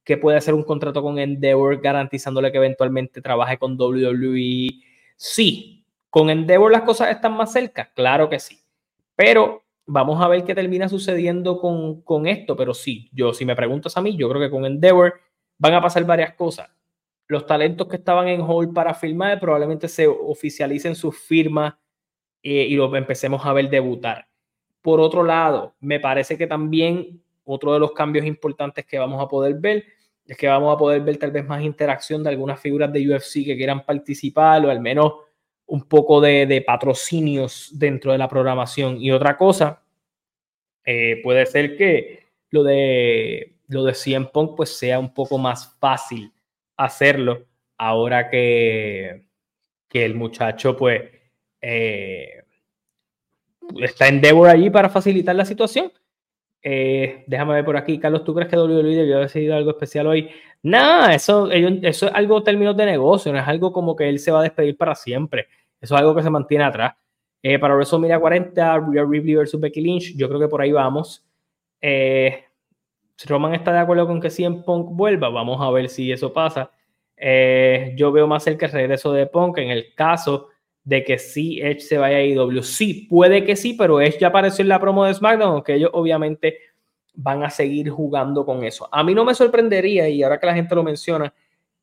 que 0.03 0.17
puede 0.17 0.37
hacer 0.37 0.53
un 0.53 0.63
contrato 0.63 1.01
con 1.01 1.17
Endeavor 1.17 1.79
garantizándole 1.79 2.51
que 2.51 2.57
eventualmente 2.57 3.21
trabaje 3.21 3.57
con 3.57 3.79
WWE 3.79 4.90
Sí, 5.23 5.85
con 6.09 6.31
Endeavor 6.31 6.71
las 6.71 6.81
cosas 6.81 7.11
están 7.11 7.33
más 7.33 7.53
cerca, 7.53 7.91
claro 7.93 8.27
que 8.27 8.39
sí. 8.39 8.59
Pero 9.15 9.63
vamos 9.85 10.19
a 10.19 10.27
ver 10.27 10.43
qué 10.43 10.55
termina 10.55 10.89
sucediendo 10.89 11.59
con, 11.59 12.25
esto. 12.25 12.55
Pero 12.55 12.73
sí, 12.73 13.07
yo, 13.13 13.31
si 13.31 13.45
me 13.45 13.55
preguntas 13.55 13.95
a 13.95 14.01
mí, 14.01 14.17
yo 14.17 14.27
creo 14.29 14.41
que 14.41 14.49
con 14.49 14.65
Endeavor 14.65 15.13
van 15.59 15.75
a 15.75 15.81
pasar 15.81 16.05
varias 16.05 16.33
cosas. 16.33 16.71
Los 17.27 17.45
talentos 17.45 17.87
que 17.87 17.97
estaban 17.97 18.29
en 18.29 18.41
hold 18.41 18.73
para 18.73 18.95
firmar 18.95 19.39
probablemente 19.39 19.87
se 19.87 20.07
oficialicen 20.07 20.95
sus 20.95 21.15
firmas 21.15 21.75
eh, 22.41 22.65
y 22.67 22.75
lo 22.75 22.95
empecemos 22.95 23.45
a 23.45 23.53
ver 23.53 23.69
debutar. 23.69 24.27
Por 24.81 24.99
otro 24.99 25.21
lado, 25.21 25.75
me 25.81 25.99
parece 25.99 26.35
que 26.35 26.47
también 26.47 27.21
otro 27.43 27.73
de 27.73 27.79
los 27.79 27.91
cambios 27.91 28.25
importantes 28.25 28.87
que 28.87 28.97
vamos 28.97 29.21
a 29.21 29.27
poder 29.27 29.53
ver 29.59 29.85
es 30.25 30.37
que 30.37 30.47
vamos 30.47 30.73
a 30.73 30.77
poder 30.77 31.01
ver 31.01 31.17
tal 31.17 31.31
vez 31.31 31.45
más 31.45 31.61
interacción 31.61 32.23
de 32.23 32.29
algunas 32.29 32.59
figuras 32.59 32.91
de 32.91 33.09
UFC 33.09 33.45
que 33.45 33.57
quieran 33.57 33.85
participar 33.85 34.65
o 34.65 34.69
al 34.69 34.79
menos 34.79 35.13
un 35.65 35.83
poco 35.87 36.19
de, 36.19 36.63
patrocinios 36.65 37.69
dentro 37.73 38.11
de 38.11 38.17
la 38.17 38.27
programación. 38.27 38.97
Y 39.01 39.11
otra 39.11 39.37
cosa, 39.37 39.81
eh, 40.83 41.21
puede 41.23 41.45
ser 41.45 41.77
que 41.77 42.27
lo 42.49 42.63
de, 42.63 43.55
lo 43.67 43.83
de 43.83 43.93
CM 43.93 44.27
Punk 44.27 44.55
pues 44.57 44.77
sea 44.77 44.99
un 44.99 45.13
poco 45.13 45.37
más 45.37 45.77
fácil 45.79 46.31
hacerlo 46.75 47.45
ahora 47.77 48.29
que, 48.29 49.27
que 49.87 50.05
el 50.05 50.15
muchacho 50.15 50.75
pues 50.75 51.03
eh, 51.61 52.43
está 53.79 54.07
en 54.07 54.21
Devor 54.21 54.49
allí 54.49 54.69
para 54.69 54.89
facilitar 54.89 55.35
la 55.35 55.45
situación. 55.45 55.91
Eh, 56.63 57.23
déjame 57.27 57.55
ver 57.55 57.65
por 57.65 57.77
aquí. 57.77 57.99
Carlos, 57.99 58.23
¿tú 58.23 58.33
crees 58.33 58.49
que 58.49 58.57
WWE 58.57 58.95
debió 58.95 59.15
haber 59.15 59.27
decidido 59.27 59.55
algo 59.55 59.71
especial 59.71 60.07
hoy? 60.07 60.29
Nada, 60.63 61.15
eso, 61.15 61.49
eso 61.51 62.07
es 62.07 62.13
algo 62.13 62.43
términos 62.43 62.77
de 62.77 62.85
negocio, 62.85 63.31
no 63.31 63.39
es 63.39 63.47
algo 63.47 63.71
como 63.71 63.95
que 63.95 64.07
él 64.07 64.19
se 64.19 64.31
va 64.31 64.41
a 64.41 64.43
despedir 64.43 64.77
para 64.77 64.93
siempre. 64.93 65.47
Eso 65.79 65.95
es 65.95 66.01
algo 66.01 66.15
que 66.15 66.21
se 66.21 66.29
mantiene 66.29 66.63
atrás. 66.63 66.93
Eh, 67.43 67.57
para 67.57 67.73
WrestleMania 67.73 68.19
40, 68.19 68.79
Rhea 68.79 69.03
Ripley 69.03 69.35
versus 69.35 69.59
Becky 69.59 69.81
Lynch, 69.81 70.15
yo 70.15 70.27
creo 70.27 70.39
que 70.39 70.47
por 70.47 70.61
ahí 70.61 70.71
vamos. 70.71 71.25
Eh, 71.81 72.43
Roman 73.25 73.55
está 73.55 73.73
de 73.73 73.79
acuerdo 73.79 74.05
con 74.05 74.21
que 74.21 74.29
CM 74.29 74.61
Punk 74.63 74.89
vuelva, 74.91 75.29
vamos 75.29 75.59
a 75.59 75.71
ver 75.71 75.89
si 75.89 76.11
eso 76.11 76.31
pasa. 76.31 76.71
Eh, 77.17 77.93
yo 77.95 78.11
veo 78.11 78.27
más 78.27 78.43
cerca 78.43 78.67
el 78.67 78.71
regreso 78.71 79.11
de 79.13 79.25
Punk 79.25 79.57
en 79.57 79.71
el 79.71 79.93
caso 79.95 80.49
de 80.83 81.03
que 81.03 81.19
sí 81.19 81.61
Edge 81.61 81.81
se 81.81 81.97
vaya 81.97 82.17
a 82.17 82.23
IW. 82.23 82.63
Sí, 82.63 83.07
puede 83.09 83.43
que 83.43 83.55
sí, 83.55 83.73
pero 83.73 84.01
Edge 84.01 84.19
ya 84.19 84.27
apareció 84.27 84.63
en 84.63 84.69
la 84.69 84.79
promo 84.79 85.05
de 85.05 85.13
SmackDown, 85.13 85.53
aunque 85.53 85.75
ellos 85.75 85.91
obviamente 85.93 86.57
van 87.13 87.43
a 87.43 87.49
seguir 87.49 87.89
jugando 87.89 88.45
con 88.45 88.63
eso. 88.63 88.87
A 88.91 89.03
mí 89.03 89.13
no 89.13 89.25
me 89.25 89.35
sorprendería, 89.35 90.09
y 90.09 90.23
ahora 90.23 90.39
que 90.39 90.47
la 90.47 90.55
gente 90.55 90.75
lo 90.75 90.83
menciona, 90.83 91.33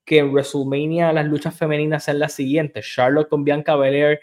que 0.05 0.19
en 0.19 0.33
WrestleMania 0.33 1.13
las 1.13 1.27
luchas 1.27 1.57
femeninas 1.57 2.05
sean 2.05 2.19
las 2.19 2.33
siguientes: 2.33 2.87
Charlotte 2.87 3.29
con 3.29 3.45
Bianca 3.45 3.77
Belair 3.77 4.21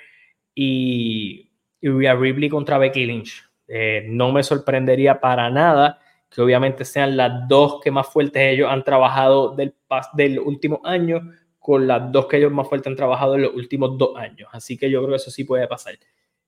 y, 0.53 1.51
y 1.79 1.89
Rhea 1.89 2.15
Ripley 2.15 2.49
contra 2.49 2.77
Becky 2.77 3.05
Lynch. 3.05 3.43
Eh, 3.67 4.05
no 4.07 4.31
me 4.31 4.43
sorprendería 4.43 5.19
para 5.19 5.49
nada 5.49 5.99
que 6.29 6.41
obviamente 6.41 6.85
sean 6.85 7.15
las 7.15 7.47
dos 7.47 7.79
que 7.81 7.91
más 7.91 8.07
fuertes 8.07 8.53
ellos 8.53 8.69
han 8.69 8.83
trabajado 8.83 9.55
del, 9.55 9.73
del 10.13 10.39
último 10.39 10.81
año 10.83 11.21
con 11.65 11.87
las 11.87 12.11
dos 12.11 12.27
que 12.27 12.37
ellos 12.37 12.51
más 12.51 12.69
fuerte 12.69 12.89
han 12.89 12.95
trabajado 12.95 13.33
en 13.33 13.41
los 13.41 13.55
últimos 13.55 13.97
dos 13.97 14.15
años. 14.17 14.47
Así 14.51 14.77
que 14.77 14.87
yo 14.87 14.99
creo 14.99 15.09
que 15.09 15.15
eso 15.15 15.31
sí 15.31 15.45
puede 15.45 15.67
pasar. 15.67 15.97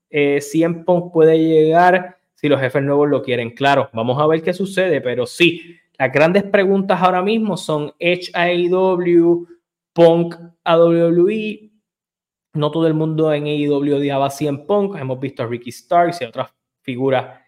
Eh, 0.08 0.38
Punk 0.86 1.12
puede 1.12 1.36
llegar 1.36 2.18
si 2.34 2.48
los 2.48 2.60
jefes 2.60 2.84
nuevos 2.84 3.08
lo 3.08 3.20
quieren. 3.20 3.50
Claro, 3.50 3.90
vamos 3.92 4.16
a 4.20 4.28
ver 4.28 4.44
qué 4.44 4.52
sucede, 4.52 5.00
pero 5.00 5.26
sí, 5.26 5.76
las 5.98 6.12
grandes 6.12 6.44
preguntas 6.44 7.02
ahora 7.02 7.20
mismo 7.20 7.56
son 7.56 7.92
AEW, 7.98 9.48
Punk 9.92 10.36
a 10.62 10.78
WWE. 10.78 11.68
No 12.54 12.70
todo 12.70 12.86
el 12.86 12.94
mundo 12.94 13.34
en 13.34 13.46
AEW 13.46 13.96
odiaba 13.96 14.26
a 14.26 14.30
CM 14.30 14.58
Punk. 14.68 14.94
Hemos 15.00 15.18
visto 15.18 15.42
a 15.42 15.48
Ricky 15.48 15.72
Starks 15.72 16.20
y 16.20 16.26
otras 16.26 16.54
figuras 16.80 17.40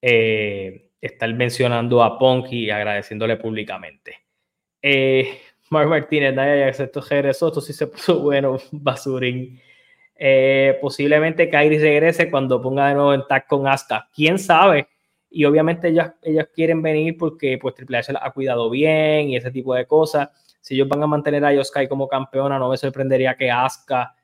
eh, 0.00 0.92
estar 0.98 1.30
mencionando 1.34 2.02
a 2.02 2.18
Punk 2.18 2.52
y 2.52 2.70
agradeciéndole 2.70 3.36
públicamente. 3.36 4.16
Eh, 4.80 5.40
Mark 5.70 5.88
Martínez, 5.88 6.34
Naya 6.34 6.68
esto 6.68 7.00
regresó, 7.00 7.48
esto 7.48 7.60
sí 7.60 7.72
se 7.72 7.86
puso 7.86 8.18
bueno, 8.22 8.56
Basurín. 8.72 9.60
Eh, 10.20 10.76
posiblemente 10.80 11.48
Kairi 11.48 11.78
regrese 11.78 12.30
cuando 12.30 12.60
ponga 12.60 12.88
de 12.88 12.94
nuevo 12.94 13.14
en 13.14 13.26
tag 13.28 13.46
con 13.46 13.68
Asta. 13.68 14.08
¿Quién 14.12 14.38
sabe? 14.38 14.88
Y 15.30 15.44
obviamente 15.44 15.88
ellas, 15.88 16.12
ellas 16.22 16.48
quieren 16.52 16.82
venir 16.82 17.16
porque 17.16 17.58
pues 17.58 17.74
Triple 17.74 17.98
H 17.98 18.12
ha 18.20 18.30
cuidado 18.32 18.68
bien 18.70 19.30
y 19.30 19.36
ese 19.36 19.50
tipo 19.50 19.74
de 19.74 19.86
cosas. 19.86 20.30
Si 20.60 20.74
ellos 20.74 20.88
van 20.88 21.02
a 21.02 21.06
mantener 21.06 21.44
a 21.44 21.52
Yoskai 21.52 21.88
como 21.88 22.08
campeona, 22.08 22.58
no 22.58 22.68
me 22.68 22.76
sorprendería 22.76 23.36
que 23.36 23.50
Asuka 23.50 24.14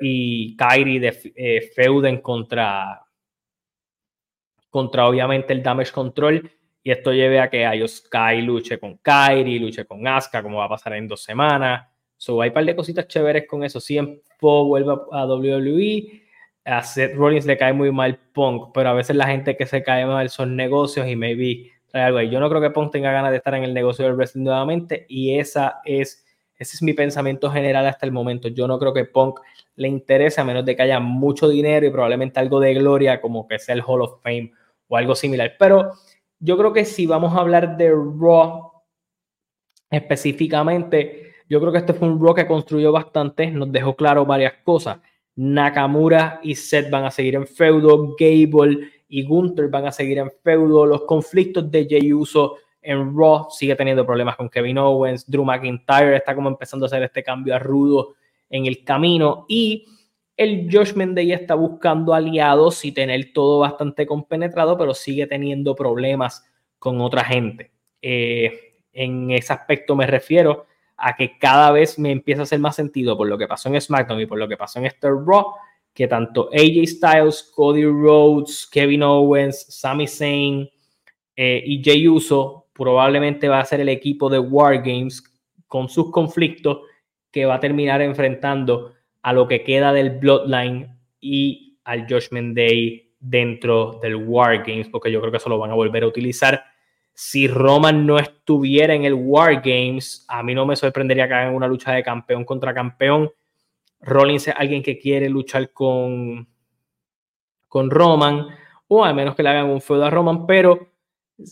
y 0.00 0.56
Kyrie 0.56 1.00
de, 1.00 1.32
eh, 1.34 1.70
feuden 1.74 2.20
contra, 2.20 3.00
contra 4.70 5.08
obviamente 5.08 5.52
el 5.52 5.62
damage 5.62 5.92
control 5.92 6.50
y 6.86 6.90
esto 6.90 7.12
lleve 7.12 7.40
a 7.40 7.48
que 7.48 7.66
Sky 7.88 8.42
luche 8.42 8.78
con 8.78 8.98
Kyrie, 8.98 9.58
luche 9.58 9.86
con 9.86 10.06
Asuka, 10.06 10.42
como 10.42 10.58
va 10.58 10.66
a 10.66 10.68
pasar 10.68 10.92
en 10.92 11.08
dos 11.08 11.22
semanas. 11.22 11.88
So, 12.18 12.42
hay 12.42 12.50
un 12.50 12.54
par 12.54 12.64
de 12.66 12.76
cositas 12.76 13.08
chéveres 13.08 13.46
con 13.48 13.64
eso. 13.64 13.80
Siempre 13.80 14.22
vuelve 14.38 14.94
a 15.12 15.24
WWE. 15.24 16.22
A 16.66 16.82
Seth 16.82 17.14
Rollins 17.14 17.46
le 17.46 17.56
cae 17.56 17.72
muy 17.72 17.90
mal 17.90 18.18
Punk, 18.34 18.70
pero 18.74 18.90
a 18.90 18.92
veces 18.92 19.16
la 19.16 19.26
gente 19.26 19.56
que 19.56 19.64
se 19.64 19.82
cae 19.82 20.04
mal 20.04 20.28
son 20.28 20.56
negocios 20.56 21.08
y 21.08 21.16
maybe 21.16 21.70
trae 21.86 22.04
algo 22.04 22.18
ahí. 22.18 22.28
Yo 22.28 22.38
no 22.38 22.50
creo 22.50 22.60
que 22.60 22.70
Punk 22.70 22.92
tenga 22.92 23.12
ganas 23.12 23.30
de 23.30 23.38
estar 23.38 23.54
en 23.54 23.64
el 23.64 23.72
negocio 23.72 24.04
del 24.04 24.14
wrestling 24.14 24.44
nuevamente 24.44 25.06
y 25.08 25.38
esa 25.38 25.80
es, 25.86 26.26
ese 26.58 26.76
es 26.76 26.82
mi 26.82 26.92
pensamiento 26.92 27.50
general 27.50 27.86
hasta 27.86 28.04
el 28.04 28.12
momento. 28.12 28.48
Yo 28.48 28.68
no 28.68 28.78
creo 28.78 28.92
que 28.92 29.06
Punk 29.06 29.40
le 29.76 29.88
interese 29.88 30.40
a 30.40 30.44
menos 30.44 30.66
de 30.66 30.76
que 30.76 30.82
haya 30.82 31.00
mucho 31.00 31.48
dinero 31.48 31.86
y 31.86 31.90
probablemente 31.90 32.40
algo 32.40 32.60
de 32.60 32.74
gloria 32.74 33.22
como 33.22 33.48
que 33.48 33.58
sea 33.58 33.74
el 33.74 33.82
Hall 33.86 34.02
of 34.02 34.22
Fame 34.22 34.52
o 34.88 34.96
algo 34.98 35.14
similar. 35.14 35.54
Pero 35.58 35.92
yo 36.38 36.56
creo 36.58 36.72
que 36.72 36.84
si 36.84 37.06
vamos 37.06 37.34
a 37.34 37.40
hablar 37.40 37.76
de 37.76 37.90
Raw 37.90 38.72
específicamente, 39.90 41.34
yo 41.48 41.60
creo 41.60 41.72
que 41.72 41.78
este 41.78 41.94
fue 41.94 42.08
un 42.08 42.20
Raw 42.20 42.34
que 42.34 42.46
construyó 42.46 42.92
bastante, 42.92 43.50
nos 43.50 43.70
dejó 43.70 43.94
claro 43.94 44.26
varias 44.26 44.54
cosas. 44.64 44.98
Nakamura 45.36 46.40
y 46.42 46.54
Seth 46.54 46.90
van 46.90 47.04
a 47.04 47.10
seguir 47.10 47.34
en 47.34 47.46
feudo, 47.46 48.14
Gable 48.18 48.90
y 49.08 49.24
Gunther 49.24 49.68
van 49.68 49.86
a 49.86 49.92
seguir 49.92 50.18
en 50.18 50.30
feudo, 50.42 50.86
los 50.86 51.02
conflictos 51.02 51.70
de 51.70 51.86
Jey 51.86 52.12
Uso 52.12 52.56
en 52.80 53.16
Raw 53.16 53.48
sigue 53.50 53.74
teniendo 53.74 54.04
problemas 54.04 54.36
con 54.36 54.48
Kevin 54.48 54.78
Owens, 54.78 55.28
Drew 55.28 55.44
McIntyre 55.44 56.16
está 56.16 56.34
como 56.34 56.48
empezando 56.48 56.84
a 56.84 56.88
hacer 56.88 57.02
este 57.02 57.22
cambio 57.22 57.54
a 57.54 57.58
rudo 57.58 58.14
en 58.50 58.66
el 58.66 58.84
camino 58.84 59.46
y 59.48 59.86
el 60.36 60.68
Josh 60.70 60.92
Day 60.94 61.32
está 61.32 61.54
buscando 61.54 62.12
aliados 62.12 62.84
y 62.84 62.92
tener 62.92 63.32
todo 63.32 63.60
bastante 63.60 64.06
compenetrado, 64.06 64.76
pero 64.76 64.94
sigue 64.94 65.26
teniendo 65.26 65.74
problemas 65.74 66.44
con 66.78 67.00
otra 67.00 67.24
gente. 67.24 67.70
Eh, 68.02 68.74
en 68.92 69.30
ese 69.30 69.52
aspecto 69.52 69.96
me 69.96 70.06
refiero 70.06 70.66
a 70.96 71.16
que 71.16 71.38
cada 71.38 71.70
vez 71.70 71.98
me 71.98 72.10
empieza 72.12 72.42
a 72.42 72.44
hacer 72.44 72.58
más 72.58 72.76
sentido 72.76 73.16
por 73.16 73.28
lo 73.28 73.38
que 73.38 73.48
pasó 73.48 73.68
en 73.68 73.80
SmackDown 73.80 74.20
y 74.20 74.26
por 74.26 74.38
lo 74.38 74.48
que 74.48 74.56
pasó 74.56 74.78
en 74.78 74.86
este 74.86 75.08
Raw, 75.08 75.54
que 75.92 76.08
tanto 76.08 76.48
AJ 76.52 76.86
Styles, 76.86 77.52
Cody 77.54 77.84
Rhodes, 77.84 78.68
Kevin 78.70 79.02
Owens, 79.02 79.66
Sami 79.68 80.08
Zayn 80.08 80.68
eh, 81.36 81.62
y 81.64 81.82
Jey 81.82 82.08
Uso 82.08 82.66
probablemente 82.72 83.48
va 83.48 83.60
a 83.60 83.64
ser 83.64 83.80
el 83.80 83.88
equipo 83.88 84.28
de 84.28 84.38
War 84.38 84.78
Games 84.78 85.22
con 85.68 85.88
sus 85.88 86.10
conflictos 86.10 86.80
que 87.30 87.46
va 87.46 87.54
a 87.54 87.60
terminar 87.60 88.02
enfrentando 88.02 88.92
a 89.24 89.32
lo 89.32 89.48
que 89.48 89.64
queda 89.64 89.94
del 89.94 90.10
Bloodline 90.18 90.98
y 91.18 91.78
al 91.84 92.06
Judgment 92.06 92.54
Day 92.54 93.10
dentro 93.18 93.98
del 94.02 94.16
War 94.16 94.58
Games, 94.58 94.88
porque 94.90 95.10
yo 95.10 95.18
creo 95.20 95.30
que 95.30 95.38
eso 95.38 95.48
lo 95.48 95.58
van 95.58 95.70
a 95.70 95.74
volver 95.74 96.02
a 96.02 96.06
utilizar. 96.06 96.62
Si 97.14 97.48
Roman 97.48 98.04
no 98.04 98.18
estuviera 98.18 98.92
en 98.92 99.04
el 99.04 99.14
War 99.14 99.62
Games, 99.64 100.26
a 100.28 100.42
mí 100.42 100.54
no 100.54 100.66
me 100.66 100.76
sorprendería 100.76 101.26
que 101.26 101.32
hagan 101.32 101.54
una 101.54 101.66
lucha 101.66 101.92
de 101.92 102.02
campeón 102.02 102.44
contra 102.44 102.74
campeón. 102.74 103.30
Rollins 104.02 104.48
es 104.48 104.54
alguien 104.58 104.82
que 104.82 104.98
quiere 104.98 105.30
luchar 105.30 105.72
con, 105.72 106.46
con 107.66 107.90
Roman, 107.90 108.46
o 108.88 109.06
al 109.06 109.14
menos 109.14 109.34
que 109.34 109.42
le 109.42 109.48
hagan 109.48 109.70
un 109.70 109.80
feudo 109.80 110.04
a 110.04 110.10
Roman, 110.10 110.46
pero 110.46 110.90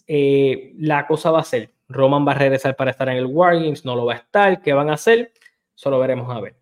eh, 0.07 0.75
la 0.77 1.07
cosa 1.07 1.31
va 1.31 1.41
a 1.41 1.45
ser, 1.45 1.73
Roman 1.89 2.29
va 2.29 2.33
a 2.33 2.39
regresar 2.39 2.77
para 2.77 2.91
estar 2.91 3.09
en 3.09 3.16
el 3.16 3.25
War 3.25 3.55
Games, 3.55 3.87
no 3.87 3.97
lo 3.97 4.05
va 4.05 4.12
a 4.12 4.16
estar, 4.16 4.61
¿qué 4.61 4.75
van 4.75 4.91
a 4.91 4.95
hacer? 4.95 5.33
Solo 5.75 5.99
veremos 5.99 6.31
a 6.31 6.39
ver. 6.39 6.62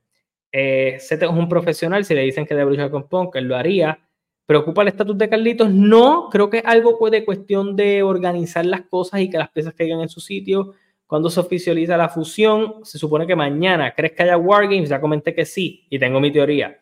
Eh, 0.53 0.99
es 0.99 1.23
un 1.23 1.49
profesional, 1.49 2.05
si 2.05 2.15
le 2.15 2.23
dicen 2.23 2.47
que 2.47 2.55
debe 2.55 2.71
luchar 2.71 2.91
con 2.91 3.09
Punk, 3.09 3.37
él 3.37 3.45
lo 3.45 3.57
haría. 3.57 3.99
¿Preocupa 4.47 4.83
el 4.83 4.89
estatus 4.89 5.17
de 5.17 5.29
Carlitos? 5.29 5.71
No, 5.71 6.29
creo 6.29 6.51
que 6.51 6.59
es 6.59 6.65
algo 6.65 6.99
de 7.09 7.25
cuestión 7.25 7.77
de 7.77 8.03
organizar 8.03 8.67
las 8.67 8.83
cosas 8.83 9.21
y 9.21 9.31
que 9.31 9.39
las 9.39 9.51
piezas 9.51 9.75
caigan 9.75 10.01
en 10.01 10.09
su 10.09 10.21
sitio. 10.21 10.75
Cuando 11.07 11.31
se 11.31 11.41
oficializa 11.41 11.97
la 11.97 12.09
fusión, 12.09 12.85
se 12.85 12.99
supone 12.99 13.27
que 13.27 13.37
mañana. 13.37 13.95
¿Crees 13.95 14.13
que 14.13 14.25
haya 14.25 14.37
Wargames? 14.37 14.89
Ya 14.89 15.01
comenté 15.01 15.35
que 15.35 15.45
sí, 15.45 15.87
y 15.89 15.99
tengo 15.99 16.21
mi 16.21 16.33
teoría. 16.33 16.81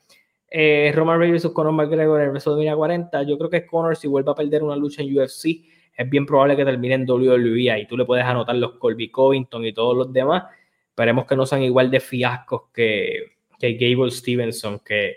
Eh, 0.51 0.93
Roman 0.95 1.19
Reigns 1.19 1.33
versus 1.33 1.53
Conor 1.53 1.73
McGregor 1.73 2.23
en 2.23 2.31
WrestleMania 2.31 2.75
40. 2.75 3.23
Yo 3.25 3.37
creo 3.37 3.51
que 3.51 3.66
Conor, 3.66 3.97
si 3.97 4.09
vuelve 4.09 4.31
a 4.31 4.35
perder 4.35 4.62
una 4.62 4.77
lucha 4.77 5.03
en 5.03 5.14
UFC, 5.14 5.62
es 5.95 6.09
bien 6.09 6.25
probable 6.25 6.57
que 6.57 6.64
termine 6.64 6.95
en 6.95 7.11
WWE. 7.11 7.81
Y 7.81 7.87
tú 7.87 7.97
le 7.97 8.07
puedes 8.07 8.25
anotar 8.25 8.57
los 8.57 8.79
Colby 8.79 9.11
Covington 9.11 9.64
y 9.66 9.75
todos 9.75 9.97
los 9.97 10.12
demás. 10.12 10.45
Esperemos 10.89 11.27
que 11.27 11.37
no 11.37 11.45
sean 11.45 11.62
igual 11.62 11.91
de 11.91 12.01
fiascos 12.01 12.62
que, 12.73 13.38
que 13.59 13.74
Gable 13.74 14.11
Stevenson 14.11 14.80
que 14.80 15.16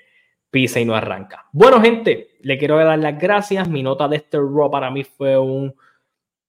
pisa 0.51 0.79
y 0.79 0.85
no 0.85 0.93
arranca. 0.93 1.47
Bueno, 1.53 1.81
gente, 1.81 2.35
le 2.41 2.57
quiero 2.57 2.77
dar 2.77 2.99
las 2.99 3.17
gracias. 3.17 3.69
Mi 3.69 3.81
nota 3.81 4.07
de 4.07 4.17
este 4.17 4.37
Raw 4.37 4.69
para 4.69 4.91
mí 4.91 5.03
fue 5.03 5.37
un 5.37 5.73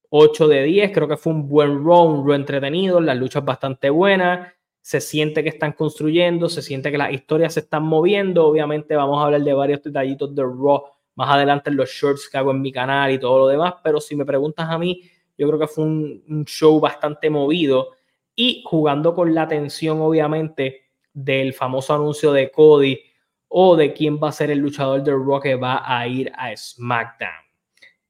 8 0.09 0.47
de 0.47 0.63
10. 0.63 0.91
Creo 0.91 1.07
que 1.07 1.17
fue 1.17 1.33
un 1.33 1.47
buen 1.47 1.83
Raw, 1.83 2.03
un 2.03 2.27
Raw 2.27 2.35
entretenido. 2.35 2.99
Las 2.99 3.17
luchas 3.17 3.43
bastante 3.45 3.89
buenas. 3.89 4.51
Se 4.81 4.99
siente 4.99 5.41
que 5.41 5.49
están 5.49 5.71
construyendo, 5.71 6.49
se 6.49 6.61
siente 6.61 6.91
que 6.91 6.97
las 6.97 7.13
historias 7.13 7.53
se 7.53 7.61
están 7.61 7.83
moviendo. 7.83 8.45
Obviamente 8.45 8.95
vamos 8.95 9.21
a 9.21 9.25
hablar 9.25 9.41
de 9.41 9.53
varios 9.53 9.81
detallitos 9.81 10.35
de 10.35 10.43
Raw 10.43 10.83
más 11.15 11.29
adelante 11.29 11.69
en 11.69 11.77
los 11.77 11.89
shorts 11.89 12.27
que 12.27 12.37
hago 12.37 12.51
en 12.51 12.61
mi 12.61 12.71
canal 12.71 13.11
y 13.11 13.19
todo 13.19 13.39
lo 13.39 13.47
demás. 13.47 13.75
Pero 13.81 14.01
si 14.01 14.15
me 14.17 14.25
preguntas 14.25 14.67
a 14.69 14.77
mí, 14.77 15.01
yo 15.37 15.47
creo 15.47 15.59
que 15.59 15.67
fue 15.67 15.85
un, 15.85 16.23
un 16.27 16.43
show 16.43 16.79
bastante 16.81 17.29
movido 17.29 17.91
y 18.35 18.63
jugando 18.65 19.13
con 19.13 19.33
la 19.33 19.47
tensión, 19.47 20.01
obviamente, 20.01 20.82
del 21.13 21.53
famoso 21.53 21.93
anuncio 21.93 22.33
de 22.33 22.51
Cody 22.51 22.99
o 23.47 23.75
de 23.75 23.93
quién 23.93 24.19
va 24.21 24.29
a 24.29 24.31
ser 24.31 24.49
el 24.49 24.59
luchador 24.59 25.03
de 25.03 25.11
Raw 25.11 25.39
que 25.39 25.55
va 25.55 25.83
a 25.85 26.07
ir 26.07 26.31
a 26.35 26.55
SmackDown. 26.55 27.43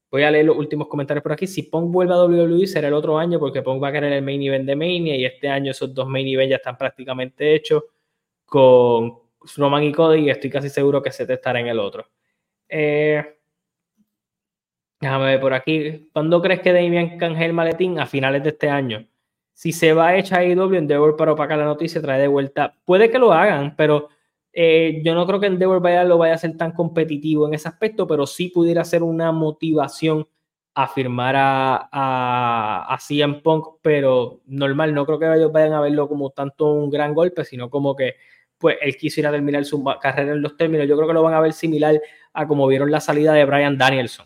Voy 0.09 0.23
a 0.23 0.31
leer 0.31 0.45
los 0.45 0.57
últimos 0.57 0.87
comentarios 0.87 1.23
por 1.23 1.33
aquí. 1.33 1.47
Si 1.47 1.63
Punk 1.63 1.91
vuelve 1.91 2.13
a 2.13 2.23
WWE 2.23 2.67
será 2.67 2.87
el 2.87 2.93
otro 2.93 3.17
año 3.17 3.39
porque 3.39 3.61
Punk 3.61 3.83
va 3.83 3.89
a 3.89 3.91
querer 3.91 4.13
el 4.13 4.23
main 4.23 4.41
event 4.41 4.65
de 4.65 4.75
Mania 4.75 5.15
y 5.15 5.25
este 5.25 5.49
año 5.49 5.71
esos 5.71 5.93
dos 5.93 6.07
main 6.07 6.27
events 6.27 6.51
ya 6.51 6.55
están 6.57 6.77
prácticamente 6.77 7.55
hechos 7.55 7.83
con 8.45 9.19
Roman 9.57 9.83
y 9.83 9.91
Cody 9.91 10.21
y 10.21 10.29
estoy 10.29 10.49
casi 10.49 10.69
seguro 10.69 11.01
que 11.01 11.11
se 11.11 11.25
te 11.25 11.33
estará 11.33 11.59
en 11.59 11.67
el 11.67 11.79
otro. 11.79 12.07
Eh, 12.69 13.37
déjame 15.01 15.25
ver 15.25 15.41
por 15.41 15.53
aquí. 15.53 16.09
¿Cuándo 16.13 16.41
crees 16.41 16.61
que 16.61 16.71
Damian 16.71 17.17
canje 17.17 17.45
el 17.45 17.53
maletín? 17.53 17.99
A 17.99 18.05
finales 18.05 18.43
de 18.43 18.49
este 18.49 18.69
año 18.69 19.05
si 19.53 19.71
se 19.71 19.93
va 19.93 20.09
a 20.09 20.17
echar 20.17 20.43
Endeavor 20.43 20.75
Endeavor 20.75 21.15
para 21.15 21.33
opacar 21.33 21.57
la 21.57 21.65
noticia, 21.65 22.01
trae 22.01 22.19
de 22.19 22.27
vuelta. 22.27 22.75
Puede 22.85 23.09
que 23.09 23.19
lo 23.19 23.31
hagan, 23.31 23.75
pero 23.75 24.09
eh, 24.51 25.01
yo 25.03 25.15
no 25.15 25.25
creo 25.25 25.39
que 25.39 25.47
Endeavor 25.47 25.81
vaya, 25.81 26.03
lo 26.03 26.17
vaya 26.17 26.35
a 26.35 26.37
ser 26.37 26.57
tan 26.57 26.71
competitivo 26.71 27.47
en 27.47 27.53
ese 27.53 27.67
aspecto, 27.67 28.07
pero 28.07 28.27
sí 28.27 28.49
pudiera 28.49 28.83
ser 28.83 29.03
una 29.03 29.31
motivación 29.31 30.27
a 30.75 30.87
firmar 30.87 31.35
a, 31.35 31.89
a, 31.91 32.93
a 32.93 32.97
CM 32.99 33.41
Punk, 33.41 33.79
pero 33.81 34.41
normal, 34.47 34.93
no 34.93 35.05
creo 35.05 35.19
que 35.19 35.31
ellos 35.33 35.51
vayan 35.51 35.73
a 35.73 35.81
verlo 35.81 36.07
como 36.07 36.31
tanto 36.31 36.71
un 36.71 36.89
gran 36.89 37.13
golpe, 37.13 37.45
sino 37.45 37.69
como 37.69 37.95
que 37.95 38.15
pues 38.57 38.77
él 38.81 38.95
quisiera 38.95 39.29
terminar 39.29 39.65
su 39.65 39.83
carrera 40.01 40.31
en 40.31 40.41
los 40.41 40.55
términos. 40.55 40.87
Yo 40.87 40.95
creo 40.95 41.07
que 41.07 41.13
lo 41.13 41.21
van 41.21 41.33
a 41.33 41.41
ver 41.41 41.53
similar 41.53 42.01
a 42.31 42.47
como 42.47 42.65
vieron 42.65 42.89
la 42.89 43.01
salida 43.01 43.33
de 43.33 43.45
Brian 43.45 43.77
Danielson, 43.77 44.25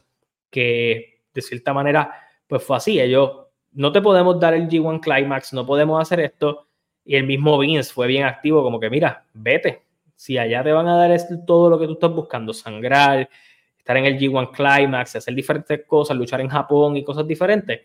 que 0.50 1.22
de 1.34 1.42
cierta 1.42 1.74
manera 1.74 2.14
pues 2.46 2.64
fue 2.64 2.78
así. 2.78 3.00
Ellos 3.00 3.47
no 3.78 3.92
te 3.92 4.02
podemos 4.02 4.40
dar 4.40 4.56
el 4.56 4.68
G1 4.68 5.00
Climax, 5.00 5.54
no 5.54 5.64
podemos 5.64 6.02
hacer 6.02 6.20
esto. 6.20 6.66
Y 7.06 7.16
el 7.16 7.26
mismo 7.28 7.60
Vince 7.60 7.94
fue 7.94 8.08
bien 8.08 8.26
activo, 8.26 8.64
como 8.64 8.80
que 8.80 8.90
mira, 8.90 9.24
vete. 9.34 9.84
Si 10.16 10.36
allá 10.36 10.64
te 10.64 10.72
van 10.72 10.88
a 10.88 10.98
dar 10.98 11.16
todo 11.46 11.70
lo 11.70 11.80
que 11.80 11.86
tú 11.86 11.94
estás 11.94 12.12
buscando, 12.12 12.54
sangrar, 12.54 13.30
estar 13.78 13.96
en 13.96 14.06
el 14.06 14.18
G1 14.18 14.52
Climax, 14.52 15.18
hacer 15.18 15.36
diferentes 15.36 15.86
cosas, 15.86 16.18
luchar 16.18 16.42
en 16.42 16.48
Japón 16.48 16.98
y 16.98 17.04
cosas 17.04 17.28
diferentes, 17.28 17.82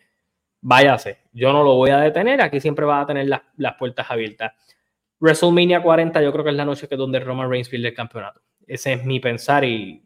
váyase. 0.62 1.18
Yo 1.30 1.52
no 1.52 1.62
lo 1.62 1.74
voy 1.74 1.90
a 1.90 1.98
detener, 1.98 2.40
aquí 2.40 2.58
siempre 2.58 2.86
va 2.86 3.02
a 3.02 3.06
tener 3.06 3.28
las, 3.28 3.42
las 3.58 3.74
puertas 3.74 4.10
abiertas. 4.10 4.52
WrestleMania 5.20 5.82
40 5.82 6.22
yo 6.22 6.32
creo 6.32 6.42
que 6.42 6.50
es 6.50 6.56
la 6.56 6.64
noche 6.64 6.88
que 6.88 6.96
donde 6.96 7.20
Roman 7.20 7.50
Reigns 7.50 7.68
pierde 7.68 7.88
el 7.88 7.94
campeonato. 7.94 8.40
Ese 8.66 8.94
es 8.94 9.04
mi 9.04 9.20
pensar 9.20 9.62
y 9.62 10.02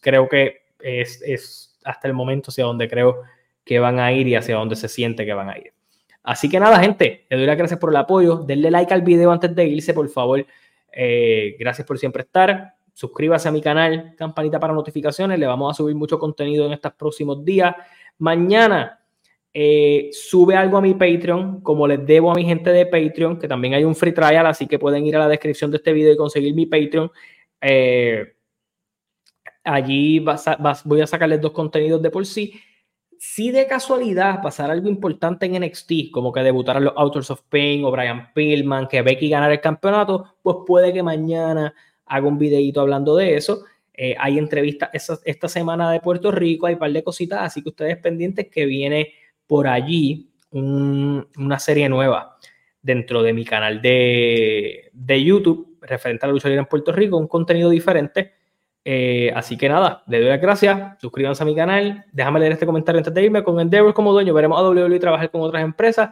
creo 0.00 0.28
que 0.28 0.64
es, 0.80 1.22
es 1.22 1.78
hasta 1.84 2.08
el 2.08 2.14
momento 2.14 2.50
hacia 2.50 2.64
donde 2.64 2.88
creo 2.88 3.22
que 3.64 3.78
van 3.78 3.98
a 3.98 4.12
ir 4.12 4.28
y 4.28 4.34
hacia 4.34 4.56
dónde 4.56 4.76
se 4.76 4.88
siente 4.88 5.24
que 5.24 5.34
van 5.34 5.50
a 5.50 5.58
ir. 5.58 5.72
Así 6.22 6.48
que 6.48 6.60
nada, 6.60 6.78
gente, 6.80 7.26
le 7.30 7.36
doy 7.38 7.46
las 7.46 7.56
gracias 7.56 7.80
por 7.80 7.90
el 7.90 7.96
apoyo. 7.96 8.36
Denle 8.36 8.70
like 8.70 8.92
al 8.92 9.02
video 9.02 9.30
antes 9.30 9.54
de 9.54 9.66
irse, 9.66 9.94
por 9.94 10.08
favor. 10.08 10.44
Eh, 10.92 11.56
gracias 11.58 11.86
por 11.86 11.98
siempre 11.98 12.22
estar. 12.22 12.74
Suscríbase 12.92 13.48
a 13.48 13.52
mi 13.52 13.62
canal, 13.62 14.14
campanita 14.16 14.60
para 14.60 14.74
notificaciones. 14.74 15.38
Le 15.38 15.46
vamos 15.46 15.72
a 15.72 15.74
subir 15.74 15.94
mucho 15.94 16.18
contenido 16.18 16.66
en 16.66 16.72
estos 16.72 16.92
próximos 16.92 17.42
días. 17.44 17.74
Mañana 18.18 19.00
eh, 19.54 20.10
sube 20.12 20.56
algo 20.56 20.76
a 20.76 20.82
mi 20.82 20.94
Patreon, 20.94 21.62
como 21.62 21.86
les 21.86 22.04
debo 22.04 22.30
a 22.30 22.34
mi 22.34 22.44
gente 22.44 22.70
de 22.70 22.84
Patreon, 22.86 23.38
que 23.38 23.48
también 23.48 23.74
hay 23.74 23.84
un 23.84 23.94
free 23.94 24.12
trial, 24.12 24.46
así 24.46 24.66
que 24.66 24.78
pueden 24.78 25.06
ir 25.06 25.16
a 25.16 25.20
la 25.20 25.28
descripción 25.28 25.70
de 25.70 25.78
este 25.78 25.92
video 25.92 26.12
y 26.12 26.16
conseguir 26.16 26.54
mi 26.54 26.66
Patreon. 26.66 27.10
Eh, 27.62 28.34
allí 29.64 30.24
voy 30.84 31.00
a 31.00 31.06
sacarles 31.06 31.40
dos 31.40 31.52
contenidos 31.52 32.02
de 32.02 32.10
por 32.10 32.26
sí 32.26 32.60
si 33.22 33.50
de 33.50 33.66
casualidad 33.66 34.40
pasara 34.40 34.72
algo 34.72 34.88
importante 34.88 35.44
en 35.44 35.62
NXT, 35.62 36.10
como 36.10 36.32
que 36.32 36.40
debutaran 36.40 36.84
los 36.84 36.94
Authors 36.96 37.30
of 37.30 37.42
Pain 37.50 37.84
o 37.84 37.90
Brian 37.90 38.32
Pillman, 38.32 38.88
que 38.88 39.02
Becky 39.02 39.28
ganara 39.28 39.52
el 39.52 39.60
campeonato, 39.60 40.36
pues 40.40 40.56
puede 40.66 40.90
que 40.90 41.02
mañana 41.02 41.74
hago 42.06 42.28
un 42.28 42.38
videito 42.38 42.80
hablando 42.80 43.14
de 43.14 43.36
eso. 43.36 43.64
Eh, 43.92 44.16
hay 44.18 44.38
entrevistas 44.38 44.88
esta, 44.94 45.48
semana 45.48 45.92
de 45.92 46.00
Puerto 46.00 46.30
Rico, 46.30 46.66
hay 46.66 46.72
un 46.72 46.78
par 46.80 46.92
de 46.92 47.04
cositas, 47.04 47.42
así 47.42 47.62
que 47.62 47.68
ustedes 47.68 47.98
pendientes 47.98 48.48
que 48.48 48.64
viene 48.64 49.12
por 49.46 49.68
allí 49.68 50.30
una 50.52 51.58
serie 51.58 51.90
nueva 51.90 52.38
dentro 52.80 53.22
de 53.22 53.34
mi 53.34 53.44
canal 53.44 53.82
de, 53.82 54.88
de 54.94 55.22
YouTube 55.22 55.76
referente 55.82 56.24
a 56.24 56.28
la 56.28 56.32
lucha 56.32 56.48
libre 56.48 56.60
en 56.60 56.68
Puerto 56.68 56.90
Rico, 56.90 57.18
un 57.18 57.28
contenido 57.28 57.68
diferente. 57.68 58.39
Eh, 58.84 59.30
así 59.34 59.56
que 59.56 59.68
nada, 59.68 60.02
le 60.06 60.20
doy 60.20 60.28
las 60.30 60.40
gracias, 60.40 60.98
suscríbanse 61.00 61.42
a 61.42 61.46
mi 61.46 61.54
canal, 61.54 62.06
déjame 62.12 62.40
leer 62.40 62.52
este 62.52 62.66
comentario 62.66 62.98
antes 62.98 63.12
de 63.12 63.22
irme. 63.22 63.44
Con 63.44 63.60
Endeavor 63.60 63.94
como 63.94 64.12
dueño, 64.12 64.32
veremos 64.32 64.58
a 64.58 64.62
WWE 64.62 64.98
trabajar 64.98 65.30
con 65.30 65.42
otras 65.42 65.62
empresas. 65.62 66.10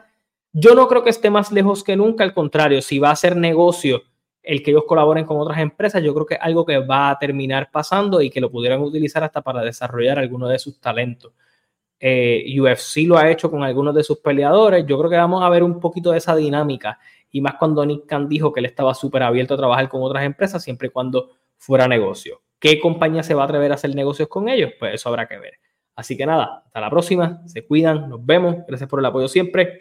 Yo 0.52 0.74
no 0.74 0.88
creo 0.88 1.04
que 1.04 1.10
esté 1.10 1.30
más 1.30 1.52
lejos 1.52 1.84
que 1.84 1.96
nunca, 1.96 2.24
al 2.24 2.34
contrario, 2.34 2.82
si 2.82 2.98
va 2.98 3.10
a 3.10 3.16
ser 3.16 3.36
negocio 3.36 4.02
el 4.42 4.62
que 4.62 4.70
ellos 4.70 4.84
colaboren 4.86 5.24
con 5.24 5.38
otras 5.38 5.58
empresas, 5.58 6.02
yo 6.02 6.14
creo 6.14 6.26
que 6.26 6.34
es 6.34 6.40
algo 6.42 6.64
que 6.64 6.78
va 6.78 7.10
a 7.10 7.18
terminar 7.18 7.70
pasando 7.70 8.22
y 8.22 8.30
que 8.30 8.40
lo 8.40 8.50
pudieran 8.50 8.80
utilizar 8.80 9.22
hasta 9.22 9.42
para 9.42 9.62
desarrollar 9.62 10.18
algunos 10.18 10.48
de 10.50 10.58
sus 10.58 10.80
talentos. 10.80 11.32
Eh, 12.00 12.44
UFC 12.58 13.06
lo 13.06 13.18
ha 13.18 13.30
hecho 13.30 13.50
con 13.50 13.62
algunos 13.62 13.94
de 13.94 14.04
sus 14.04 14.18
peleadores. 14.18 14.86
Yo 14.86 14.96
creo 14.98 15.10
que 15.10 15.16
vamos 15.16 15.42
a 15.42 15.48
ver 15.48 15.62
un 15.62 15.80
poquito 15.80 16.12
de 16.12 16.18
esa 16.18 16.34
dinámica 16.34 16.98
y 17.30 17.40
más 17.40 17.54
cuando 17.58 17.84
Nick 17.84 18.06
Khan 18.06 18.28
dijo 18.28 18.52
que 18.52 18.60
él 18.60 18.66
estaba 18.66 18.94
súper 18.94 19.22
abierto 19.22 19.54
a 19.54 19.58
trabajar 19.58 19.88
con 19.88 20.02
otras 20.02 20.24
empresas 20.24 20.62
siempre 20.62 20.88
y 20.88 20.90
cuando 20.90 21.30
fuera 21.58 21.86
negocio. 21.88 22.40
¿Qué 22.58 22.80
compañía 22.80 23.22
se 23.22 23.34
va 23.34 23.42
a 23.42 23.44
atrever 23.44 23.70
a 23.70 23.74
hacer 23.74 23.94
negocios 23.94 24.28
con 24.28 24.48
ellos? 24.48 24.72
Pues 24.78 24.94
eso 24.94 25.08
habrá 25.08 25.26
que 25.26 25.38
ver. 25.38 25.54
Así 25.94 26.16
que 26.16 26.26
nada, 26.26 26.62
hasta 26.66 26.80
la 26.80 26.90
próxima, 26.90 27.42
se 27.46 27.66
cuidan, 27.66 28.08
nos 28.08 28.24
vemos, 28.24 28.56
gracias 28.66 28.88
por 28.88 29.00
el 29.00 29.06
apoyo 29.06 29.28
siempre. 29.28 29.78